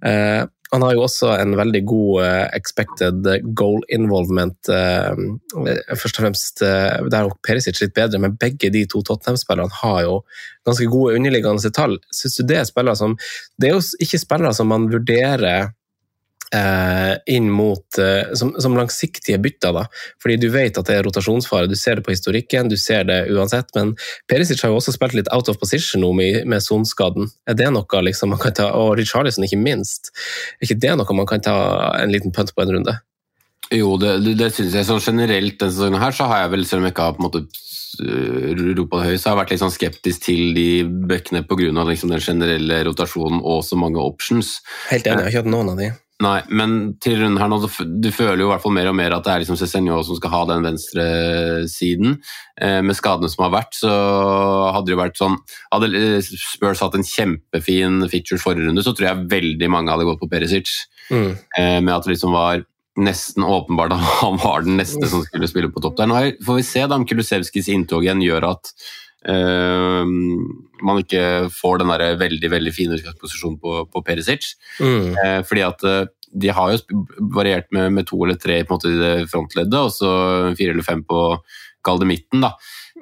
Eh, 0.05 0.45
han 0.73 0.83
har 0.83 0.97
jo 0.97 1.05
også 1.07 1.31
en 1.39 1.55
veldig 1.57 1.83
god 1.87 2.25
expected 2.57 3.29
goal 3.55 3.85
involvement. 3.95 4.67
Først 4.67 6.19
og 6.19 6.25
fremst 6.25 6.63
uh, 6.67 7.07
Der 7.07 7.21
er 7.21 7.37
Perisic 7.47 7.79
litt 7.79 7.95
bedre, 7.95 8.19
men 8.19 8.35
begge 8.35 8.73
de 8.75 8.83
to 8.91 8.99
Tottenham-spillerne 9.07 9.79
har 9.85 10.01
jo 10.03 10.17
ganske 10.67 10.89
gode 10.91 11.15
underliggende 11.21 11.71
tall. 11.71 11.95
Syns 12.11 12.41
du 12.41 12.49
det 12.51 12.59
er 12.59 12.67
spillere 12.67 12.99
som 12.99 13.15
Det 13.55 13.71
er 13.71 13.77
jo 13.77 13.85
ikke 14.03 14.19
spillere 14.19 14.53
som 14.59 14.67
man 14.75 14.91
vurderer 14.91 15.71
inn 17.27 17.49
mot 17.51 17.99
eh, 17.99 18.35
som, 18.39 18.53
som, 18.61 18.77
langsiktige 18.77 19.39
bytter. 19.43 19.73
da, 19.73 19.87
fordi 20.23 20.37
Du 20.37 20.49
vet 20.55 20.79
at 20.79 20.87
det 20.87 20.99
er 20.99 21.03
rotasjonsfare, 21.07 21.67
du 21.67 21.77
ser 21.77 21.99
det 21.99 22.07
på 22.07 22.15
historikken, 22.15 22.71
du 22.71 22.77
ser 22.77 23.05
det 23.09 23.27
uansett. 23.35 23.73
Men 23.75 23.97
Perisic 24.31 24.63
har 24.63 24.71
jo 24.71 24.79
også 24.79 24.95
spilt 24.95 25.17
litt 25.19 25.33
out 25.35 25.51
of 25.51 25.59
position 25.59 26.05
nå 26.05 26.13
med, 26.17 26.45
med 26.47 26.63
sonskaden. 26.63 27.31
Er 27.51 27.59
det 27.59 27.73
noe 27.75 28.05
liksom 28.07 28.35
man 28.35 28.43
kan 28.43 28.55
ta, 28.55 28.71
Og 28.79 28.97
Richarlison, 29.01 29.45
ikke 29.45 29.61
minst. 29.61 30.13
Er 30.61 30.69
ikke 30.69 30.81
det 30.87 30.97
noe 30.97 31.19
man 31.19 31.29
kan 31.29 31.43
ta 31.43 31.57
en 31.99 32.15
liten 32.15 32.35
punt 32.35 32.55
på 32.55 32.63
en 32.63 32.75
runde? 32.79 32.99
Jo, 33.75 33.97
det, 33.99 34.19
det, 34.39 34.53
synes 34.55 34.77
jeg. 34.77 34.87
Sånn 34.87 35.03
generelt 35.03 35.59
denne 35.59 35.75
sesongen 35.75 36.03
her, 36.03 36.15
så 36.15 36.29
har 36.31 36.45
jeg 36.45 36.55
vel, 36.55 36.67
selv 36.69 36.83
om 36.83 36.87
jeg 36.87 36.95
ikke 36.95 37.07
har 37.09 37.17
på 37.17 37.23
en 37.23 37.27
måte 37.27 37.43
eh, 37.43 38.65
ropa 38.79 39.01
det 39.01 39.09
høyt, 39.11 39.19
så 39.19 39.29
har 39.29 39.35
jeg 39.35 39.41
vært 39.41 39.55
litt 39.55 39.63
sånn 39.65 39.75
skeptisk 39.75 40.27
til 40.29 40.43
de 40.55 40.69
bøkene 40.87 41.43
pga. 41.49 41.87
Liksom 41.91 42.15
den 42.15 42.23
generelle 42.23 42.83
rotasjonen 42.87 43.43
og 43.43 43.65
så 43.67 43.79
mange 43.81 44.03
options. 44.03 44.61
Helt 44.93 45.09
enig, 45.11 45.25
jeg 45.25 45.27
har 45.27 45.35
ikke 45.35 45.47
hatt 45.49 45.57
noen 45.57 45.75
av 45.75 45.83
de. 45.83 45.91
Nei, 46.25 46.39
men 46.49 46.95
til 47.05 47.19
runden 47.21 47.37
her 47.37 47.51
nå, 47.53 47.59
du 47.61 48.09
føler 48.15 48.41
jo 48.41 48.47
i 48.47 48.53
hvert 48.55 48.63
fall 48.63 48.73
mer 48.73 48.89
og 48.89 48.95
mer 48.97 49.13
at 49.13 49.27
det 49.27 49.33
er 49.35 49.43
liksom 49.43 49.59
Cézinho 49.61 49.99
som 50.07 50.17
skal 50.17 50.33
ha 50.33 50.39
den 50.49 50.65
venstre 50.65 51.05
siden. 51.69 52.17
Eh, 52.57 52.79
med 52.81 52.97
skadene 52.97 53.29
som 53.29 53.45
har 53.45 53.53
vært, 53.53 53.77
så 53.77 53.91
hadde 54.73 54.89
det 54.89 54.95
jo 54.95 55.03
vært 55.03 55.21
sånn 55.21 55.37
Hadde 55.75 56.07
Spurs 56.25 56.81
hatt 56.81 56.97
en 56.97 57.05
kjempefin 57.05 58.07
feature 58.09 58.41
forrige 58.41 58.71
runde, 58.71 58.85
så 58.87 58.95
tror 58.97 59.11
jeg 59.11 59.29
veldig 59.35 59.69
mange 59.75 59.93
hadde 59.93 60.09
gått 60.09 60.23
på 60.23 60.31
Perisic. 60.33 60.73
Mm. 61.11 61.37
Eh, 61.59 61.79
med 61.85 61.93
at 61.93 62.09
det 62.09 62.15
liksom 62.15 62.33
var 62.33 62.65
nesten 62.97 63.45
åpenbart 63.45 63.93
at 63.93 64.09
han 64.23 64.41
var 64.41 64.65
den 64.65 64.81
neste 64.81 65.05
som 65.13 65.25
skulle 65.27 65.51
spille 65.53 65.69
på 65.73 65.85
topp 65.85 65.99
der. 66.01 66.09
Nå 66.09 66.23
får 66.47 66.63
vi 66.63 66.69
se 66.71 66.87
da 66.87 66.97
om 66.97 67.05
Kulusevskis 67.09 67.69
inntog 67.73 68.09
igjen 68.09 68.25
gjør 68.25 68.55
at 68.55 68.73
man 69.27 71.01
ikke 71.01 71.49
får 71.51 71.81
den 71.81 71.91
der 71.91 72.19
veldig 72.21 72.51
veldig 72.53 72.73
fine 72.75 72.99
utgangsposisjonen 72.99 73.59
på, 73.59 73.73
på 73.91 74.03
Perisic. 74.07 74.53
Mm. 74.79 75.17
Uh, 75.17 75.41
fordi 75.49 75.65
at 75.67 75.87
uh, 75.87 76.05
de 76.37 76.53
har 76.53 76.75
jo 76.75 77.05
variert 77.35 77.71
med, 77.75 77.93
med, 77.97 78.07
to 78.09 78.21
eller 78.25 78.39
tre 78.41 78.61
måte 78.69 78.91
i 78.91 78.99
det 79.01 79.15
frontleddet, 79.33 79.79
og 79.79 79.93
så 79.95 80.11
fire 80.59 80.75
eller 80.75 80.87
fem 80.87 81.03
på 81.07 81.23
kall 81.87 82.03
det 82.03 82.11
midten. 82.11 82.43
da. 82.45 82.55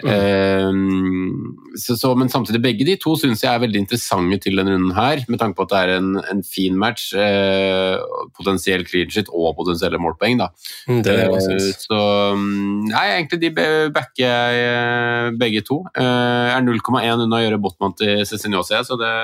Mm. 0.03 1.55
Så, 1.78 1.97
så, 1.97 2.11
men 2.18 2.28
samtidig, 2.28 2.62
begge 2.62 2.86
de 2.86 2.97
to 3.01 3.14
syns 3.18 3.45
jeg 3.45 3.51
er 3.55 3.62
veldig 3.62 3.84
interessante 3.84 4.40
til 4.42 4.59
denne 4.59 4.74
runden 4.74 4.95
her, 4.97 5.22
med 5.30 5.38
tanke 5.38 5.59
på 5.59 5.66
at 5.66 5.72
det 5.72 5.80
er 5.80 5.92
en, 6.01 6.09
en 6.32 6.42
fin 6.47 6.76
match. 6.78 7.12
Eh, 7.14 7.99
potensiell 8.34 8.82
clean 8.88 9.12
shit 9.12 9.30
og 9.30 9.55
potensielle 9.59 10.01
målpoeng, 10.03 10.40
da. 10.42 10.51
Mm, 10.90 11.03
eh, 11.12 11.68
så 11.78 12.01
mm, 12.34 12.88
nei, 12.90 13.05
egentlig 13.14 13.40
de 13.45 13.53
backer 13.95 14.24
jeg 14.24 14.64
eh, 14.64 15.30
begge 15.40 15.62
to. 15.66 15.82
Eh, 15.95 16.51
er 16.55 16.66
0,1 16.66 17.26
unna 17.26 17.38
å 17.38 17.45
gjøre 17.45 17.62
Botman 17.62 17.95
til 18.01 18.24
Cezinose, 18.28 18.82
så 18.86 18.99
det 19.01 19.14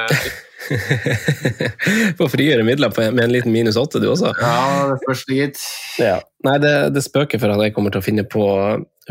Får 2.19 2.29
frigjøre 2.35 2.65
midler 2.67 2.93
med 2.93 3.23
en 3.25 3.33
liten 3.33 3.53
minus 3.55 3.79
åtte, 3.81 4.01
du 4.03 4.11
også. 4.11 4.35
Ja, 4.37 4.91
det 4.93 4.99
første, 5.07 5.35
gitt. 5.35 5.63
Ja. 5.99 6.19
Nei, 6.47 6.57
det, 6.63 6.75
det 6.95 7.03
spøker 7.05 7.41
for 7.41 7.53
at 7.55 7.65
jeg 7.65 7.75
kommer 7.77 7.95
til 7.95 8.03
å 8.03 8.05
finne 8.05 8.27
på 8.29 8.45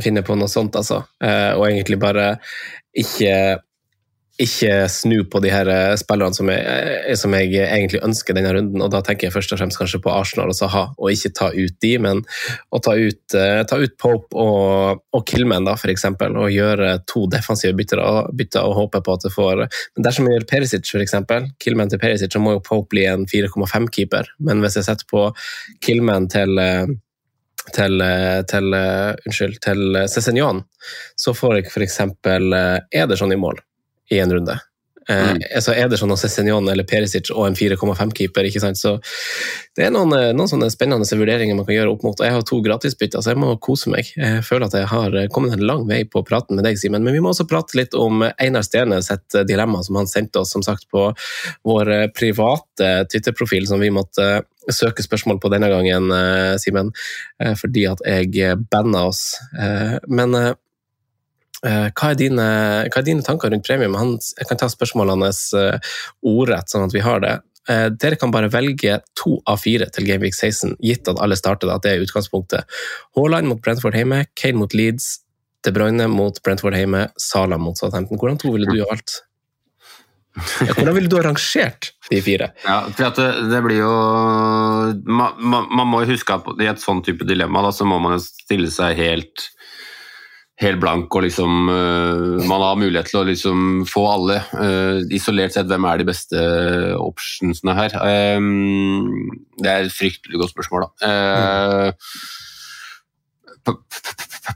finne 0.04 0.24
på 0.26 0.38
noe 0.40 0.52
sånt, 0.52 0.78
altså. 0.80 1.04
Eh, 1.24 1.52
og 1.56 1.68
egentlig 1.70 2.00
bare 2.02 2.36
ikke 2.98 3.60
ikke 4.40 4.88
snu 4.88 5.18
på 5.28 5.42
de 5.44 5.50
her 5.52 5.68
eh, 5.68 5.94
spillerne 6.00 6.36
som 6.36 6.48
jeg, 6.52 6.64
eh, 6.64 7.16
som 7.20 7.34
jeg, 7.36 7.52
egentlig 7.60 8.00
ønsker 8.06 8.36
denne 8.36 8.54
runden. 8.56 8.82
og 8.82 8.92
Da 8.94 9.02
tenker 9.04 9.28
jeg 9.28 9.36
først 9.36 9.52
og 9.54 9.60
fremst 9.60 9.80
kanskje 9.82 10.00
på 10.04 10.14
Arsenal 10.14 10.54
og 10.54 10.56
Saha, 10.56 10.86
og 10.96 11.12
ikke 11.12 11.34
ta 11.36 11.50
ut 11.52 11.76
de, 11.84 11.92
men 12.00 12.22
å 12.72 12.80
ta 12.84 12.96
ut, 12.96 13.20
ta 13.30 13.80
ut 13.82 13.98
Pope 14.00 14.40
og, 14.40 15.04
og 15.16 15.26
Killman, 15.28 15.68
da, 15.68 15.76
eksempel, 15.92 16.38
og 16.40 16.54
gjøre 16.56 16.94
to 17.10 17.26
defensive 17.32 17.76
bytter, 17.76 18.04
bytter 18.40 18.64
og 18.64 18.78
håpe 18.80 19.04
på 19.04 19.18
at 19.18 19.28
det 19.28 19.34
får 19.36 19.66
Men 19.66 20.08
dersom 20.08 20.30
jeg 20.30 20.38
gjør 20.38 20.48
Perisic, 20.54 20.94
eksempel, 21.04 21.52
Killman 21.60 21.92
til 21.92 22.00
Perisic, 22.00 22.32
så 22.32 22.40
må 22.44 22.56
jo 22.56 22.64
Pope 22.64 22.94
bli 22.96 23.06
en 23.12 23.28
4,5-keeper. 23.28 24.32
Men 24.40 24.64
hvis 24.64 24.80
jeg 24.80 24.88
setter 24.88 25.10
på 25.10 25.28
Killman 25.84 26.30
til 26.32 26.56
til, 27.76 28.02
eh, 28.02 28.40
til, 28.50 28.74
uh, 28.74 29.14
unnskyld, 29.26 29.60
til 29.64 30.02
Cézignon, 30.08 30.64
så 31.20 31.36
får 31.38 31.60
jeg 31.60 31.70
f.eks. 31.72 32.00
Ederson 32.96 33.36
i 33.36 33.40
mål 33.40 33.62
i 34.10 34.20
en 34.24 34.34
runde. 34.34 34.60
Eh, 35.10 35.38
altså 35.56 35.74
Ederson 35.74 36.12
og 36.14 36.20
Cézignon 36.22 36.68
eller 36.70 36.86
Perisic 36.86 37.32
og 37.34 37.48
en 37.48 37.56
4,5-keeper. 37.58 38.46
ikke 38.46 38.62
sant? 38.62 38.78
Så 38.78 39.00
Det 39.76 39.86
er 39.88 39.92
noen, 39.92 40.14
eh, 40.14 40.34
noen, 40.34 40.50
sånne 40.50 40.70
spennende 40.70 41.18
vurderinger 41.18 41.56
man 41.56 41.66
kan 41.66 41.76
gjøre 41.76 41.94
opp 41.96 42.04
mot. 42.04 42.20
og 42.20 42.26
Jeg 42.26 42.34
har 42.34 42.42
to 42.44 42.62
gratisbytter, 42.62 43.22
så 43.22 43.34
jeg 43.34 43.42
må 43.42 43.60
kose 43.60 43.90
meg. 43.90 44.06
Jeg 44.16 44.44
føler 44.44 44.66
at 44.66 44.74
jeg 44.74 44.88
har 44.88 45.12
kommet 45.34 45.54
en 45.54 45.66
lang 45.66 45.88
vei 45.88 46.04
på 46.04 46.24
praten 46.26 46.56
med 46.56 46.64
deg, 46.64 46.78
Simen. 46.78 47.04
Men 47.04 47.14
vi 47.14 47.20
må 47.20 47.34
også 47.34 47.48
prate 47.50 47.76
litt 47.76 47.96
om 47.96 48.22
Einar 48.38 48.62
Stene 48.62 49.02
sitt 49.02 49.30
dilemma, 49.48 49.84
som 49.84 49.96
han 49.96 50.08
sendte 50.08 50.40
oss 50.40 50.52
som 50.52 50.62
sagt 50.62 50.86
på 50.92 51.16
vår 51.66 52.14
private 52.14 53.08
Twitter-profil, 53.10 53.68
som 53.68 53.80
vi 53.80 53.90
måtte 53.90 54.44
søke 54.76 55.06
spørsmål 55.06 55.42
på 55.44 55.52
denne 55.54 55.70
gangen, 55.72 56.10
Simen, 56.62 56.94
fordi 57.60 57.86
at 57.90 58.04
jeg 58.06 58.58
banna 58.72 59.06
oss. 59.10 59.34
Men 60.08 60.36
Eh, 61.66 61.90
hva 61.92 62.14
er, 62.14 62.16
dine, 62.16 62.48
hva 62.88 63.02
er, 63.02 63.06
dine, 63.06 63.24
tanker 63.26 63.52
rundt 63.52 63.68
premium? 63.68 63.98
Jeg 64.38 64.48
kan 64.48 64.60
ta 64.60 64.70
spørsmålene 64.72 65.28
hans 65.28 65.50
ordrett, 66.24 66.72
sånn 66.72 66.88
at 66.88 66.96
vi 66.96 67.04
har 67.04 67.24
det. 67.26 67.38
Dere 67.70 68.18
kan 68.18 68.32
bare 68.34 68.50
velge 68.50 68.96
to 69.20 69.36
av 69.50 69.60
fire 69.62 69.86
til 69.94 70.08
Gameweek 70.08 70.34
16, 70.34 70.78
gitt 70.82 71.10
at 71.12 71.20
alle 71.22 71.38
starter, 71.38 71.70
at 71.70 71.84
det 71.84 71.92
er 71.92 72.06
utgangspunktet. 72.06 72.80
Haaland 73.18 73.52
mot 73.52 73.62
Brentford 73.62 73.98
hjemme, 74.00 74.24
Kane 74.40 74.58
mot 74.58 74.74
Leeds, 74.74 75.20
De 75.68 75.74
Bruyne 75.76 76.08
mot 76.10 76.40
Brentford 76.42 76.78
hjemme, 76.80 77.10
Sala 77.20 77.60
mot 77.62 77.78
Southampton. 77.78 78.18
Hvordan 78.18 78.40
to 78.42 78.56
ville 78.56 78.72
du 78.72 78.80
valgt? 78.80 79.20
Ja, 80.66 80.74
hvordan 80.74 80.96
ville 80.98 81.12
du 81.12 81.18
ha 81.20 81.24
rangert 81.28 81.92
de 82.10 82.22
fire? 82.26 82.52
Ja, 82.66 82.82
for 82.96 83.16
det, 83.20 83.30
det, 83.52 83.62
blir 83.66 83.82
jo 83.82 83.94
man, 85.06 85.38
man, 85.40 85.70
man, 85.70 85.88
må 85.92 86.04
huske 86.10 86.36
at 86.36 86.50
i 86.62 86.70
et 86.72 86.82
sånn 86.82 87.04
type 87.06 87.28
dilemma 87.28 87.64
da, 87.66 87.72
så 87.76 87.88
må 87.88 88.00
man 88.02 88.18
jo 88.18 88.24
stille 88.26 88.72
seg 88.74 88.98
helt 89.00 89.50
helt 90.60 90.80
blank 90.82 91.16
og 91.16 91.24
liksom 91.26 91.70
uh, 91.72 92.48
Man 92.50 92.64
har 92.64 92.80
mulighet 92.80 93.08
til 93.12 93.22
å 93.22 93.28
liksom 93.28 93.86
få 93.90 94.04
alle. 94.12 94.42
Uh, 94.52 95.00
isolert 95.16 95.56
sett, 95.56 95.70
hvem 95.70 95.88
er 95.88 96.02
de 96.02 96.10
beste 96.10 96.38
optionsene 97.00 97.76
her? 97.78 97.96
Um, 98.36 99.30
det 99.60 99.72
er 99.72 99.88
et 99.88 99.96
fryktelig 99.96 100.42
godt 100.42 100.54
spørsmål, 100.56 100.82
da. 100.86 100.90
Uh, 101.00 101.90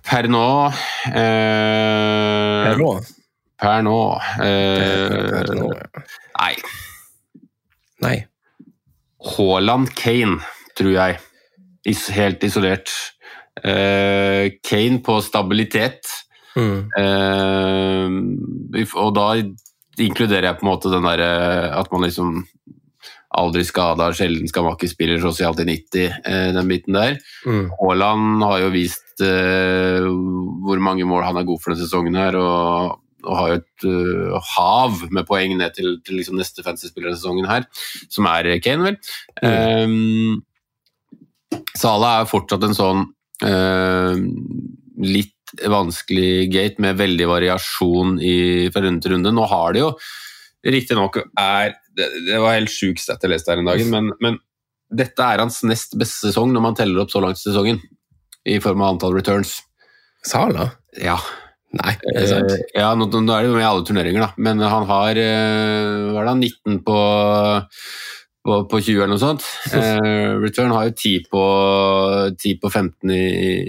per 0.04 0.26
nå 0.32 0.48
Per 1.06 2.76
nå? 2.80 2.92
Per 3.64 3.84
nå, 3.86 4.00
per 4.38 5.54
nå 5.56 5.70
Nei. 5.72 6.56
Nei. 8.04 8.18
Haaland 9.24 9.94
Kane, 9.96 10.40
tror 10.78 10.94
jeg. 10.96 11.20
Is 11.88 12.08
helt 12.16 12.44
isolert. 12.44 12.92
Uh, 13.60 14.52
Kane 14.66 15.00
på 15.04 15.20
stabilitet. 15.24 16.10
Mm. 16.58 16.90
Uh, 16.94 18.84
og 19.02 19.14
da 19.16 19.28
inkluderer 20.04 20.50
jeg 20.50 20.60
på 20.60 20.66
en 20.66 20.72
måte 20.72 20.92
den 20.92 21.06
derre 21.06 21.30
at 21.78 21.90
man 21.94 22.06
liksom 22.06 22.44
aldri 23.34 23.64
skada, 23.66 24.12
sjelden 24.14 24.50
skal 24.50 24.68
makke 24.68 24.86
spiller 24.90 25.18
tross 25.22 25.40
alt 25.42 25.64
i 25.64 25.66
90, 25.70 26.20
uh, 26.28 26.50
den 26.58 26.70
biten 26.70 27.00
der. 27.00 27.18
Mm. 27.48 27.72
Haaland 27.80 28.46
har 28.46 28.66
jo 28.66 28.74
vist 28.76 29.02
hvor 29.14 30.80
mange 30.82 31.06
mål 31.06 31.22
han 31.22 31.38
er 31.38 31.46
god 31.46 31.60
for 31.62 31.70
denne 31.72 31.86
sesongen 31.86 32.16
her, 32.18 32.34
og, 32.40 33.03
og 33.24 33.38
har 33.40 33.52
jo 33.52 33.60
et 33.62 33.86
hav 34.54 35.04
med 35.16 35.28
poeng 35.28 35.56
ned 35.60 35.76
til, 35.78 35.98
til 36.06 36.20
liksom 36.20 36.40
neste 36.40 36.66
fancy-spiller 36.66 37.12
denne 37.12 37.20
sesongen 37.20 37.50
her, 37.50 37.68
som 38.12 38.28
er 38.32 38.52
Kane, 38.64 38.84
vel. 38.90 38.98
Mm. 39.44 40.42
Um, 40.42 41.62
Salah 41.78 42.22
er 42.22 42.30
fortsatt 42.30 42.66
en 42.66 42.76
sånn 42.78 43.06
uh, 43.46 44.16
litt 45.04 45.32
vanskelig 45.70 46.50
gate 46.54 46.82
med 46.82 46.98
veldig 46.98 47.28
variasjon 47.30 48.18
i, 48.24 48.36
fra 48.74 48.82
runde 48.86 49.04
til 49.04 49.16
runde. 49.16 49.34
Nå 49.36 49.46
har 49.52 49.76
de 49.76 49.84
jo 49.84 49.92
riktignok 50.64 51.20
er 51.40 51.76
det, 51.94 52.08
det, 52.26 52.40
var 52.42 52.56
helt 52.56 52.72
sjukt 52.72 53.06
at 53.12 53.22
jeg 53.22 53.34
leste 53.34 53.52
her 53.52 53.62
en 53.62 53.70
dag, 53.70 53.84
men, 53.92 54.12
men, 54.24 54.40
dette 54.94 55.26
er 55.26 55.42
hans 55.42 55.64
nest 55.66 55.96
beste 55.98 56.30
sesong 56.30 56.52
når 56.54 56.62
man 56.62 56.76
teller 56.78 57.02
opp 57.02 57.10
så 57.10 57.22
langt 57.24 57.40
i 57.40 57.42
sesongen, 57.42 57.80
i 58.46 58.60
form 58.62 58.84
av 58.84 58.94
antall 58.94 59.16
returns. 59.18 59.56
Sala? 60.26 60.68
Ja. 61.02 61.16
Nei, 61.74 61.94
det 62.04 62.16
er 62.22 62.30
sant. 62.30 62.52
Uh, 62.54 62.66
ja, 62.78 62.90
nå, 62.98 63.10
nå, 63.10 63.22
er 63.34 63.46
det 63.46 63.50
jo 63.50 63.58
med 63.58 63.64
i 63.64 63.70
alle 63.70 63.86
turneringer, 63.88 64.28
da, 64.28 64.32
men 64.46 64.62
han 64.62 64.90
har 64.90 65.20
uh, 65.20 66.12
hva 66.14 66.26
er 66.26 66.30
det, 66.30 66.36
19 66.54 66.84
på 66.86 66.98
på, 68.44 68.58
på 68.68 68.80
20 68.84 68.98
eller 68.98 69.14
noe 69.14 69.22
sånt. 69.22 69.46
Uh, 69.72 70.36
Return 70.44 70.74
har 70.76 70.90
jo 70.90 70.96
10 70.98 71.30
på, 71.32 71.44
10 72.36 72.60
på 72.60 72.72
15 72.72 73.14
i, 73.16 73.22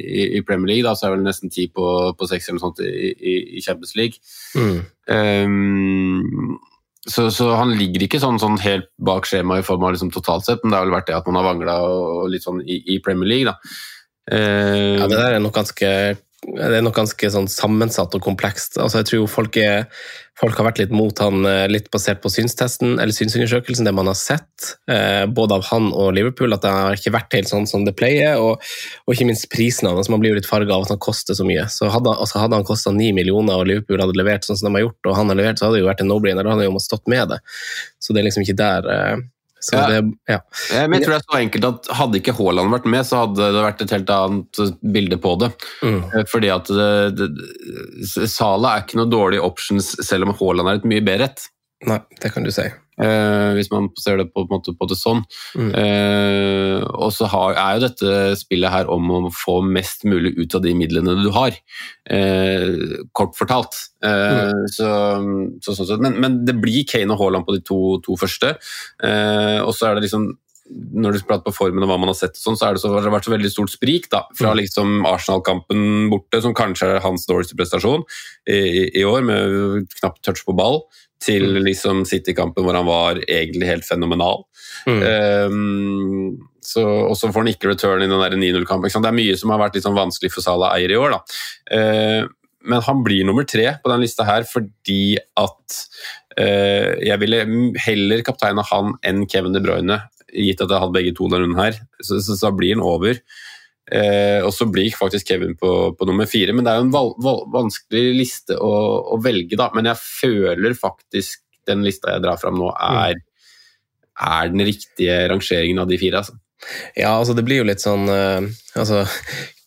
i, 0.02 0.24
i, 0.38 0.42
Premier 0.46 0.72
League, 0.72 0.86
da, 0.86 0.96
så 0.98 1.06
er 1.06 1.12
det 1.12 1.20
vel 1.20 1.28
nesten 1.28 1.52
10 1.52 1.70
på, 1.76 1.88
på 2.18 2.28
6 2.30 2.48
eller 2.48 2.58
noe 2.58 2.64
sånt 2.66 2.82
i, 2.82 3.36
i 3.58 3.62
Champions 3.64 3.94
League. 3.98 4.18
Mm. 4.58 4.80
Um, 5.06 6.58
så, 7.06 7.28
så, 7.30 7.50
han 7.60 7.74
ligger 7.78 8.06
ikke 8.06 8.22
sånn, 8.22 8.40
sånn 8.42 8.58
helt 8.64 8.88
bak 9.04 9.28
skjemaet 9.28 9.62
i 9.62 9.66
form 9.66 9.84
av 9.86 9.94
liksom 9.94 10.10
totalt 10.14 10.46
sett, 10.48 10.62
men 10.64 10.72
det 10.72 10.80
har 10.80 10.88
vel 10.88 10.96
vært 10.96 11.10
det 11.10 11.18
at 11.20 11.26
man 11.30 11.38
har 11.38 11.50
vangla 11.52 11.78
litt 12.32 12.46
sånn 12.46 12.62
i, 12.64 12.98
Premier 13.04 13.30
League, 13.30 13.52
da. 13.52 13.76
Uh, 14.24 14.96
ja, 15.04 15.06
det 15.06 15.20
der 15.20 15.36
er 15.36 15.42
nok 15.44 15.54
ganske 15.54 15.88
det 16.44 16.76
er 16.78 16.84
nok 16.84 16.96
ganske 16.98 17.30
sånn 17.32 17.48
sammensatt 17.50 18.14
og 18.16 18.22
komplekst. 18.24 18.76
Altså, 18.82 19.00
jeg 19.00 19.08
tror 19.08 19.30
folk, 19.30 19.56
er, 19.60 19.86
folk, 20.38 20.56
har 20.58 20.68
vært 20.68 20.80
litt 20.82 20.92
mot 20.94 21.18
han 21.22 21.46
eh, 21.48 21.64
litt 21.70 21.88
basert 21.94 22.20
på 22.22 22.30
synstesten, 22.32 22.98
eller 22.98 23.16
synsundersøkelsen, 23.16 23.88
det 23.88 23.94
man 23.96 24.10
har 24.10 24.18
sett, 24.18 24.74
eh, 24.90 25.24
både 25.30 25.58
av 25.58 25.66
han 25.70 25.90
og 25.92 26.12
Liverpool, 26.16 26.54
at 26.56 26.64
det 26.64 26.72
har 26.74 26.98
ikke 26.98 27.14
vært 27.16 27.38
helt 27.38 27.50
sånn 27.50 27.68
som 27.70 27.86
det 27.86 27.96
pleier, 27.98 28.40
og, 28.42 28.62
og 29.06 29.16
ikke 29.16 29.28
minst 29.30 29.48
prisen 29.52 29.88
hans. 29.90 30.10
Man 30.12 30.22
blir 30.22 30.34
jo 30.34 30.40
litt 30.40 30.50
farga 30.50 30.76
av 30.76 30.86
at 30.86 30.94
han 30.94 31.02
koster 31.02 31.38
så 31.38 31.46
mye. 31.48 31.66
Så 31.72 31.90
Hadde, 31.94 32.12
altså, 32.12 32.40
hadde 32.42 32.58
han 32.58 32.66
kosta 32.66 32.92
ni 32.94 33.12
millioner 33.16 33.60
og 33.60 33.68
Liverpool 33.70 34.02
hadde 34.02 34.18
levert 34.18 34.46
sånn 34.46 34.60
som 34.60 34.68
de 34.68 34.78
har 34.78 34.88
gjort, 34.88 35.00
og 35.08 35.18
han 35.20 35.32
har 35.32 35.40
levert, 35.40 35.60
så 35.60 35.68
hadde 35.68 35.78
det 35.78 35.84
jo 35.84 35.92
vært 35.92 36.04
en 36.04 36.12
no-brainer, 36.12 36.42
da 36.42 36.52
hadde 36.52 36.66
han 36.66 36.72
jo 36.72 36.76
måttet 36.76 36.92
stått 36.92 37.12
med 37.12 37.32
det. 37.32 37.40
Så 38.02 38.12
det 38.12 38.20
er 38.20 38.28
liksom 38.28 38.44
ikke 38.44 38.58
der 38.60 38.90
eh, 38.92 39.16
så 39.64 39.78
ja. 39.78 39.84
Det, 39.88 40.00
ja. 40.28 40.38
Men 40.74 40.98
jeg 40.98 41.06
tror 41.06 41.14
det 41.14 41.18
er 41.20 41.26
så 41.26 41.38
enkelt 41.40 41.66
at 41.70 41.90
Hadde 41.96 42.20
ikke 42.20 42.34
Haaland 42.36 42.72
vært 42.74 42.88
med, 42.92 43.06
så 43.08 43.22
hadde 43.22 43.50
det 43.56 43.64
vært 43.64 43.84
et 43.84 43.94
helt 43.96 44.12
annet 44.12 44.62
bilde 44.94 45.18
på 45.24 45.34
det. 45.40 45.50
Mm. 45.80 46.00
Eh, 46.10 46.24
fordi 46.30 46.52
at 46.52 46.68
det, 46.68 46.92
det, 47.16 48.28
Sala 48.30 48.74
er 48.74 48.84
ikke 48.84 49.00
noe 49.00 49.10
dårlig 49.12 49.40
options, 49.44 49.94
selv 50.04 50.28
om 50.28 50.34
Haaland 50.36 50.70
er 50.70 50.80
et 50.82 50.88
mye 50.92 51.04
bedre 51.04 51.30
et. 51.32 51.46
Nei, 51.88 52.00
det 52.20 52.32
kan 52.34 52.44
du 52.44 52.52
si. 52.54 52.66
Eh, 52.94 53.50
hvis 53.56 53.70
man 53.72 53.88
ser 53.98 54.20
det 54.20 54.28
på, 54.30 54.44
på, 54.46 54.60
på 54.62 54.88
det 54.90 54.98
sånn. 54.98 55.24
Mm. 55.58 55.70
Uh, 55.74 56.80
og 56.94 57.10
så 57.14 57.26
har, 57.30 57.56
er 57.58 57.78
jo 57.78 57.84
dette 57.88 58.12
spillet 58.38 58.70
her 58.70 58.90
om 58.92 59.10
å 59.10 59.20
få 59.34 59.58
mest 59.66 60.06
mulig 60.06 60.34
ut 60.38 60.54
av 60.54 60.62
de 60.64 60.74
midlene 60.78 61.16
du 61.22 61.30
har. 61.34 61.56
Uh, 62.06 63.02
kort 63.16 63.34
fortalt. 63.38 63.80
Mm. 64.04 64.66
Så, 64.68 64.86
så, 65.64 65.74
så, 65.74 65.98
men, 65.98 66.18
men, 66.20 66.40
det 66.46 66.58
blir 66.60 66.84
Kane 66.86 67.14
og 67.14 67.22
Haaland 67.22 67.46
på 67.48 67.56
de 67.56 67.62
to, 67.64 67.80
to 68.04 68.18
første. 68.20 68.50
Og 69.64 69.70
så 69.72 69.88
er 69.88 69.96
det 69.96 70.04
liksom 70.04 70.26
når 70.72 71.12
du 71.16 71.24
prater 71.28 71.44
på 71.44 71.52
formen 71.52 71.84
og 71.84 71.90
hva 71.90 71.98
man 72.00 72.08
har 72.08 72.16
sett, 72.16 72.38
sånn, 72.40 72.56
så, 72.56 72.70
er 72.70 72.76
det 72.76 72.80
så, 72.80 72.92
har 72.94 73.04
det 73.04 73.12
vært 73.12 73.26
så 73.28 73.34
veldig 73.34 73.50
stort 73.52 73.72
sprik 73.72 74.08
da, 74.12 74.22
fra 74.36 74.54
mm. 74.54 74.58
liksom 74.62 74.92
Arsenal-kampen 75.08 76.08
borte, 76.12 76.40
som 76.40 76.56
kanskje 76.56 76.88
er 76.94 77.04
hans 77.04 77.26
dårligste 77.28 77.58
prestasjon 77.58 78.04
i, 78.48 78.56
i, 78.56 78.84
i 79.02 79.04
år, 79.08 79.26
med 79.28 79.90
knapt 80.00 80.22
touch 80.24 80.40
på 80.46 80.56
ball, 80.56 80.80
til 81.24 81.46
mm. 81.56 81.62
liksom 81.68 82.04
City-kampen 82.08 82.66
hvor 82.66 82.76
han 82.76 82.88
var 82.88 83.20
egentlig 83.24 83.70
helt 83.70 83.86
fenomenal. 83.88 84.44
Mm. 84.88 85.02
Um, 85.50 86.48
og 86.80 87.16
så 87.16 87.28
får 87.28 87.42
han 87.42 87.52
ikke 87.52 87.70
return 87.72 88.04
i 88.04 88.08
den 88.08 88.40
9-0-kampen. 88.42 88.92
Det 88.92 89.10
er 89.10 89.18
mye 89.18 89.36
som 89.40 89.52
har 89.54 89.62
vært 89.62 89.78
liksom 89.78 89.96
vanskelig 89.96 90.32
for 90.34 90.44
Salah 90.44 90.76
Eier 90.76 90.94
i 90.94 90.98
år. 91.00 91.16
Uh, 91.72 92.24
men 92.64 92.84
han 92.84 93.02
blir 93.04 93.26
nummer 93.28 93.44
tre 93.48 93.66
på 93.82 93.92
den 93.92 94.00
lista 94.00 94.24
her 94.24 94.46
fordi 94.48 95.16
at 95.40 95.80
uh, 96.40 96.92
jeg 97.04 97.20
ville 97.20 97.44
heller 97.84 98.24
kapteine 98.24 98.64
han 98.70 98.94
enn 99.04 99.26
Kevin 99.30 99.56
De 99.56 99.62
Bruyne, 99.64 100.00
gitt 100.34 100.62
at 100.64 100.72
jeg 100.72 100.82
hadde 100.82 100.96
begge 100.96 101.16
to 101.16 101.28
denne 101.28 101.44
runden 101.44 101.60
her. 101.60 101.80
Så, 102.00 102.20
så, 102.24 102.38
så 102.40 102.52
blir 102.56 102.76
han 102.76 102.84
over. 102.84 103.20
Eh, 103.92 104.40
og 104.40 104.48
så 104.56 104.64
blir 104.72 104.94
faktisk 104.96 105.28
Kevin 105.28 105.56
på, 105.60 105.70
på, 105.98 106.06
nummer 106.08 106.28
fire. 106.30 106.54
Men 106.56 106.64
det 106.64 106.72
er 106.72 106.80
jo 106.80 106.86
en 106.86 106.94
val, 106.94 107.12
val, 107.24 107.42
vanskelig 107.52 108.14
liste 108.16 108.56
å, 108.56 108.72
å, 109.14 109.18
velge, 109.24 109.58
da. 109.60 109.68
Men 109.76 109.90
jeg 109.92 110.00
føler 110.02 110.78
faktisk 110.78 111.42
den 111.68 111.84
lista 111.84 112.14
jeg 112.14 112.24
drar 112.24 112.40
fram 112.40 112.58
nå, 112.60 112.70
er, 112.76 113.20
er 114.20 114.52
den 114.52 114.64
riktige 114.66 115.22
rangeringen 115.32 115.82
av 115.84 115.90
de 115.90 116.00
fire. 116.00 116.22
Altså. 116.22 116.38
Ja, 116.96 117.14
altså 117.18 117.36
det 117.36 117.44
blir 117.44 117.62
jo 117.62 117.68
litt 117.68 117.82
sånn 117.82 118.08
uh, 118.08 118.44
altså, 118.76 119.02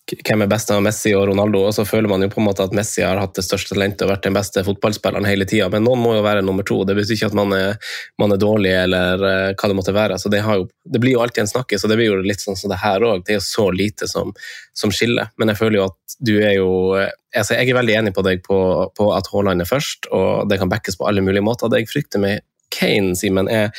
hvem 0.07 0.43
er 0.43 0.49
best 0.49 0.69
av 0.71 0.79
Messi 0.83 1.11
og 1.17 1.25
Ronaldo, 1.27 1.65
og 1.67 1.73
så 1.75 1.83
føler 1.87 2.07
man 2.07 2.23
jo 2.23 2.29
på 2.31 2.39
en 2.39 2.45
måte 2.47 2.63
at 2.63 2.73
Messi 2.75 3.03
har 3.03 3.19
hatt 3.19 3.35
det 3.35 3.43
største 3.43 3.73
talentet 3.73 4.05
og 4.05 4.11
vært 4.13 4.23
den 4.27 4.37
beste 4.37 4.63
fotballspilleren 4.63 5.27
hele 5.27 5.47
tida, 5.49 5.67
men 5.73 5.83
noen 5.83 5.99
må 5.99 6.13
jo 6.15 6.23
være 6.23 6.45
nummer 6.47 6.63
to. 6.67 6.79
Det 6.87 6.95
betyr 6.95 7.17
ikke 7.17 7.29
at 7.33 7.37
man 7.37 7.55
er, 7.57 7.91
man 8.21 8.31
er 8.31 8.41
dårlig 8.41 8.71
eller 8.85 9.25
uh, 9.25 9.51
hva 9.51 9.71
det 9.71 9.77
måtte 9.77 9.95
være. 9.95 10.19
Så 10.21 10.31
det, 10.31 10.41
jo, 10.45 10.67
det, 10.87 11.01
blir 11.03 11.17
jo 11.17 11.23
alltid 11.25 11.43
en 11.43 11.51
snakke, 11.51 11.79
så 11.79 11.91
det 11.91 11.99
blir 11.99 12.11
jo 12.13 12.21
litt 12.23 12.43
sånn 12.43 12.59
som 12.59 12.71
det 12.71 12.79
her 12.83 13.03
òg. 13.03 13.25
Det 13.27 13.35
er 13.35 13.41
jo 13.41 13.45
så 13.49 13.67
lite 13.75 14.07
som, 14.07 14.31
som, 14.77 14.93
skiller. 14.95 15.33
Men 15.37 15.51
jeg 15.51 15.59
føler 15.59 15.81
jo 15.81 15.87
at 15.89 16.17
du 16.23 16.35
er 16.39 16.55
jo 16.57 16.71
altså 17.37 17.53
Jeg 17.53 17.69
er 17.69 17.77
veldig 17.77 17.95
enig 17.99 18.11
på 18.15 18.23
deg 18.25 18.39
på, 18.47 18.57
på 18.97 19.09
at 19.13 19.27
Haaland 19.29 19.61
er 19.61 19.69
først, 19.69 20.07
og 20.15 20.47
det 20.49 20.57
kan 20.61 20.71
backes 20.71 20.97
på 20.97 21.05
alle 21.09 21.21
mulige 21.21 21.45
måter. 21.45 21.69
Det 21.69 21.83
jeg 21.83 21.91
frykter 21.91 22.23
med 22.23 22.45
Kane, 22.73 23.13
Simen, 23.19 23.51
er, 23.51 23.69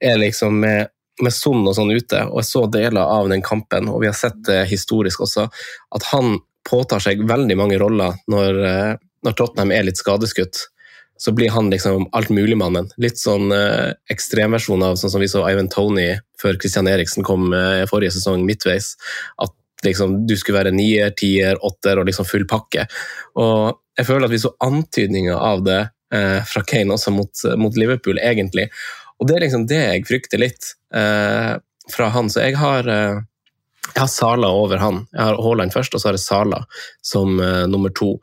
er 0.00 0.20
liksom 0.22 0.62
med 0.62 0.88
med 1.22 1.34
Son 1.34 1.62
og 1.62 1.76
sånn 1.76 1.92
ute, 1.94 2.24
og 2.26 2.40
jeg 2.40 2.48
så 2.48 2.64
deler 2.70 3.02
av 3.04 3.30
den 3.30 3.42
kampen, 3.44 3.88
og 3.90 4.02
vi 4.02 4.10
har 4.10 4.16
sett 4.18 4.40
det 4.48 4.64
historisk 4.70 5.22
også, 5.26 5.46
at 5.94 6.06
han 6.10 6.38
påtar 6.66 7.02
seg 7.04 7.22
veldig 7.28 7.56
mange 7.60 7.78
roller 7.78 8.16
når, 8.30 8.60
eh, 8.66 8.94
når 9.26 9.36
Tottenham 9.38 9.74
er 9.74 9.90
litt 9.90 10.00
skadeskutt. 10.00 10.68
så 11.16 11.30
blir 11.32 11.50
han 11.54 11.68
liksom 11.70 12.08
altmuligmannen. 12.10 12.88
Litt 12.98 13.20
sånn 13.22 13.52
eh, 13.54 13.92
ekstremversjon 14.10 14.82
av 14.82 14.96
sånn 14.98 15.12
som 15.12 15.22
vi 15.22 15.28
så 15.30 15.44
Ivan 15.46 15.68
Tony 15.70 16.08
før 16.42 16.58
Christian 16.58 16.88
Eriksen 16.90 17.24
kom 17.24 17.52
eh, 17.54 17.84
forrige 17.86 18.16
sesong 18.16 18.42
midtveis. 18.44 18.96
At 19.38 19.54
liksom, 19.86 20.24
du 20.26 20.34
skulle 20.36 20.58
være 20.58 20.74
nier, 20.74 21.14
tier, 21.16 21.60
åtter 21.64 22.00
og 22.00 22.08
liksom 22.08 22.26
full 22.28 22.48
pakke. 22.50 22.88
Og 23.38 23.78
jeg 23.94 24.08
føler 24.08 24.26
at 24.26 24.34
vi 24.34 24.42
så 24.42 24.52
antydninger 24.66 25.38
av 25.38 25.62
det 25.66 25.80
eh, 26.14 26.40
fra 26.50 26.64
Kane 26.66 26.94
også 26.96 27.14
mot, 27.14 27.46
mot, 27.60 27.78
Liverpool, 27.78 28.18
egentlig. 28.18 28.68
Og 29.24 29.28
det 29.30 29.38
er 29.38 29.46
liksom 29.46 29.62
det 29.64 29.78
jeg 29.80 30.02
frykter 30.04 30.40
litt 30.42 30.74
eh, 30.92 31.54
fra 31.88 32.08
han. 32.12 32.26
Så 32.28 32.42
jeg 32.44 32.58
har 32.60 32.88
eh, 32.92 33.22
jeg 33.94 34.02
har 34.02 34.10
Sala 34.12 34.50
over 34.52 34.82
han. 34.82 35.06
Jeg 35.14 35.22
har 35.22 35.38
Haaland 35.40 35.72
først, 35.72 35.94
og 35.96 36.02
så 36.02 36.10
har 36.10 36.18
jeg 36.18 36.26
Sala 36.26 36.58
som 37.00 37.40
eh, 37.40 37.62
nummer 37.72 37.92
to. 37.96 38.18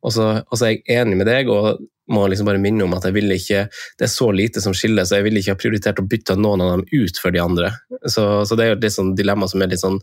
Og 0.00 0.14
så, 0.16 0.30
og 0.40 0.56
så, 0.56 0.64
er 0.64 0.78
jeg 0.78 1.02
enig 1.02 1.18
med 1.20 1.28
deg 1.28 1.52
og 1.52 1.82
må 2.08 2.24
liksom 2.30 2.48
bare 2.48 2.62
minne 2.62 2.86
om 2.86 2.94
at 2.96 3.04
jeg 3.04 3.16
vil 3.18 3.34
ikke, 3.34 3.66
det 3.98 4.06
er 4.06 4.12
så 4.12 4.30
lite 4.32 4.62
som 4.64 4.72
skiller, 4.76 5.04
så 5.04 5.18
jeg 5.18 5.26
ville 5.26 5.42
ikke 5.42 5.56
ha 5.56 5.60
prioritert 5.60 6.00
å 6.00 6.06
bytte 6.08 6.38
noen 6.40 6.64
av 6.64 6.72
dem 6.76 6.84
ut 6.88 7.20
for 7.20 7.34
de 7.34 7.42
andre. 7.42 7.72
Så, 8.06 8.24
så 8.48 8.56
det 8.56 8.64
er 8.64 8.72
jo 8.72 8.78
et 8.78 8.94
sånn 8.94 9.12
dilemma 9.18 9.48
som 9.50 9.60
er 9.60 9.72
litt 9.74 9.82
sånn 9.82 9.98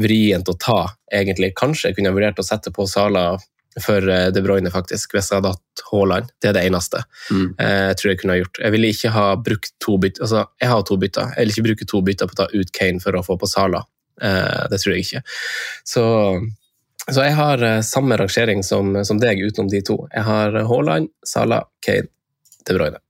vrient 0.00 0.48
å 0.48 0.56
ta, 0.56 0.78
egentlig. 1.12 1.50
Kanskje 1.58 1.90
jeg 1.90 1.98
kunne 1.98 2.14
vurdert 2.16 2.40
å 2.40 2.46
sette 2.46 2.72
på 2.72 2.86
Sala 2.88 3.34
for 3.80 4.08
eh, 4.08 4.28
De 4.34 4.42
Bruyne, 4.44 4.70
faktisk, 4.70 5.14
hvis 5.14 5.30
jeg 5.30 5.40
hadde 5.40 5.52
hatt 5.54 5.84
Haaland. 5.90 6.32
Det 6.42 6.50
er 6.50 6.56
det 6.58 6.64
eneste 6.68 7.02
mm. 7.30 7.46
Eh, 7.58 7.84
jeg 7.90 7.98
tror 8.00 8.10
jeg 8.10 8.20
kunne 8.20 8.36
ha 8.36 8.42
gjort. 8.42 8.62
Jeg 8.64 8.74
ville 8.74 8.90
ikke 8.92 9.12
ha 9.14 9.26
brukt 9.48 9.74
to 9.82 9.98
bytter, 10.02 10.26
altså 10.26 10.44
jeg 10.60 10.72
har 10.72 10.82
to 10.88 10.98
bytter. 11.00 11.34
Jeg 11.36 11.44
vil 11.46 11.54
ikke 11.54 11.66
bruke 11.68 11.88
to 11.92 12.02
bytter 12.08 12.30
på 12.30 12.36
å 12.36 12.40
ta 12.42 12.48
ut 12.52 12.74
Kane 12.76 13.02
for 13.04 13.18
å 13.18 13.24
få 13.26 13.38
på 13.40 13.50
Sala. 13.50 13.84
Eh, 14.22 14.64
det 14.72 14.82
tror 14.82 14.96
jeg 14.96 15.06
ikke. 15.06 15.24
Så 15.94 16.04
så 17.02 17.24
jeg 17.24 17.34
har 17.34 17.58
uh, 17.66 17.80
samme 17.82 18.14
rangering 18.14 18.60
som, 18.62 18.92
som, 19.02 19.18
deg 19.18 19.40
utenom 19.42 19.66
de 19.72 19.80
to. 19.82 19.96
Jeg 20.12 20.22
har 20.22 20.54
Haaland, 20.68 21.08
Sala, 21.26 21.64
Kane, 21.82 22.06
De 22.62 22.76
Bruyne. 22.76 23.00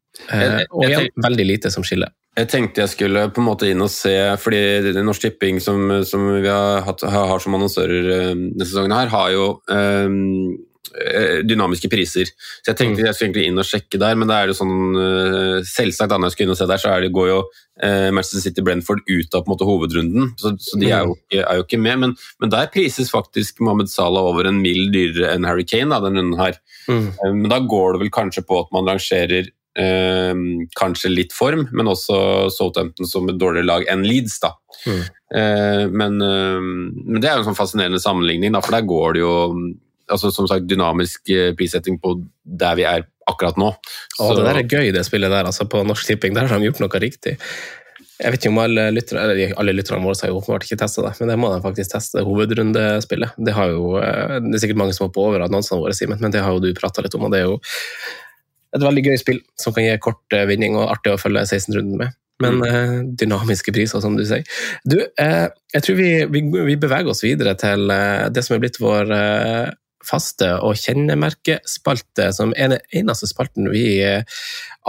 Og 0.73 0.87
igjen 0.87 1.11
veldig 1.21 1.45
lite 1.45 1.73
som 1.75 1.85
skiller. 1.85 2.09
Jeg 2.39 2.49
tenkte 2.49 2.81
jeg 2.81 2.93
skulle 2.95 3.27
på 3.29 3.43
en 3.43 3.49
måte 3.51 3.69
inn 3.69 3.85
og 3.85 3.91
se, 3.93 4.15
fordi 4.41 4.95
Norsk 5.05 5.27
Tipping, 5.27 5.59
som, 5.61 5.91
som 6.09 6.31
vi 6.33 6.49
har, 6.49 6.81
hatt, 6.87 7.05
har, 7.05 7.33
som 7.45 7.59
annonsører 7.59 8.09
uh, 8.09 8.29
denne 8.33 8.69
sesongen, 8.69 8.95
her, 8.97 9.11
har 9.13 9.33
jo 9.35 9.49
um, 9.69 10.55
Eh, 10.93 11.41
dynamiske 11.49 11.89
priser. 11.89 12.29
Så 12.61 12.73
Jeg 12.73 12.77
tenkte 12.77 13.01
mm. 13.01 13.07
jeg 13.07 13.15
skulle 13.15 13.29
egentlig 13.31 13.47
inn 13.49 13.61
og 13.63 13.65
sjekke 13.65 14.01
der, 14.01 14.17
men 14.19 14.29
da 14.29 14.43
er 14.43 14.51
det 14.51 14.57
sånn 14.59 14.99
eh, 15.01 15.61
Selvsagt, 15.65 16.13
når 16.13 16.29
jeg 16.29 16.35
skulle 16.35 16.49
inn 16.51 16.53
og 16.53 16.59
se 16.59 16.67
der, 16.69 16.83
så 16.83 16.93
det, 17.01 17.13
går 17.17 17.29
jo 17.31 17.39
eh, 17.81 18.11
Manchester 18.13 18.43
City 18.45 18.65
Brentford 18.67 19.01
ut 19.09 19.33
av 19.33 19.41
på 19.45 19.49
en 19.49 19.53
måte, 19.55 19.69
hovedrunden, 19.69 20.35
så, 20.41 20.53
så 20.61 20.81
de 20.81 20.91
er 20.91 21.07
jo, 21.07 21.15
mm. 21.15 21.23
ikke, 21.23 21.47
er 21.47 21.61
jo 21.61 21.65
ikke 21.65 21.81
med. 21.87 22.03
Men, 22.03 22.15
men, 22.43 22.53
der 22.53 22.69
prises 22.75 23.13
faktisk 23.15 23.63
Mohammed 23.65 23.89
Salah 23.93 24.29
over 24.35 24.51
en 24.51 24.61
mil 24.61 24.91
dyrere 24.93 25.33
enn 25.33 25.49
Harry 25.49 25.65
Kane 25.65 25.95
da, 25.95 26.03
denne 26.05 26.21
runden 26.21 26.43
her. 26.43 26.61
Mm. 26.91 27.09
Men 27.41 27.49
da 27.55 27.63
går 27.73 27.97
det 27.97 28.05
vel 28.05 28.15
kanskje 28.19 28.45
på 28.45 28.61
at 28.61 28.75
man 28.77 28.93
rangerer 28.93 29.49
Eh, 29.73 30.33
kanskje 30.77 31.09
litt 31.09 31.33
form, 31.33 31.65
men 31.73 31.89
også 31.89 32.51
Southampton 32.53 33.09
som 33.09 33.31
et 33.33 33.39
dårligere 33.41 33.69
lag 33.69 33.87
enn 33.89 34.05
Leeds. 34.05 34.41
da. 34.43 34.53
Mm. 34.85 35.01
Eh, 35.35 35.87
men, 35.89 36.21
eh, 36.21 36.61
men, 36.61 37.21
det 37.21 37.31
er 37.31 37.39
jo 37.39 37.47
en 37.47 37.51
sånn 37.53 37.59
fascinerende 37.63 38.03
sammenligning, 38.03 38.53
da, 38.53 38.61
for 38.61 38.77
der 38.77 38.85
går 38.89 39.17
det 39.17 39.25
jo 39.25 39.35
altså, 40.13 40.33
som 40.35 40.49
sagt, 40.51 40.69
dynamisk 40.69 41.31
eh, 41.33 41.53
prissetting 41.57 41.99
på 42.03 42.17
der 42.43 42.79
vi 42.79 42.89
er 42.89 43.07
akkurat 43.31 43.59
nå. 43.61 43.71
Å, 44.19 44.33
det 44.37 44.49
der 44.49 44.61
er 44.61 44.67
gøy, 44.67 44.91
det 44.95 45.07
spillet 45.07 45.33
der, 45.33 45.47
altså 45.49 45.69
på 45.71 45.85
Norsk 45.87 46.09
Tipping. 46.09 46.35
Der 46.37 46.51
har 46.51 46.59
de 46.59 46.69
gjort 46.69 46.83
noe 46.83 47.03
riktig. 47.03 47.39
Jeg 48.23 48.35
vet 48.35 48.43
ikke 48.43 48.53
om 48.53 48.61
alle 48.63 48.85
lytterne 48.93 49.23
eller 49.25 49.55
alle 49.59 49.75
lytterne 49.75 50.05
våre 50.05 50.19
har 50.21 50.31
jo 50.31 50.39
åpenbart 50.39 50.67
ikke 50.67 50.79
testa 50.79 51.03
det, 51.07 51.15
men 51.19 51.33
det 51.33 51.39
må 51.43 51.51
de 51.51 51.63
faktisk 51.65 51.95
teste. 51.95 52.23
Hovedrundespillet. 52.27 53.39
Det, 53.39 53.55
har 53.57 53.73
jo, 53.73 53.97
eh, 54.03 54.37
det 54.45 54.59
er 54.59 54.65
sikkert 54.67 54.83
mange 54.83 54.97
som 54.97 55.09
hopper 55.09 55.25
over 55.25 55.47
annonsene 55.47 55.81
våre, 55.83 55.97
Simen, 55.97 56.21
men 56.23 56.35
det 56.35 56.45
har 56.45 56.55
jo 56.55 56.63
du 56.63 56.71
prata 56.77 57.05
litt 57.05 57.17
om. 57.19 57.27
og 57.27 57.35
det 57.35 57.43
er 57.43 57.49
jo 57.51 57.57
et 58.73 58.85
veldig 58.85 59.05
gøy 59.07 59.21
spill 59.21 59.41
som 59.61 59.75
kan 59.77 59.87
gi 59.87 60.01
kort 60.03 60.37
eh, 60.37 60.47
vinning 60.49 60.77
og 60.79 60.89
artig 60.95 61.13
å 61.13 61.21
følge 61.21 61.45
16-runden 61.45 62.01
med. 62.01 62.17
Men 62.43 62.59
mm. 62.59 62.65
eh, 62.69 62.95
dynamiske 63.23 63.75
priser, 63.75 64.03
som 64.03 64.17
du 64.19 64.25
sier. 64.27 64.47
Du, 64.89 64.99
eh, 65.21 65.47
jeg 65.75 65.87
tror 65.87 65.99
vi, 66.01 66.11
vi, 66.33 66.43
vi, 66.57 66.79
beveger 66.81 67.13
oss 67.13 67.23
videre 67.25 67.55
til 67.61 67.93
det 68.33 68.45
som 68.45 68.57
er 68.57 68.63
blitt 68.65 68.81
vår 68.83 69.13
faste 70.03 70.49
og 70.67 70.75
kjennemerkespalte, 70.81 72.33
som 72.35 72.51
er 72.59 72.73
den 72.73 72.97
eneste 73.03 73.29
spalten 73.31 73.69
vi 73.71 74.01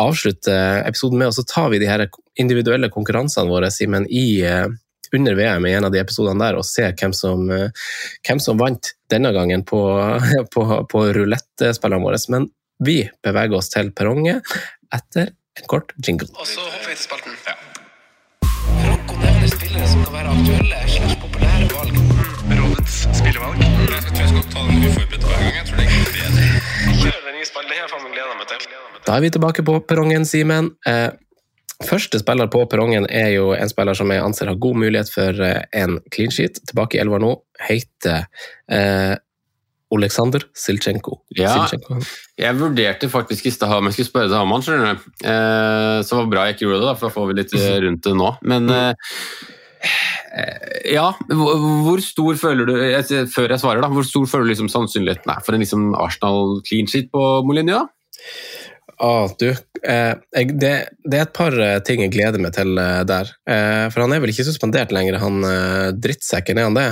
avslutter 0.02 0.82
episoden 0.88 1.20
med. 1.20 1.30
Og 1.30 1.38
så 1.38 1.46
tar 1.46 1.70
vi 1.70 1.84
de 1.84 1.92
her 1.92 2.08
individuelle 2.42 2.90
konkurransene 2.90 3.52
våre 3.52 3.70
Simen, 3.72 4.08
i 4.10 4.42
under 5.14 5.38
VM 5.38 5.68
i 5.70 5.76
en 5.78 5.86
av 5.86 5.94
de 5.94 6.00
episodene 6.02 6.42
der 6.42 6.58
og 6.58 6.66
ser 6.66 6.96
hvem 6.98 7.14
som, 7.14 7.46
hvem 7.46 8.40
som 8.42 8.58
vant 8.58 8.96
denne 9.14 9.30
gangen 9.36 9.62
på, 9.70 9.84
på, 10.56 10.66
på 10.90 11.06
rulettspillene 11.20 12.02
våre. 12.02 12.18
Men 12.34 12.50
vi 12.86 12.98
beveger 13.24 13.58
oss 13.58 13.72
til 13.74 13.92
perronget 13.96 14.44
etter 14.94 15.34
en 15.60 15.70
kort 15.70 15.94
jingle. 16.06 16.30
Og 16.40 16.48
så 16.48 16.62
hopper 16.62 16.90
vi 16.90 16.98
til 16.98 17.06
spalten. 17.06 17.38
Ja. 17.48 17.56
Franco 18.84 19.18
nevner 19.22 19.50
spillere 19.52 19.88
som 19.92 20.06
kan 20.06 20.16
være 20.18 20.36
aktuelle 20.36 20.80
slags 20.96 21.18
populære 21.24 21.68
valg. 21.74 21.98
Rådets 22.60 22.96
spillevalg. 23.20 23.60
Jeg 23.64 24.06
tror 24.06 24.22
jeg 24.22 24.32
skal 24.32 24.48
ta 24.54 24.64
den 24.70 24.88
uforberedt 24.88 25.28
hver 25.28 25.44
gang. 25.44 25.58
Jeg 25.60 25.68
tror 25.70 25.82
det 25.82 25.88
er 25.88 26.16
bedre. 26.16 26.48
Kjør 27.02 27.20
den 27.28 27.36
nye 27.38 27.50
spillet. 27.50 27.74
Det 27.74 27.82
har 27.82 27.92
jeg 27.98 28.16
gleda 28.16 28.40
meg 28.40 28.48
til. 28.54 28.72
Da 29.08 29.18
er 29.18 29.26
vi 29.26 29.34
tilbake 29.36 29.68
på 29.68 29.78
perrongen, 29.90 30.26
Simen. 30.26 30.72
Eh, 30.88 31.10
første 31.84 32.22
spiller 32.22 32.50
på 32.52 32.64
perrongen 32.72 33.08
er 33.10 33.34
jo 33.36 33.52
en 33.58 33.72
spiller 33.72 33.98
som 34.00 34.12
jeg 34.14 34.24
anser 34.24 34.52
har 34.52 34.62
god 34.68 34.80
mulighet 34.86 35.12
for 35.12 35.44
eh, 35.44 35.62
en 35.84 36.00
clean 36.16 36.32
sheet. 36.32 36.62
Tilbake 36.72 36.98
i 36.98 37.04
elva 37.04 37.20
nå. 37.22 37.36
Heter 37.68 38.26
eh, 38.72 39.16
Oleksandr 39.94 40.48
Silchenko. 40.58 41.20
Ja, 41.38 41.54
Silchenko. 41.56 42.00
jeg 42.40 42.60
vurderte 42.60 43.10
faktisk 43.12 43.50
i 43.50 43.54
stad 43.54 43.76
om 43.78 43.90
jeg 43.90 43.98
skulle 43.98 44.12
spørre 44.12 44.32
deg 44.32 44.40
om 44.42 44.54
han, 44.56 44.66
skjønner 44.66 44.94
du. 44.94 45.10
Eh, 45.22 45.98
så 46.06 46.18
var 46.18 46.26
det 46.26 46.34
bra 46.36 46.48
jeg 46.48 46.58
ikke 46.58 46.68
gjorde 46.68 46.80
det, 46.82 46.88
da, 46.90 46.96
for 47.00 47.10
da 47.10 47.16
får 47.18 47.30
vi 47.30 47.38
litt 47.42 47.58
eh, 47.60 47.76
rundt 47.86 48.08
det 48.08 48.16
nå. 48.20 48.32
Men 48.54 48.74
eh, 48.74 49.14
ja, 50.94 51.10
hvor 51.30 52.00
stor 52.02 52.38
føler 52.40 52.70
du 52.70 52.74
Før 53.30 53.52
jeg 53.52 53.60
svarer, 53.62 53.84
da, 53.84 53.90
hvor 53.92 54.06
stor 54.08 54.26
føler 54.32 54.48
du 54.48 54.54
liksom 54.54 54.72
sannsynligheten 54.72 55.34
er 55.34 55.44
for 55.46 55.56
en 55.56 55.62
liksom 55.62 55.92
Arsenal 56.00 56.62
clean 56.68 56.90
sheet 56.90 57.12
på 57.14 57.26
Molinia? 57.46 57.84
Ah, 59.04 59.28
du, 59.40 59.50
eh, 59.50 60.14
jeg, 60.36 60.54
det, 60.62 60.74
det, 61.04 61.18
er 61.18 61.26
et 61.26 61.36
par 61.36 61.56
eh, 61.60 61.80
ting 61.86 62.04
jeg 62.06 62.14
gleder 62.14 62.42
meg 62.42 62.54
til 62.56 62.78
eh, 62.80 63.02
der. 63.10 63.32
Eh, 63.50 63.88
for 63.92 64.06
han 64.06 64.14
er 64.16 64.22
vel 64.24 64.32
ikke 64.32 64.46
suspendert 64.48 64.94
lenger, 64.96 65.18
han 65.24 65.44
eh, 65.48 65.90
drittsekken, 65.98 66.62
er 66.62 66.70
han 66.70 66.78
det? 66.78 66.88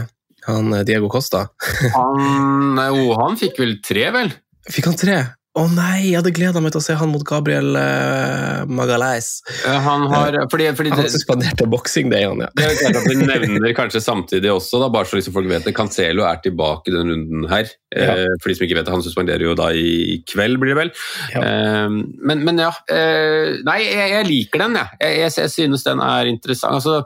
Han 0.50 0.74
eh, 0.74 0.86
Diego 0.88 1.12
Costa? 1.12 1.48
han, 1.98 2.82
jo, 2.96 3.12
han 3.20 3.38
fikk 3.40 3.62
vel 3.62 3.78
tre, 3.86 4.10
vel? 4.16 4.34
Fikk 4.72 4.92
han 4.92 5.00
tre? 5.00 5.20
Å 5.52 5.66
oh, 5.66 5.72
nei, 5.76 6.06
jeg 6.06 6.16
hadde 6.16 6.32
gleda 6.32 6.62
meg 6.64 6.72
til 6.72 6.80
å 6.80 6.84
se 6.86 6.94
han 6.96 7.10
mot 7.12 7.24
Gabriel 7.28 7.76
uh, 7.76 8.62
Magalais. 8.72 9.42
Han 9.68 10.06
har 10.08 10.38
fordi, 10.48 10.70
fordi 10.78 10.94
han 10.96 11.10
suspenderte 11.12 11.66
boksing, 11.68 12.08
det, 12.14 12.22
han, 12.24 12.40
ja. 12.40 12.48
Det 12.56 12.70
er 12.70 12.78
klart 12.78 13.00
at 13.02 13.10
Vi 13.10 13.18
nevner 13.34 13.76
kanskje 13.76 14.00
samtidig 14.00 14.48
også, 14.54 14.80
da, 14.80 14.88
bare 14.96 15.10
så 15.10 15.20
liksom 15.20 15.36
folk 15.36 15.52
vet 15.52 15.68
det, 15.68 15.74
Cancelo 15.76 16.24
er 16.24 16.40
tilbake 16.46 16.88
i 16.88 16.96
denne 16.96 17.18
runden 17.18 17.50
her. 17.52 17.68
Ja. 17.92 18.16
Eh, 18.16 18.38
for 18.40 18.48
de 18.48 18.56
som 18.56 18.64
ikke 18.64 18.78
vet 18.80 18.88
det, 18.88 18.96
Han 18.96 19.04
suspenderer 19.04 19.44
jo 19.50 19.58
da 19.60 19.68
i 19.76 20.22
kveld, 20.32 20.56
blir 20.62 20.72
det 20.72 20.80
vel. 20.80 20.94
Ja. 21.36 21.44
Eh, 21.44 22.00
men, 22.00 22.48
men, 22.48 22.64
ja. 22.64 22.72
Eh, 22.88 23.60
nei, 23.68 23.82
jeg, 23.90 24.08
jeg, 24.16 24.30
liker 24.32 24.64
den, 24.64 24.80
jeg. 24.80 25.02
Jeg, 25.04 25.20
jeg. 25.20 25.38
jeg, 25.42 25.56
synes 25.58 25.84
den 25.90 26.06
er 26.08 26.32
interessant. 26.32 26.80
altså 26.80 27.02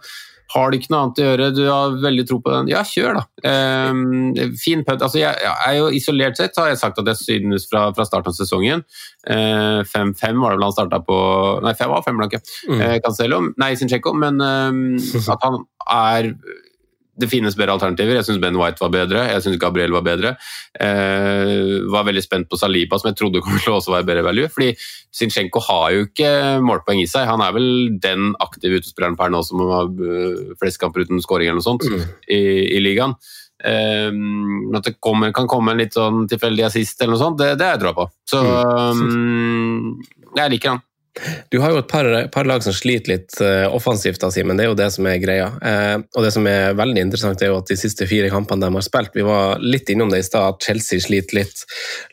har 0.53 0.71
du 0.71 0.77
ikke 0.77 0.91
noe 0.93 1.01
annet 1.03 1.19
å 1.19 1.25
gjøre, 1.25 1.47
du 1.55 1.63
har 1.65 1.95
veldig 2.03 2.25
tro 2.29 2.37
på 2.43 2.51
den, 2.53 2.69
ja, 2.71 2.83
kjør, 2.85 3.17
da. 3.17 3.23
Um, 3.91 4.35
fin 4.61 4.83
punt. 4.85 5.01
Altså, 5.01 5.19
jeg, 5.21 5.33
jeg, 5.41 5.55
er 5.67 5.77
jo 5.79 5.87
Isolert 5.97 6.39
sett 6.39 6.57
har 6.61 6.69
jeg 6.71 6.81
sagt 6.81 7.01
at 7.01 7.09
jeg 7.11 7.21
synes 7.21 7.67
fra, 7.69 7.87
fra 7.97 8.05
starten 8.07 8.33
av 8.33 8.37
sesongen 8.37 8.85
5-5 9.25 9.89
uh, 9.89 10.41
var 10.41 10.53
det 10.53 10.59
vel 10.59 10.67
han 10.67 10.75
starta 10.75 11.01
på 11.05 11.17
Nei, 11.65 11.73
5 11.77 11.91
var 11.91 12.05
fem 12.05 12.21
blanke. 12.21 12.41
Mm. 12.69 12.79
Uh, 12.79 12.95
Cancelo, 13.05 13.41
nei, 13.61 13.73
Sinchenko, 13.79 14.13
men 14.17 14.41
um, 14.41 14.85
at 15.35 15.45
han 15.45 15.63
er 15.85 16.31
det 17.15 17.29
finnes 17.31 17.55
bedre 17.55 17.75
alternativer. 17.77 18.17
Jeg 18.17 18.27
syns 18.27 18.41
Ben 18.43 18.57
White 18.59 18.83
var 18.83 18.91
bedre, 18.93 19.23
jeg 19.31 19.43
syns 19.45 19.59
Gabriel 19.61 19.93
var 19.95 20.03
bedre. 20.05 20.33
Eh, 20.83 21.85
var 21.91 22.07
veldig 22.07 22.23
spent 22.23 22.49
på 22.51 22.59
Saliba, 22.59 22.99
som 22.99 23.11
jeg 23.11 23.19
trodde 23.19 23.43
kom 23.43 23.55
til 23.59 23.73
å 23.73 23.77
også 23.79 23.93
være 23.93 24.07
bedre 24.09 24.25
value. 24.27 24.51
fordi 24.51 24.73
Zinchenko 25.15 25.61
har 25.69 25.93
jo 25.95 26.07
ikke 26.09 26.31
målpoeng 26.65 26.99
i 27.03 27.07
seg. 27.07 27.29
Han 27.29 27.43
er 27.45 27.55
vel 27.55 27.69
den 28.03 28.33
aktive 28.43 28.81
utespilleren 28.81 29.15
per 29.19 29.31
nå 29.31 29.41
som 29.47 29.63
har 29.71 29.87
eh, 29.87 30.55
flest 30.59 30.81
kamper 30.81 31.05
uten 31.05 31.23
skåring 31.23 31.51
eller 31.51 31.61
noe 31.61 31.69
sånt 31.69 31.87
mm. 31.87 32.03
i, 32.27 32.41
i, 32.75 32.81
ligaen. 32.83 33.15
Eh, 33.63 34.11
at 34.75 34.89
det 34.89 34.97
kommer, 34.99 35.31
kan 35.35 35.47
komme 35.51 35.71
en 35.71 35.79
litt 35.79 35.95
sånn 35.95 36.25
tilfeldig 36.31 36.67
assist 36.67 36.99
eller 36.99 37.15
noe 37.15 37.23
sånt, 37.23 37.39
det, 37.39 37.53
det 37.61 37.69
er 37.69 37.77
jeg 37.77 37.85
tro 37.85 37.95
på. 37.95 38.09
Så 38.27 38.43
mm. 38.43 39.07
um, 39.07 40.35
jeg 40.35 40.55
liker 40.57 40.75
han. 40.75 40.83
Du 41.49 41.59
har 41.63 41.71
jo 41.71 41.79
et 41.79 41.87
par, 41.87 42.07
par 42.33 42.47
lag 42.47 42.63
som 42.63 42.73
sliter 42.75 43.13
litt 43.13 43.37
uh, 43.39 43.71
offensivt, 43.71 44.19
da, 44.19 44.29
men 44.43 44.59
det 44.59 44.65
er 44.65 44.69
jo 44.71 44.77
det 44.77 44.89
som 44.91 45.07
er 45.07 45.21
greia. 45.23 45.47
Uh, 45.63 46.03
og 46.17 46.25
det 46.25 46.31
som 46.35 46.47
er 46.49 46.75
veldig 46.75 47.05
interessant, 47.05 47.41
er 47.41 47.53
jo 47.53 47.59
at 47.61 47.71
de 47.71 47.77
siste 47.79 48.07
fire 48.09 48.27
kampene 48.33 48.67
de 48.67 48.75
har 48.75 48.85
spilt 48.85 49.15
Vi 49.15 49.23
var 49.23 49.61
litt 49.63 49.89
innom 49.93 50.11
det 50.11 50.19
i 50.19 50.27
stad, 50.27 50.55
at 50.55 50.67
Chelsea 50.67 50.99
sliter 50.99 51.39
litt, 51.39 51.63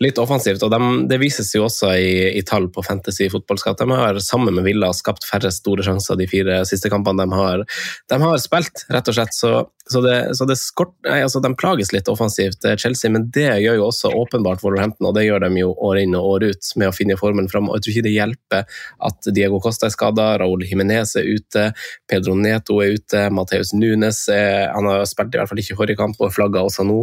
litt 0.04 0.20
offensivt. 0.22 0.62
og 0.62 0.70
de, 0.70 0.80
Det 1.10 1.18
vises 1.22 1.50
jo 1.56 1.66
også 1.66 1.90
i, 1.98 2.12
i 2.38 2.44
tall 2.46 2.68
på 2.72 2.84
Fantasy 2.86 3.26
fotballskatt. 3.32 3.82
De 3.82 3.98
har 3.98 4.20
sammen 4.22 4.54
med 4.54 4.68
Villa 4.68 4.92
skapt 4.94 5.26
færre 5.26 5.50
store 5.50 5.82
sjanser 5.86 6.20
de 6.20 6.30
fire 6.30 6.62
siste 6.68 6.92
kampene 6.92 7.26
de 7.26 7.38
har, 7.42 7.66
de 8.12 8.20
har 8.22 8.38
spilt, 8.42 8.86
rett 8.92 9.10
og 9.10 9.18
slett. 9.18 9.34
Så, 9.34 9.52
så, 9.90 10.04
det, 10.06 10.16
så 10.38 10.46
det 10.46 10.60
skort, 10.62 10.94
nei, 11.08 11.18
altså, 11.26 11.42
de 11.42 11.50
plages 11.58 11.90
litt 11.94 12.10
offensivt, 12.12 12.62
Chelsea, 12.78 13.10
men 13.10 13.26
det 13.34 13.50
gjør 13.64 13.80
jo 13.80 13.90
også 13.90 14.14
åpenbart 14.22 14.62
Wolverhampton, 14.62 15.10
og 15.10 15.18
det 15.18 15.26
gjør 15.26 15.42
de 15.48 15.64
jo 15.64 15.74
år 15.90 16.04
inn 16.04 16.14
og 16.18 16.36
år 16.36 16.48
ut 16.52 16.72
med 16.78 16.92
å 16.92 16.94
finne 16.94 17.18
formen 17.18 17.50
fram. 17.50 17.66
og 17.66 17.80
jeg 17.80 17.86
tror 17.88 17.96
ikke 17.96 18.06
det 18.06 18.14
hjelper 18.14 18.80
at 19.00 19.28
Diego 19.34 19.60
Costa 19.62 19.88
er 19.88 19.94
skada, 19.94 20.26
Raúl 20.40 20.64
Jiménez 20.68 21.16
er 21.18 21.28
ute, 21.28 21.68
Pedro 22.10 22.34
Neto 22.38 22.80
er 22.82 22.96
ute, 22.96 23.26
Mateus 23.34 23.72
Nunes 23.76 24.24
er, 24.32 24.68
han 24.74 24.88
har 24.90 25.06
spilt 25.08 25.34
i 25.34 25.40
hvert 25.40 25.50
fall 25.50 25.62
ikke 25.62 25.78
forrige 25.78 26.00
kamp 26.00 26.20
og 26.22 26.34
flagga 26.34 26.64
også 26.66 26.86
nå. 26.88 27.00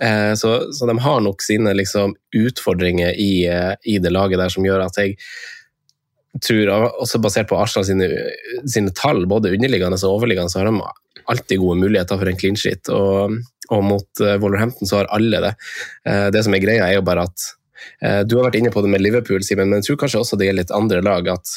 Eh, 0.00 0.32
så, 0.36 0.58
så, 0.76 0.86
de 0.88 0.96
har 1.00 1.20
nok 1.24 1.42
sine 1.42 1.72
liksom, 1.76 2.16
utfordringer 2.36 3.16
i, 3.16 3.46
eh, 3.48 3.74
i, 3.88 3.98
det 4.02 4.12
laget 4.12 4.40
der 4.42 4.52
som 4.52 4.66
gjør 4.66 4.84
at 4.84 4.98
jeg 5.00 5.16
tror, 6.44 6.72
også 7.00 7.20
basert 7.24 7.48
på 7.48 7.56
Arsenal 7.56 7.86
sine, 7.88 8.10
sine 8.68 8.92
tall, 8.96 9.24
både 9.30 9.54
underliggende 9.56 9.96
og 10.02 10.18
overliggende, 10.18 10.52
så 10.52 10.60
har 10.60 10.68
de 10.68 10.90
alltid 11.32 11.62
gode 11.62 11.80
muligheter 11.80 12.20
for 12.20 12.28
en 12.28 12.38
clean 12.38 12.58
sheet. 12.60 12.90
Og, 12.92 13.38
og 13.72 13.80
mot 13.82 14.20
uh, 14.20 14.36
Wolverhampton 14.42 14.86
så 14.86 15.00
har 15.00 15.08
alle 15.16 15.40
det. 15.42 15.54
Det 16.30 16.42
som 16.44 16.54
er 16.54 16.62
greia, 16.62 16.84
er 16.86 16.98
jo 16.98 17.06
bare 17.08 17.24
at 17.26 17.46
Eh, 17.46 17.55
du 18.00 18.36
har 18.38 18.46
vært 18.48 18.58
inne 18.60 18.72
på 18.74 18.82
det 18.84 18.90
med 18.92 19.02
Liverpool, 19.04 19.44
Simen, 19.44 19.70
men 19.70 19.82
jeg 19.82 19.90
tror 19.90 20.02
kanskje 20.04 20.20
også 20.22 20.38
det 20.40 20.48
gjelder 20.48 20.64
litt 20.64 20.76
andre 20.76 21.02
lag. 21.04 21.28
at 21.34 21.56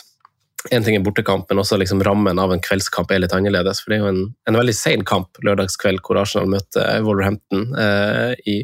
en 0.67 0.84
ting 0.84 0.97
er 0.97 1.03
bortekamp, 1.03 1.45
men 1.47 1.61
også 1.61 1.78
liksom 1.80 2.01
rammen 2.03 2.39
av 2.41 2.51
en 2.51 2.61
kveldskamp 2.63 3.11
er 3.15 3.22
litt 3.24 3.34
annerledes. 3.36 3.80
for 3.80 3.93
Det 3.93 3.97
er 3.97 4.01
jo 4.03 4.09
en, 4.11 4.24
en 4.49 4.57
veldig 4.59 4.76
sein 4.76 5.05
kamp 5.07 5.39
lørdagskveld 5.45 6.01
hvor 6.03 6.20
Arsenal 6.20 6.49
møter 6.51 7.05
Wolverhampton 7.05 7.70
eh, 7.80 8.34
i, 8.51 8.57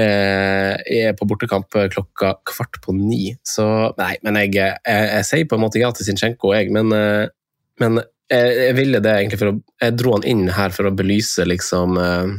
eh, 0.00 1.10
på 1.18 1.28
bortekamp 1.28 1.76
klokka 1.92 2.32
kvart 2.48 2.80
på 2.84 2.96
ni. 2.96 3.34
Så 3.44 3.66
nei, 4.00 4.14
men 4.24 4.40
jeg, 4.40 4.56
jeg, 4.56 4.78
jeg 4.86 5.28
sier 5.28 5.50
på 5.50 5.60
en 5.60 5.66
måte 5.66 5.82
ja 5.82 5.92
til 5.92 6.08
Zinchenko, 6.08 6.54
jeg, 6.56 6.72
men, 6.72 6.94
eh, 6.96 7.26
men 7.84 8.00
jeg, 8.00 8.56
jeg, 8.56 8.78
ville 8.78 9.02
det 9.04 9.16
egentlig 9.18 9.40
for 9.40 9.52
å 9.52 9.58
Jeg 9.82 9.96
dro 9.98 10.14
han 10.14 10.28
inn 10.28 10.46
her 10.54 10.72
for 10.72 10.88
å 10.88 10.94
belyse 10.94 11.44
liksom 11.44 12.00
eh, 12.00 12.38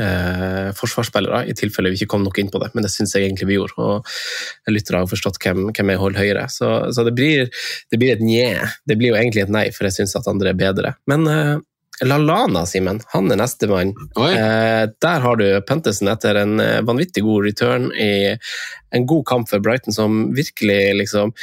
eh, 0.00 0.70
forsvarsspillere, 0.76 1.42
i 1.50 1.56
tilfelle 1.58 1.92
vi 1.92 2.00
ikke 2.00 2.12
kom 2.14 2.24
nok 2.26 2.38
inn 2.40 2.52
på 2.52 2.60
det. 2.62 2.70
Men 2.74 2.86
det 2.86 2.92
syns 2.94 3.14
jeg 3.16 3.26
egentlig 3.26 3.50
vi 3.50 3.58
gjorde, 3.58 3.76
og 3.76 4.72
lyttere 4.72 5.02
har 5.02 5.10
forstått 5.10 5.40
hvem, 5.42 5.66
hvem 5.72 5.92
jeg 5.92 6.02
holder 6.02 6.24
høyere. 6.24 6.46
Så, 6.52 6.70
så 6.94 7.04
det, 7.08 7.14
blir, 7.18 7.50
det, 7.92 7.98
blir, 7.98 8.14
et 8.14 8.24
nje. 8.24 8.70
Det 8.88 8.96
blir 9.00 9.12
jo 9.12 9.20
egentlig 9.20 9.46
et 9.46 9.52
nei, 9.52 9.66
for 9.74 9.88
jeg 9.88 10.00
syns 10.00 10.16
at 10.18 10.30
andre 10.30 10.52
er 10.52 10.58
bedre. 10.58 10.94
Men 11.10 11.28
eh, 11.30 11.54
Lalana, 12.02 12.64
Simen, 12.66 13.02
han 13.12 13.30
er 13.30 13.38
nestemann. 13.38 13.92
Eh, 14.18 14.84
der 15.04 15.26
har 15.26 15.38
du 15.38 15.46
Pentesen 15.68 16.10
etter 16.10 16.40
en 16.40 16.58
eh, 16.62 16.80
vanvittig 16.86 17.24
god 17.26 17.46
return 17.46 17.90
i 17.92 18.32
en 18.92 19.06
god 19.06 19.26
kamp 19.28 19.50
for 19.50 19.62
Brighton, 19.62 19.94
som 19.94 20.24
virkelig 20.36 20.96
liksom 21.02 21.36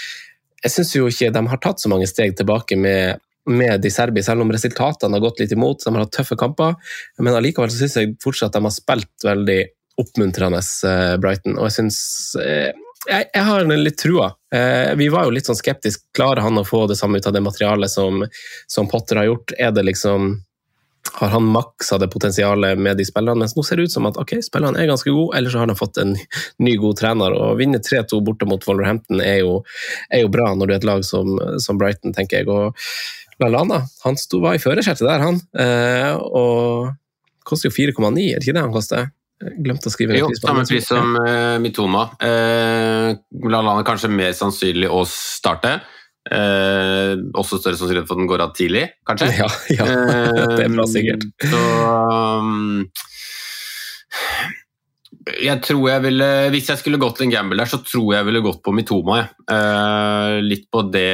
Jeg 0.59 0.71
syns 0.73 0.89
jo 0.91 1.07
ikke 1.07 1.29
de 1.31 1.41
har 1.47 1.59
tatt 1.63 1.79
så 1.79 1.87
mange 1.87 2.07
steg 2.09 2.33
tilbake 2.35 2.75
med 2.75 3.21
med 3.49 3.81
de 3.83 3.91
Serbi, 3.93 4.23
selv 4.25 4.45
om 4.45 4.53
resultatene 4.53 5.17
har 5.17 5.23
gått 5.23 5.41
litt 5.41 5.53
imot. 5.55 5.83
De 5.83 5.93
har 5.93 6.05
hatt 6.05 6.15
tøffe 6.15 6.37
kamper, 6.39 6.77
men 7.19 7.35
allikevel 7.35 7.71
syns 7.73 7.97
jeg 7.99 8.15
fortsatt 8.23 8.55
de 8.55 8.63
har 8.65 8.75
spilt 8.75 9.25
veldig 9.25 9.59
oppmuntrende, 9.99 10.61
eh, 10.87 11.15
Brighton. 11.21 11.57
Og 11.59 11.67
jeg 11.67 11.77
syns 11.79 12.01
eh, 12.39 12.69
jeg, 13.07 13.29
jeg, 13.33 13.45
har 13.47 13.65
litt 13.67 13.97
trua. 13.99 14.33
Eh, 14.53 14.93
vi 14.99 15.09
var 15.11 15.27
jo 15.27 15.33
litt 15.35 15.49
sånn 15.49 15.59
skeptisk. 15.59 16.05
Klarer 16.15 16.43
han 16.45 16.59
å 16.59 16.67
få 16.67 16.85
det 16.87 16.99
samme 16.99 17.19
ut 17.19 17.27
av 17.27 17.35
det 17.35 17.43
materialet 17.43 17.91
som, 17.91 18.23
som 18.67 18.87
Potter 18.91 19.21
har 19.21 19.31
gjort? 19.31 19.55
Er 19.57 19.73
det 19.75 19.87
liksom 19.87 20.37
har 21.13 21.27
han 21.27 21.43
maksa 21.43 21.97
det 21.97 22.09
potensialet 22.11 22.79
med 22.79 22.97
de 22.99 23.05
spillerne, 23.07 23.39
mens 23.39 23.55
nå 23.55 23.63
ser 23.65 23.79
det 23.79 23.87
ut 23.87 23.93
som 23.93 24.05
at 24.09 24.17
ok, 24.19 24.35
spillerne 24.45 24.77
er 24.81 24.89
ganske 24.91 25.09
gode, 25.09 25.37
eller 25.37 25.49
så 25.49 25.61
har 25.61 25.69
de 25.71 25.77
fått 25.79 25.97
en 26.01 26.13
ny, 26.61 26.75
god 26.77 26.99
trener. 26.99 27.33
Å 27.33 27.53
vinne 27.59 27.79
3-2 27.83 28.19
borte 28.25 28.47
mot 28.49 28.67
Wolverhampton 28.67 29.23
er 29.23 29.39
jo, 29.41 29.61
er 30.13 30.25
jo, 30.25 30.33
bra 30.33 30.51
når 30.53 30.67
du 30.67 30.73
er 30.75 30.81
et 30.81 30.89
lag 30.91 31.05
som, 31.07 31.39
som 31.63 31.79
Brighton, 31.81 32.13
tenker 32.15 32.43
jeg. 32.43 32.51
og 32.51 32.77
Lallana 33.39 33.83
han 34.03 34.17
sto, 34.19 34.41
var 34.43 34.57
i 34.57 34.61
førersetet 34.61 35.05
der, 35.07 35.23
han. 35.23 35.39
Eh, 35.55 36.11
og 36.15 36.91
koster 37.47 37.71
jo 37.71 37.75
4,9, 37.77 38.09
er 38.09 38.39
det 38.39 38.45
ikke 38.45 38.57
det 38.57 38.65
han 38.65 38.75
koster? 38.75 39.09
Glemte 39.39 39.87
å 39.87 39.93
skrive 39.93 40.11
ned 40.11 40.19
Jo, 40.19 40.33
samme 40.35 40.65
pris 40.67 40.89
som 40.89 41.13
uh, 41.15 41.55
Mitoma. 41.63 42.09
Uh, 42.19 43.15
Lallana 43.47 43.85
kanskje 43.87 44.11
mer 44.11 44.33
sannsynlig 44.35 44.89
å 44.91 45.05
starte. 45.07 45.77
Uh, 46.27 47.15
også 47.39 47.61
større 47.61 47.79
sannsynlighet 47.79 48.09
for 48.09 48.19
at 48.19 48.21
den 48.21 48.29
går 48.29 48.43
av 48.43 48.51
tidlig, 48.57 48.89
kanskje. 49.07 49.31
Ja, 49.39 49.47
ja. 49.77 49.87
det 50.57 50.65
er 50.65 50.73
bra 50.75 50.87
sikkert. 50.91 51.23
Så 51.39 51.61
um, 52.43 52.83
jeg 55.29 55.61
tror 55.65 55.83
jeg 55.89 56.03
ville, 56.05 56.27
Hvis 56.53 56.69
jeg 56.71 56.79
skulle 56.81 56.99
gått 57.01 57.21
en 57.21 57.31
gamble 57.33 57.59
der, 57.59 57.69
så 57.69 57.81
tror 57.83 58.13
jeg 58.15 58.27
ville 58.27 58.43
gått 58.45 58.61
på 58.65 58.73
Mitoma. 58.75 59.21
Eh, 59.49 60.39
litt 60.45 60.67
på 60.71 60.83
det 60.93 61.11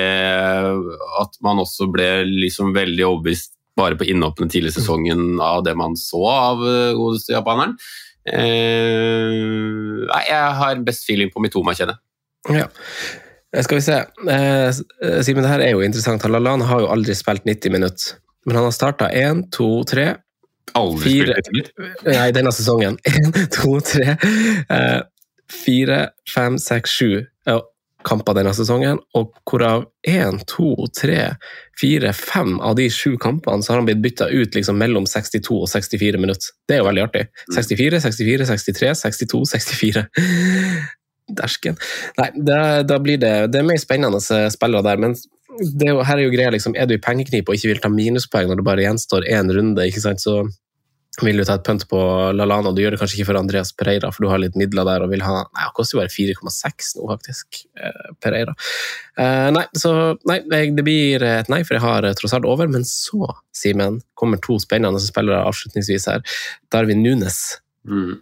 at 1.21 1.37
man 1.45 1.61
også 1.63 1.89
ble 1.91 2.09
liksom 2.27 2.73
veldig 2.75 3.05
overbevist 3.07 3.53
bare 3.75 3.97
på 3.99 4.07
innhoppene 4.07 4.51
tidlig 4.51 4.71
i 4.71 4.77
sesongen 4.77 5.41
av 5.43 5.65
det 5.67 5.73
man 5.75 5.97
så 5.99 6.21
av 6.31 6.61
godeste 6.95 7.35
japaneren. 7.35 7.75
Eh, 8.25 10.05
jeg 10.25 10.57
har 10.59 10.83
best 10.85 11.05
feeling 11.07 11.31
på 11.33 11.43
Mitoma, 11.43 11.75
kjenner 11.75 11.97
jeg. 11.97 12.61
Ja. 12.61 12.67
Skal 13.63 13.79
vi 13.79 13.85
se. 13.85 13.99
Eh, 14.31 14.69
Simen, 15.23 15.45
det 15.45 15.51
her 15.51 15.63
er 15.63 15.75
jo 15.75 15.83
interessant. 15.85 16.25
Lallana 16.27 16.67
har 16.67 16.83
jo 16.83 16.91
aldri 16.91 17.15
spilt 17.17 17.45
90 17.47 17.75
minutter. 17.75 18.17
Men 18.45 18.59
han 18.59 18.67
har 18.67 18.75
starta 18.75 19.09
én, 19.09 19.45
to, 19.53 19.69
tre, 19.89 20.11
Aldri 20.73 21.11
fire, 21.11 21.35
Nei, 22.07 22.31
denne 22.35 22.51
sesongen. 22.51 22.97
Én, 23.11 23.31
to, 23.53 23.77
tre, 23.85 24.17
eh, 24.69 25.01
fire, 25.51 25.99
fem, 26.33 26.57
seks, 26.59 26.97
sju 26.97 27.25
kamper 28.05 28.37
denne 28.37 28.53
sesongen. 28.55 28.99
Og 29.17 29.33
hvorav 29.49 29.87
én, 30.07 30.39
to, 30.49 30.73
tre, 30.97 31.35
fire, 31.79 32.13
fem 32.17 32.57
av 32.63 32.77
de 32.79 32.87
sju 32.93 33.15
kampene 33.21 33.65
så 33.65 33.73
har 33.73 33.81
han 33.81 33.89
blitt 33.89 34.03
bytta 34.03 34.29
ut 34.31 34.57
liksom 34.57 34.77
mellom 34.81 35.07
62 35.09 35.57
og 35.57 35.69
64 35.71 36.21
minutter. 36.21 36.53
Det 36.67 36.77
er 36.77 36.83
jo 36.83 36.89
veldig 36.89 37.05
artig. 37.07 37.25
64, 37.55 38.03
64, 38.05 38.49
63, 38.51 38.93
62, 39.01 39.41
64. 39.55 40.05
Dersken. 41.35 41.79
Nei, 42.19 42.29
da, 42.45 42.59
da 42.85 42.99
blir 43.01 43.17
det, 43.21 43.33
det 43.53 43.61
er 43.61 43.65
mer 43.65 43.81
spennende 43.81 44.21
spillere 44.21 44.85
der. 44.85 45.01
men 45.01 45.17
det 45.59 45.87
er 45.87 45.93
jo, 45.93 46.03
her 46.05 46.19
er 46.19 46.25
jo 46.25 46.33
greia, 46.33 46.51
liksom, 46.53 46.75
er 46.77 46.89
du 46.89 46.95
i 46.95 47.01
pengeknip 47.01 47.49
og 47.49 47.57
ikke 47.57 47.73
vil 47.73 47.81
ta 47.83 47.91
minuspoeng 47.91 48.49
når 48.49 48.61
det 48.61 48.67
bare 48.67 48.85
gjenstår 48.85 49.27
én 49.31 49.51
runde, 49.55 49.87
ikke 49.89 50.03
sant, 50.03 50.23
så 50.23 50.43
vil 51.23 51.39
du 51.39 51.45
ta 51.47 51.55
et 51.55 51.63
pønt 51.63 51.85
på 51.87 51.99
Lalana. 52.35 52.73
Du 52.75 52.81
gjør 52.83 52.95
det 52.95 52.99
kanskje 52.99 53.21
ikke 53.21 53.29
for 53.29 53.39
Andreas 53.39 53.71
Pereira, 53.77 54.09
for 54.11 54.25
du 54.25 54.31
har 54.31 54.41
litt 54.41 54.57
midler 54.59 54.87
der 54.87 55.05
og 55.05 55.13
vil 55.13 55.23
ha 55.23 55.45
Nei, 55.45 55.63
han 55.63 55.71
koster 55.77 55.95
jo 55.95 56.01
bare 56.01 56.11
4,6 56.11 56.89
nå, 56.97 57.05
faktisk, 57.13 57.61
eh, 57.79 58.11
Pereira. 58.23 58.55
Eh, 59.15 59.47
nei, 59.55 59.63
så 59.79 59.93
nei, 60.27 60.41
det 60.75 60.83
blir 60.83 61.23
et 61.23 61.51
nei, 61.51 61.61
for 61.63 61.77
jeg 61.77 61.85
har 61.85 62.07
eh, 62.07 62.15
tross 62.19 62.35
alt 62.35 62.47
over. 62.49 62.67
Men 62.71 62.83
så, 62.89 63.31
Simen, 63.55 64.01
kommer 64.19 64.41
to 64.43 64.59
spennende 64.59 64.99
spillere 65.03 65.45
avslutningsvis 65.47 66.09
her. 66.11 66.39
Darwin 66.73 67.03
Nunes. 67.05 67.41
Mm 67.87 68.19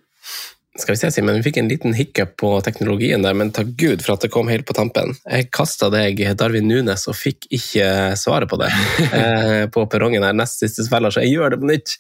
skal 0.80 0.96
vi 0.96 0.98
se, 0.98 1.10
Simen, 1.14 1.36
vi 1.38 1.46
fikk 1.46 1.58
en 1.62 1.68
liten 1.70 1.94
hiccup 1.94 2.32
på 2.42 2.50
teknologien 2.66 3.22
der, 3.22 3.36
men 3.38 3.52
takk 3.54 3.76
Gud 3.78 4.02
for 4.02 4.16
at 4.16 4.24
det 4.26 4.32
kom 4.34 4.48
helt 4.50 4.66
på 4.66 4.74
tampen. 4.74 5.12
Jeg 5.22 5.52
kasta 5.54 5.92
deg 5.94 6.18
Darwin 6.40 6.66
Nunes 6.66 7.06
og 7.12 7.18
fikk 7.18 7.46
ikke 7.54 7.86
svaret 8.18 8.50
på 8.50 8.58
det 8.58 8.72
eh, 9.20 9.66
på 9.74 9.86
perrongen 9.92 10.26
her 10.26 10.34
nest 10.34 10.64
siste 10.64 10.88
spiller, 10.88 11.14
så 11.14 11.22
jeg 11.22 11.36
gjør 11.36 11.54
det 11.54 11.60
på 11.62 11.70
nytt. 11.70 11.94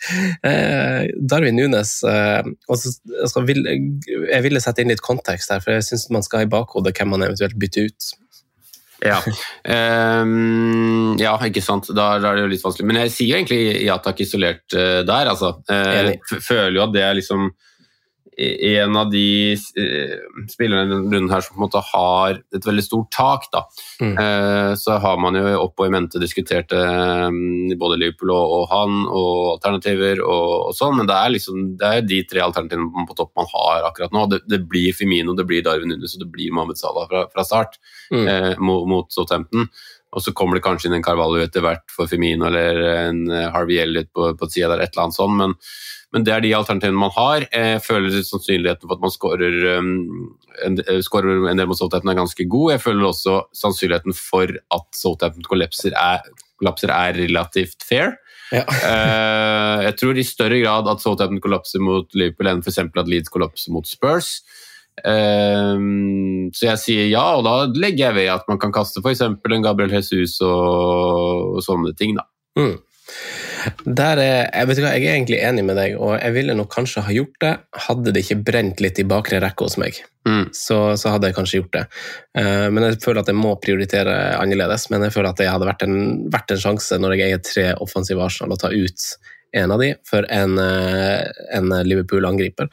Eh, 0.49 1.05
Darwin 1.21 1.59
Nunes 1.61 1.99
eh, 2.09 2.41
også, 2.65 2.95
altså, 3.21 3.43
vil, 3.45 3.61
Jeg 4.09 4.41
ville 4.47 4.61
sette 4.63 4.82
inn 4.82 4.89
litt 4.89 5.05
kontekst 5.05 5.53
her, 5.53 5.61
for 5.61 5.78
jeg 5.78 5.86
syns 5.91 6.09
man 6.13 6.26
skal 6.26 6.41
ha 6.41 6.47
i 6.47 6.53
bakhodet 6.55 6.95
hvem 6.97 7.13
man 7.13 7.28
eventuelt 7.28 7.59
bytter 7.61 7.91
ut. 7.91 8.09
Ja. 9.03 9.19
Um, 10.24 11.13
ja, 11.19 11.36
ikke 11.45 11.61
sant. 11.61 11.89
Da, 11.91 12.15
da, 12.24 12.32
er 12.32 12.39
det 12.39 12.45
jo 12.45 12.51
litt 12.53 12.63
vanskelig. 12.63 12.88
Men 12.89 13.01
jeg 13.03 13.13
sier 13.13 13.38
egentlig 13.38 13.84
ja 13.84 13.99
takk 14.01 14.24
isolert 14.24 14.65
uh, 14.74 15.03
der, 15.05 15.30
altså. 15.30 15.57
Uh, 15.69 16.39
føler 16.39 16.80
jo 16.80 16.86
at 16.88 16.95
det 16.95 17.05
er 17.05 17.19
liksom 17.19 17.51
en 18.38 18.96
av 18.98 19.10
de 19.12 19.54
eh, 19.54 20.16
spillerne 20.50 20.98
rundt 21.12 21.32
her 21.34 21.44
som 21.44 21.56
på 21.56 21.60
en 21.60 21.66
måte 21.66 21.82
har 21.92 22.40
et 22.56 22.66
veldig 22.66 22.84
stort 22.86 23.12
tak. 23.14 23.48
Da. 23.54 23.64
Mm. 24.02 24.14
Eh, 24.18 24.72
så 24.80 24.98
har 25.04 25.22
man 25.22 25.38
jo 25.38 25.46
opp 25.62 25.80
og 25.80 25.88
i 25.88 25.94
mente 25.94 26.22
diskutert 26.22 26.74
eh, 26.76 27.28
både 27.80 28.00
Liverpool 28.02 28.34
og, 28.36 28.66
han 28.72 29.04
og 29.06 29.56
alternativer 29.56 30.24
og, 30.24 30.70
og, 30.70 30.76
sånn, 30.78 30.98
men 31.00 31.10
det 31.10 31.18
er 31.20 31.34
liksom 31.36 31.64
det 31.80 31.90
er 31.90 32.06
de 32.10 32.22
tre 32.30 32.44
alternativene 32.46 33.08
på 33.10 33.18
topp 33.18 33.34
man 33.40 33.50
har 33.54 33.90
akkurat 33.90 34.16
nå. 34.16 34.28
Det, 34.34 34.44
det 34.50 34.64
blir 34.70 34.96
Femino, 34.98 35.38
det 35.38 35.48
blir 35.50 35.66
Darwin 35.66 35.94
Nunes 35.94 36.18
og 36.18 36.26
det 36.26 36.32
blir 36.34 36.54
Mohammed 36.54 36.80
Salah 36.82 37.10
fra, 37.10 37.26
fra 37.34 37.48
start 37.48 37.80
mm. 38.14 38.24
eh, 38.24 38.52
mot, 38.60 38.88
mot 38.90 39.12
Southampton. 39.14 39.70
og 40.14 40.22
så 40.22 40.34
kommer 40.38 40.58
det 40.58 40.66
kanskje 40.66 40.90
inn 40.90 41.00
en 41.00 41.06
Carvalho 41.06 41.42
etter 41.42 41.64
hvert 41.66 41.90
for 41.90 42.10
Femino 42.10 42.46
eller 42.46 42.84
en 43.08 43.26
Harvey 43.54 43.80
Elliot 43.82 44.12
på, 44.14 44.34
på 44.38 44.50
sida 44.50 44.70
der, 44.74 44.84
et 44.84 44.94
eller 44.94 45.08
annet 45.08 45.18
sånt. 45.18 45.40
Men, 45.40 45.58
men, 46.14 46.26
det 46.26 46.34
er 46.34 46.43
de 46.43 46.53
alternativene 46.55 46.99
man 47.01 47.14
har. 47.16 47.45
Jeg 47.49 47.82
føler 47.86 48.14
sannsynligheten 48.22 48.88
for 48.88 48.97
at 48.97 49.03
man 49.03 49.14
skårer 49.14 49.55
um, 49.80 49.93
en, 50.66 50.78
en 50.80 51.59
del 51.59 51.70
mot 51.70 51.80
Southampton 51.80 52.14
er 52.14 52.20
ganske 52.22 52.47
god. 52.49 52.76
Jeg 52.76 52.84
føler 52.84 53.09
også 53.09 53.39
sannsynligheten 53.57 54.18
for 54.18 54.53
at 54.78 54.88
Southampton 54.97 55.47
kollapser 55.49 55.95
er, 55.97 56.22
kollapser 56.61 56.93
er 56.93 57.18
relativt 57.18 57.86
fair. 57.88 58.18
Ja. 58.53 58.66
uh, 58.70 59.80
jeg 59.88 59.97
tror 59.97 60.20
i 60.20 60.28
større 60.28 60.59
grad 60.61 60.89
at 60.91 61.01
Southampton 61.01 61.41
kollapser 61.41 61.82
mot 61.82 62.09
Liverpool 62.14 62.51
enn 62.51 62.61
f.eks. 62.61 62.84
at 62.86 63.09
Leeds 63.09 63.34
kollapser 63.34 63.74
mot 63.74 63.89
Spurs. 63.89 64.38
Um, 65.01 66.51
så 66.53 66.68
jeg 66.68 66.82
sier 66.84 67.07
ja, 67.09 67.24
og 67.39 67.47
da 67.47 67.66
legger 67.74 68.11
jeg 68.11 68.18
ved 68.20 68.30
at 68.36 68.45
man 68.51 68.59
kan 68.61 68.74
kaste 68.76 69.01
f.eks. 69.01 69.24
en 69.26 69.66
Gabriel 69.66 69.95
Jesus 69.97 70.38
og, 70.45 71.57
og 71.57 71.64
sånne 71.66 71.95
ting. 71.97 72.14
da. 72.20 72.28
Mm. 72.59 72.78
Der 73.86 74.20
er, 74.22 74.39
jeg, 74.47 74.70
vet 74.70 74.82
hva, 74.84 74.93
jeg 74.95 75.07
er 75.07 75.18
egentlig 75.18 75.39
enig 75.43 75.66
med 75.68 75.78
deg, 75.80 75.97
og 75.99 76.16
jeg 76.18 76.36
ville 76.36 76.55
nok 76.57 76.72
kanskje 76.74 77.03
ha 77.05 77.14
gjort 77.16 77.38
det 77.43 77.53
hadde 77.88 78.14
det 78.14 78.24
ikke 78.26 78.41
brent 78.47 78.82
litt 78.84 78.99
i 79.01 79.07
bakre 79.07 79.41
rekke 79.43 79.68
hos 79.68 79.78
meg. 79.82 79.99
Mm. 80.28 80.47
Så, 80.55 80.78
så, 80.99 81.11
hadde 81.11 81.30
jeg 81.30 81.38
kanskje 81.38 81.59
gjort 81.61 81.76
det. 81.76 81.84
Uh, 82.38 82.68
men 82.74 82.88
jeg 82.88 83.01
føler 83.03 83.24
at 83.24 83.32
jeg 83.32 83.39
må 83.39 83.53
prioritere 83.64 84.16
annerledes. 84.39 84.88
Men 84.93 85.07
jeg 85.07 85.16
føler 85.16 85.32
at 85.32 85.41
det 85.41 85.51
hadde 85.51 85.70
vært 85.70 85.86
en, 85.88 85.97
vært 86.34 86.55
en 86.55 86.64
sjanse 86.64 86.99
når 86.99 87.18
jeg 87.18 87.28
eier 87.28 87.43
tre 87.43 87.68
offensive 87.84 88.24
Arsenal, 88.24 88.55
å 88.55 88.61
ta 88.61 88.72
ut 88.72 89.07
en 89.54 89.72
av 89.72 89.80
de 89.80 89.93
for 90.10 90.26
en, 90.30 90.58
eh, 90.58 91.22
en 91.54 91.70
Liverpool-angriper. 91.70 92.70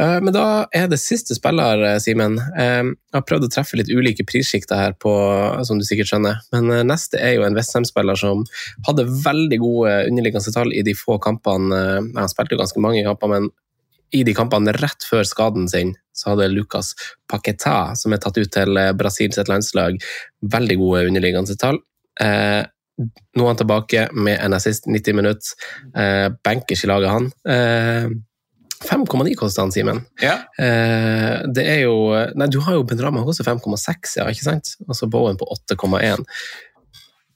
Eh, 0.00 0.18
men 0.20 0.32
da 0.34 0.66
er 0.72 0.88
det 0.88 1.00
siste 1.00 1.34
spiller, 1.34 1.82
eh, 1.84 1.98
Simen. 1.98 2.36
Jeg 2.36 2.96
har 3.14 3.22
prøvd 3.22 3.48
å 3.48 3.52
treffe 3.52 3.76
litt 3.76 3.88
ulike 3.88 4.26
prissjikter 4.28 4.76
her, 4.76 4.92
på, 4.92 5.12
som 5.64 5.78
du 5.78 5.84
sikkert 5.84 6.10
skjønner. 6.12 6.40
Men 6.52 6.86
neste 6.86 7.20
er 7.20 7.34
jo 7.36 7.44
en 7.46 7.54
Westham-spiller 7.54 8.18
som 8.18 8.44
hadde 8.86 9.08
veldig 9.24 9.58
gode 9.58 9.94
underliggende 10.10 10.52
tall 10.52 10.72
i 10.72 10.82
de 10.82 10.94
få 10.94 11.18
kampene 11.20 11.70
Han 11.70 12.28
spilte 12.28 12.54
jo 12.54 12.60
ganske 12.60 12.80
mange 12.80 13.04
kamper, 13.04 13.28
men 13.28 13.50
i 14.12 14.22
de 14.24 14.34
kampene 14.34 14.72
rett 14.74 15.04
før 15.06 15.22
skaden 15.22 15.68
sin, 15.70 15.94
så 16.12 16.32
hadde 16.32 16.50
Lucas 16.50 16.94
Paquetá, 17.30 17.96
som 17.96 18.12
er 18.12 18.18
tatt 18.18 18.38
ut 18.38 18.50
til 18.50 18.74
Brasils 18.98 19.38
landslag, 19.48 20.00
veldig 20.42 20.76
gode 20.76 21.06
underliggende 21.06 21.56
tall. 21.56 21.78
Nå 23.00 23.44
er 23.44 23.52
han 23.52 23.60
tilbake 23.60 24.08
med 24.12 24.40
en 24.40 24.56
assist 24.56 24.88
90 24.90 25.16
minutter. 25.16 25.54
Eh, 25.96 26.26
bankers 26.44 26.84
i 26.84 26.90
laget, 26.90 27.10
han. 27.14 27.30
Eh, 27.48 28.10
5,9 28.80 29.34
koster 29.36 29.62
han, 29.62 29.72
Simen. 29.72 30.00
Ja. 30.22 30.38
Eh, 30.58 31.42
det 31.52 31.66
er 31.68 31.82
jo 31.84 31.96
Nei, 32.38 32.48
du 32.48 32.60
har 32.64 32.78
jo 32.78 32.84
Ben 32.88 33.02
Rama 33.02 33.20
også, 33.20 33.44
5,6, 33.44 34.16
ja, 34.16 34.28
ikke 34.32 34.46
sant? 34.46 34.74
Altså 34.88 35.08
Bowen 35.10 35.36
på 35.40 35.48
8,1. 35.52 36.24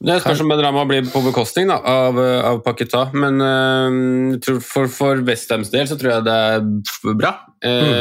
Det 0.03 0.17
spørs 0.19 0.41
om 0.43 0.49
Benrama 0.51 0.83
blir 0.89 1.05
på 1.07 1.21
bekostning 1.23 1.69
da, 1.71 1.77
av, 1.79 2.17
av 2.19 2.57
Paketa, 2.65 3.05
men 3.15 3.39
uh, 3.39 4.57
for, 4.59 4.89
for 4.91 5.21
Westhams 5.25 5.71
del 5.73 5.87
så 5.87 5.95
tror 5.99 6.11
jeg 6.11 6.25
det 6.27 6.35
er 6.35 7.13
bra. 7.15 7.31
Uh, 7.63 7.69
mm. 7.71 7.93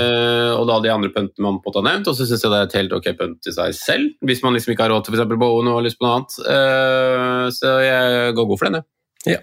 Og 0.59 0.67
da 0.69 0.81
de 0.85 0.93
andre 0.93 1.13
puntene 1.15 1.47
man 1.47 1.61
på 1.63 1.73
ha 1.77 1.85
nevnt, 1.87 2.11
og 2.11 2.19
så 2.19 2.27
syns 2.27 2.43
jeg 2.43 2.53
det 2.53 2.59
er 2.59 2.69
et 2.69 2.77
helt 2.81 2.97
ok 2.99 3.09
punt 3.21 3.49
i 3.49 3.55
seg 3.55 3.79
selv. 3.79 4.11
Hvis 4.27 4.43
man 4.45 4.59
liksom 4.59 4.75
ikke 4.75 4.89
har 4.89 4.93
råd 4.93 5.07
til 5.07 5.17
f.eks. 5.17 5.37
Bowen 5.39 5.71
og 5.71 5.79
har 5.79 5.87
lyst 5.87 6.01
på 6.01 6.09
noe 6.09 6.19
annet. 6.19 6.37
Uh, 6.43 7.47
så 7.55 7.77
jeg 7.87 8.35
går 8.37 8.51
god 8.51 8.61
for 8.61 8.69
den, 8.69 8.81
jeg. 8.81 8.91
Ja. 9.25 9.41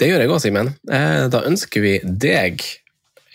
Det 0.00 0.08
gjør 0.08 0.22
jeg 0.24 0.32
òg, 0.32 0.38
Simen. 0.40 0.72
Da 0.88 1.42
ønsker 1.44 1.82
vi 1.84 1.98
deg, 2.00 2.62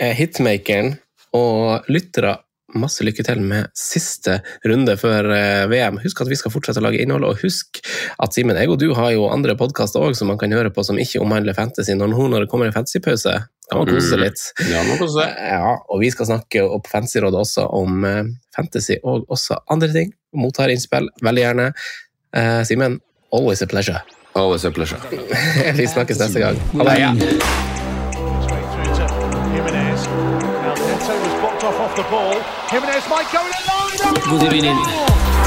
hitmakeren 0.02 0.96
og 1.38 1.86
lyttere 1.92 2.40
masse 2.76 3.06
lykke 3.06 3.24
til 3.24 3.40
med 3.48 3.70
siste 3.78 4.40
runde 4.68 4.98
før 5.00 5.30
eh, 5.36 5.66
VM. 5.72 6.00
Husk 6.04 6.22
at 6.24 6.32
vi 6.32 6.38
skal 6.40 6.52
fortsette 6.52 6.82
å 6.82 6.86
lage 6.86 7.00
innhold, 7.02 7.26
og 7.28 7.44
husk 7.44 7.80
at 8.24 8.36
Simen, 8.36 8.60
jeg 8.60 8.72
og 8.72 8.80
du 8.82 8.90
har 8.98 9.14
jo 9.16 9.30
andre 9.32 9.56
podkaster 9.60 10.04
òg 10.04 10.18
som 10.20 10.32
man 10.32 10.40
kan 10.42 10.54
høre 10.56 10.72
på 10.74 10.84
som 10.86 11.00
ikke 11.00 11.22
omhandler 11.24 11.58
fantasy. 11.58 11.96
Når, 11.98 12.12
når 12.18 12.46
det 12.46 12.52
kommer 12.52 12.70
en 12.70 12.76
fantasypause, 12.76 13.38
kan 13.68 13.82
man 13.82 13.90
kose 13.90 14.12
seg 14.12 14.24
litt. 14.24 14.44
Mm. 14.60 14.68
Ja, 14.74 14.84
man 14.90 15.00
kose 15.02 15.16
seg. 15.22 15.40
Ja, 15.54 15.74
og 15.80 16.04
vi 16.04 16.12
skal 16.14 16.30
snakke 16.30 16.66
opp 16.68 16.92
Fantasyrådet 16.92 17.42
også 17.46 17.68
om 17.80 18.06
eh, 18.08 18.22
fantasy 18.56 19.00
og 19.04 19.28
også 19.32 19.62
andre 19.74 19.92
ting. 19.96 20.14
Mottar 20.38 20.74
innspill 20.74 21.10
veldig 21.24 21.44
gjerne. 21.46 21.72
Uh, 22.36 22.62
Simen, 22.68 23.00
always 23.34 23.64
a 23.64 23.68
pleasure. 23.68 24.04
Always 24.36 24.68
a 24.68 24.72
pleasure. 24.72 25.00
vi 25.80 25.88
snakkes 25.88 26.20
neste 26.22 26.44
gang. 26.44 26.62
Ha 26.76 26.92
det. 26.92 27.77
Ja. 30.08 30.74
off 31.64 31.80
off 31.80 31.96
the 31.96 32.04
ball. 32.04 32.40
Jimenez 32.70 33.08
might 33.10 33.30
go 33.32 33.42
in 33.46 33.52
line. 33.68 34.40
Good 34.40 34.54
evening. 34.54 35.47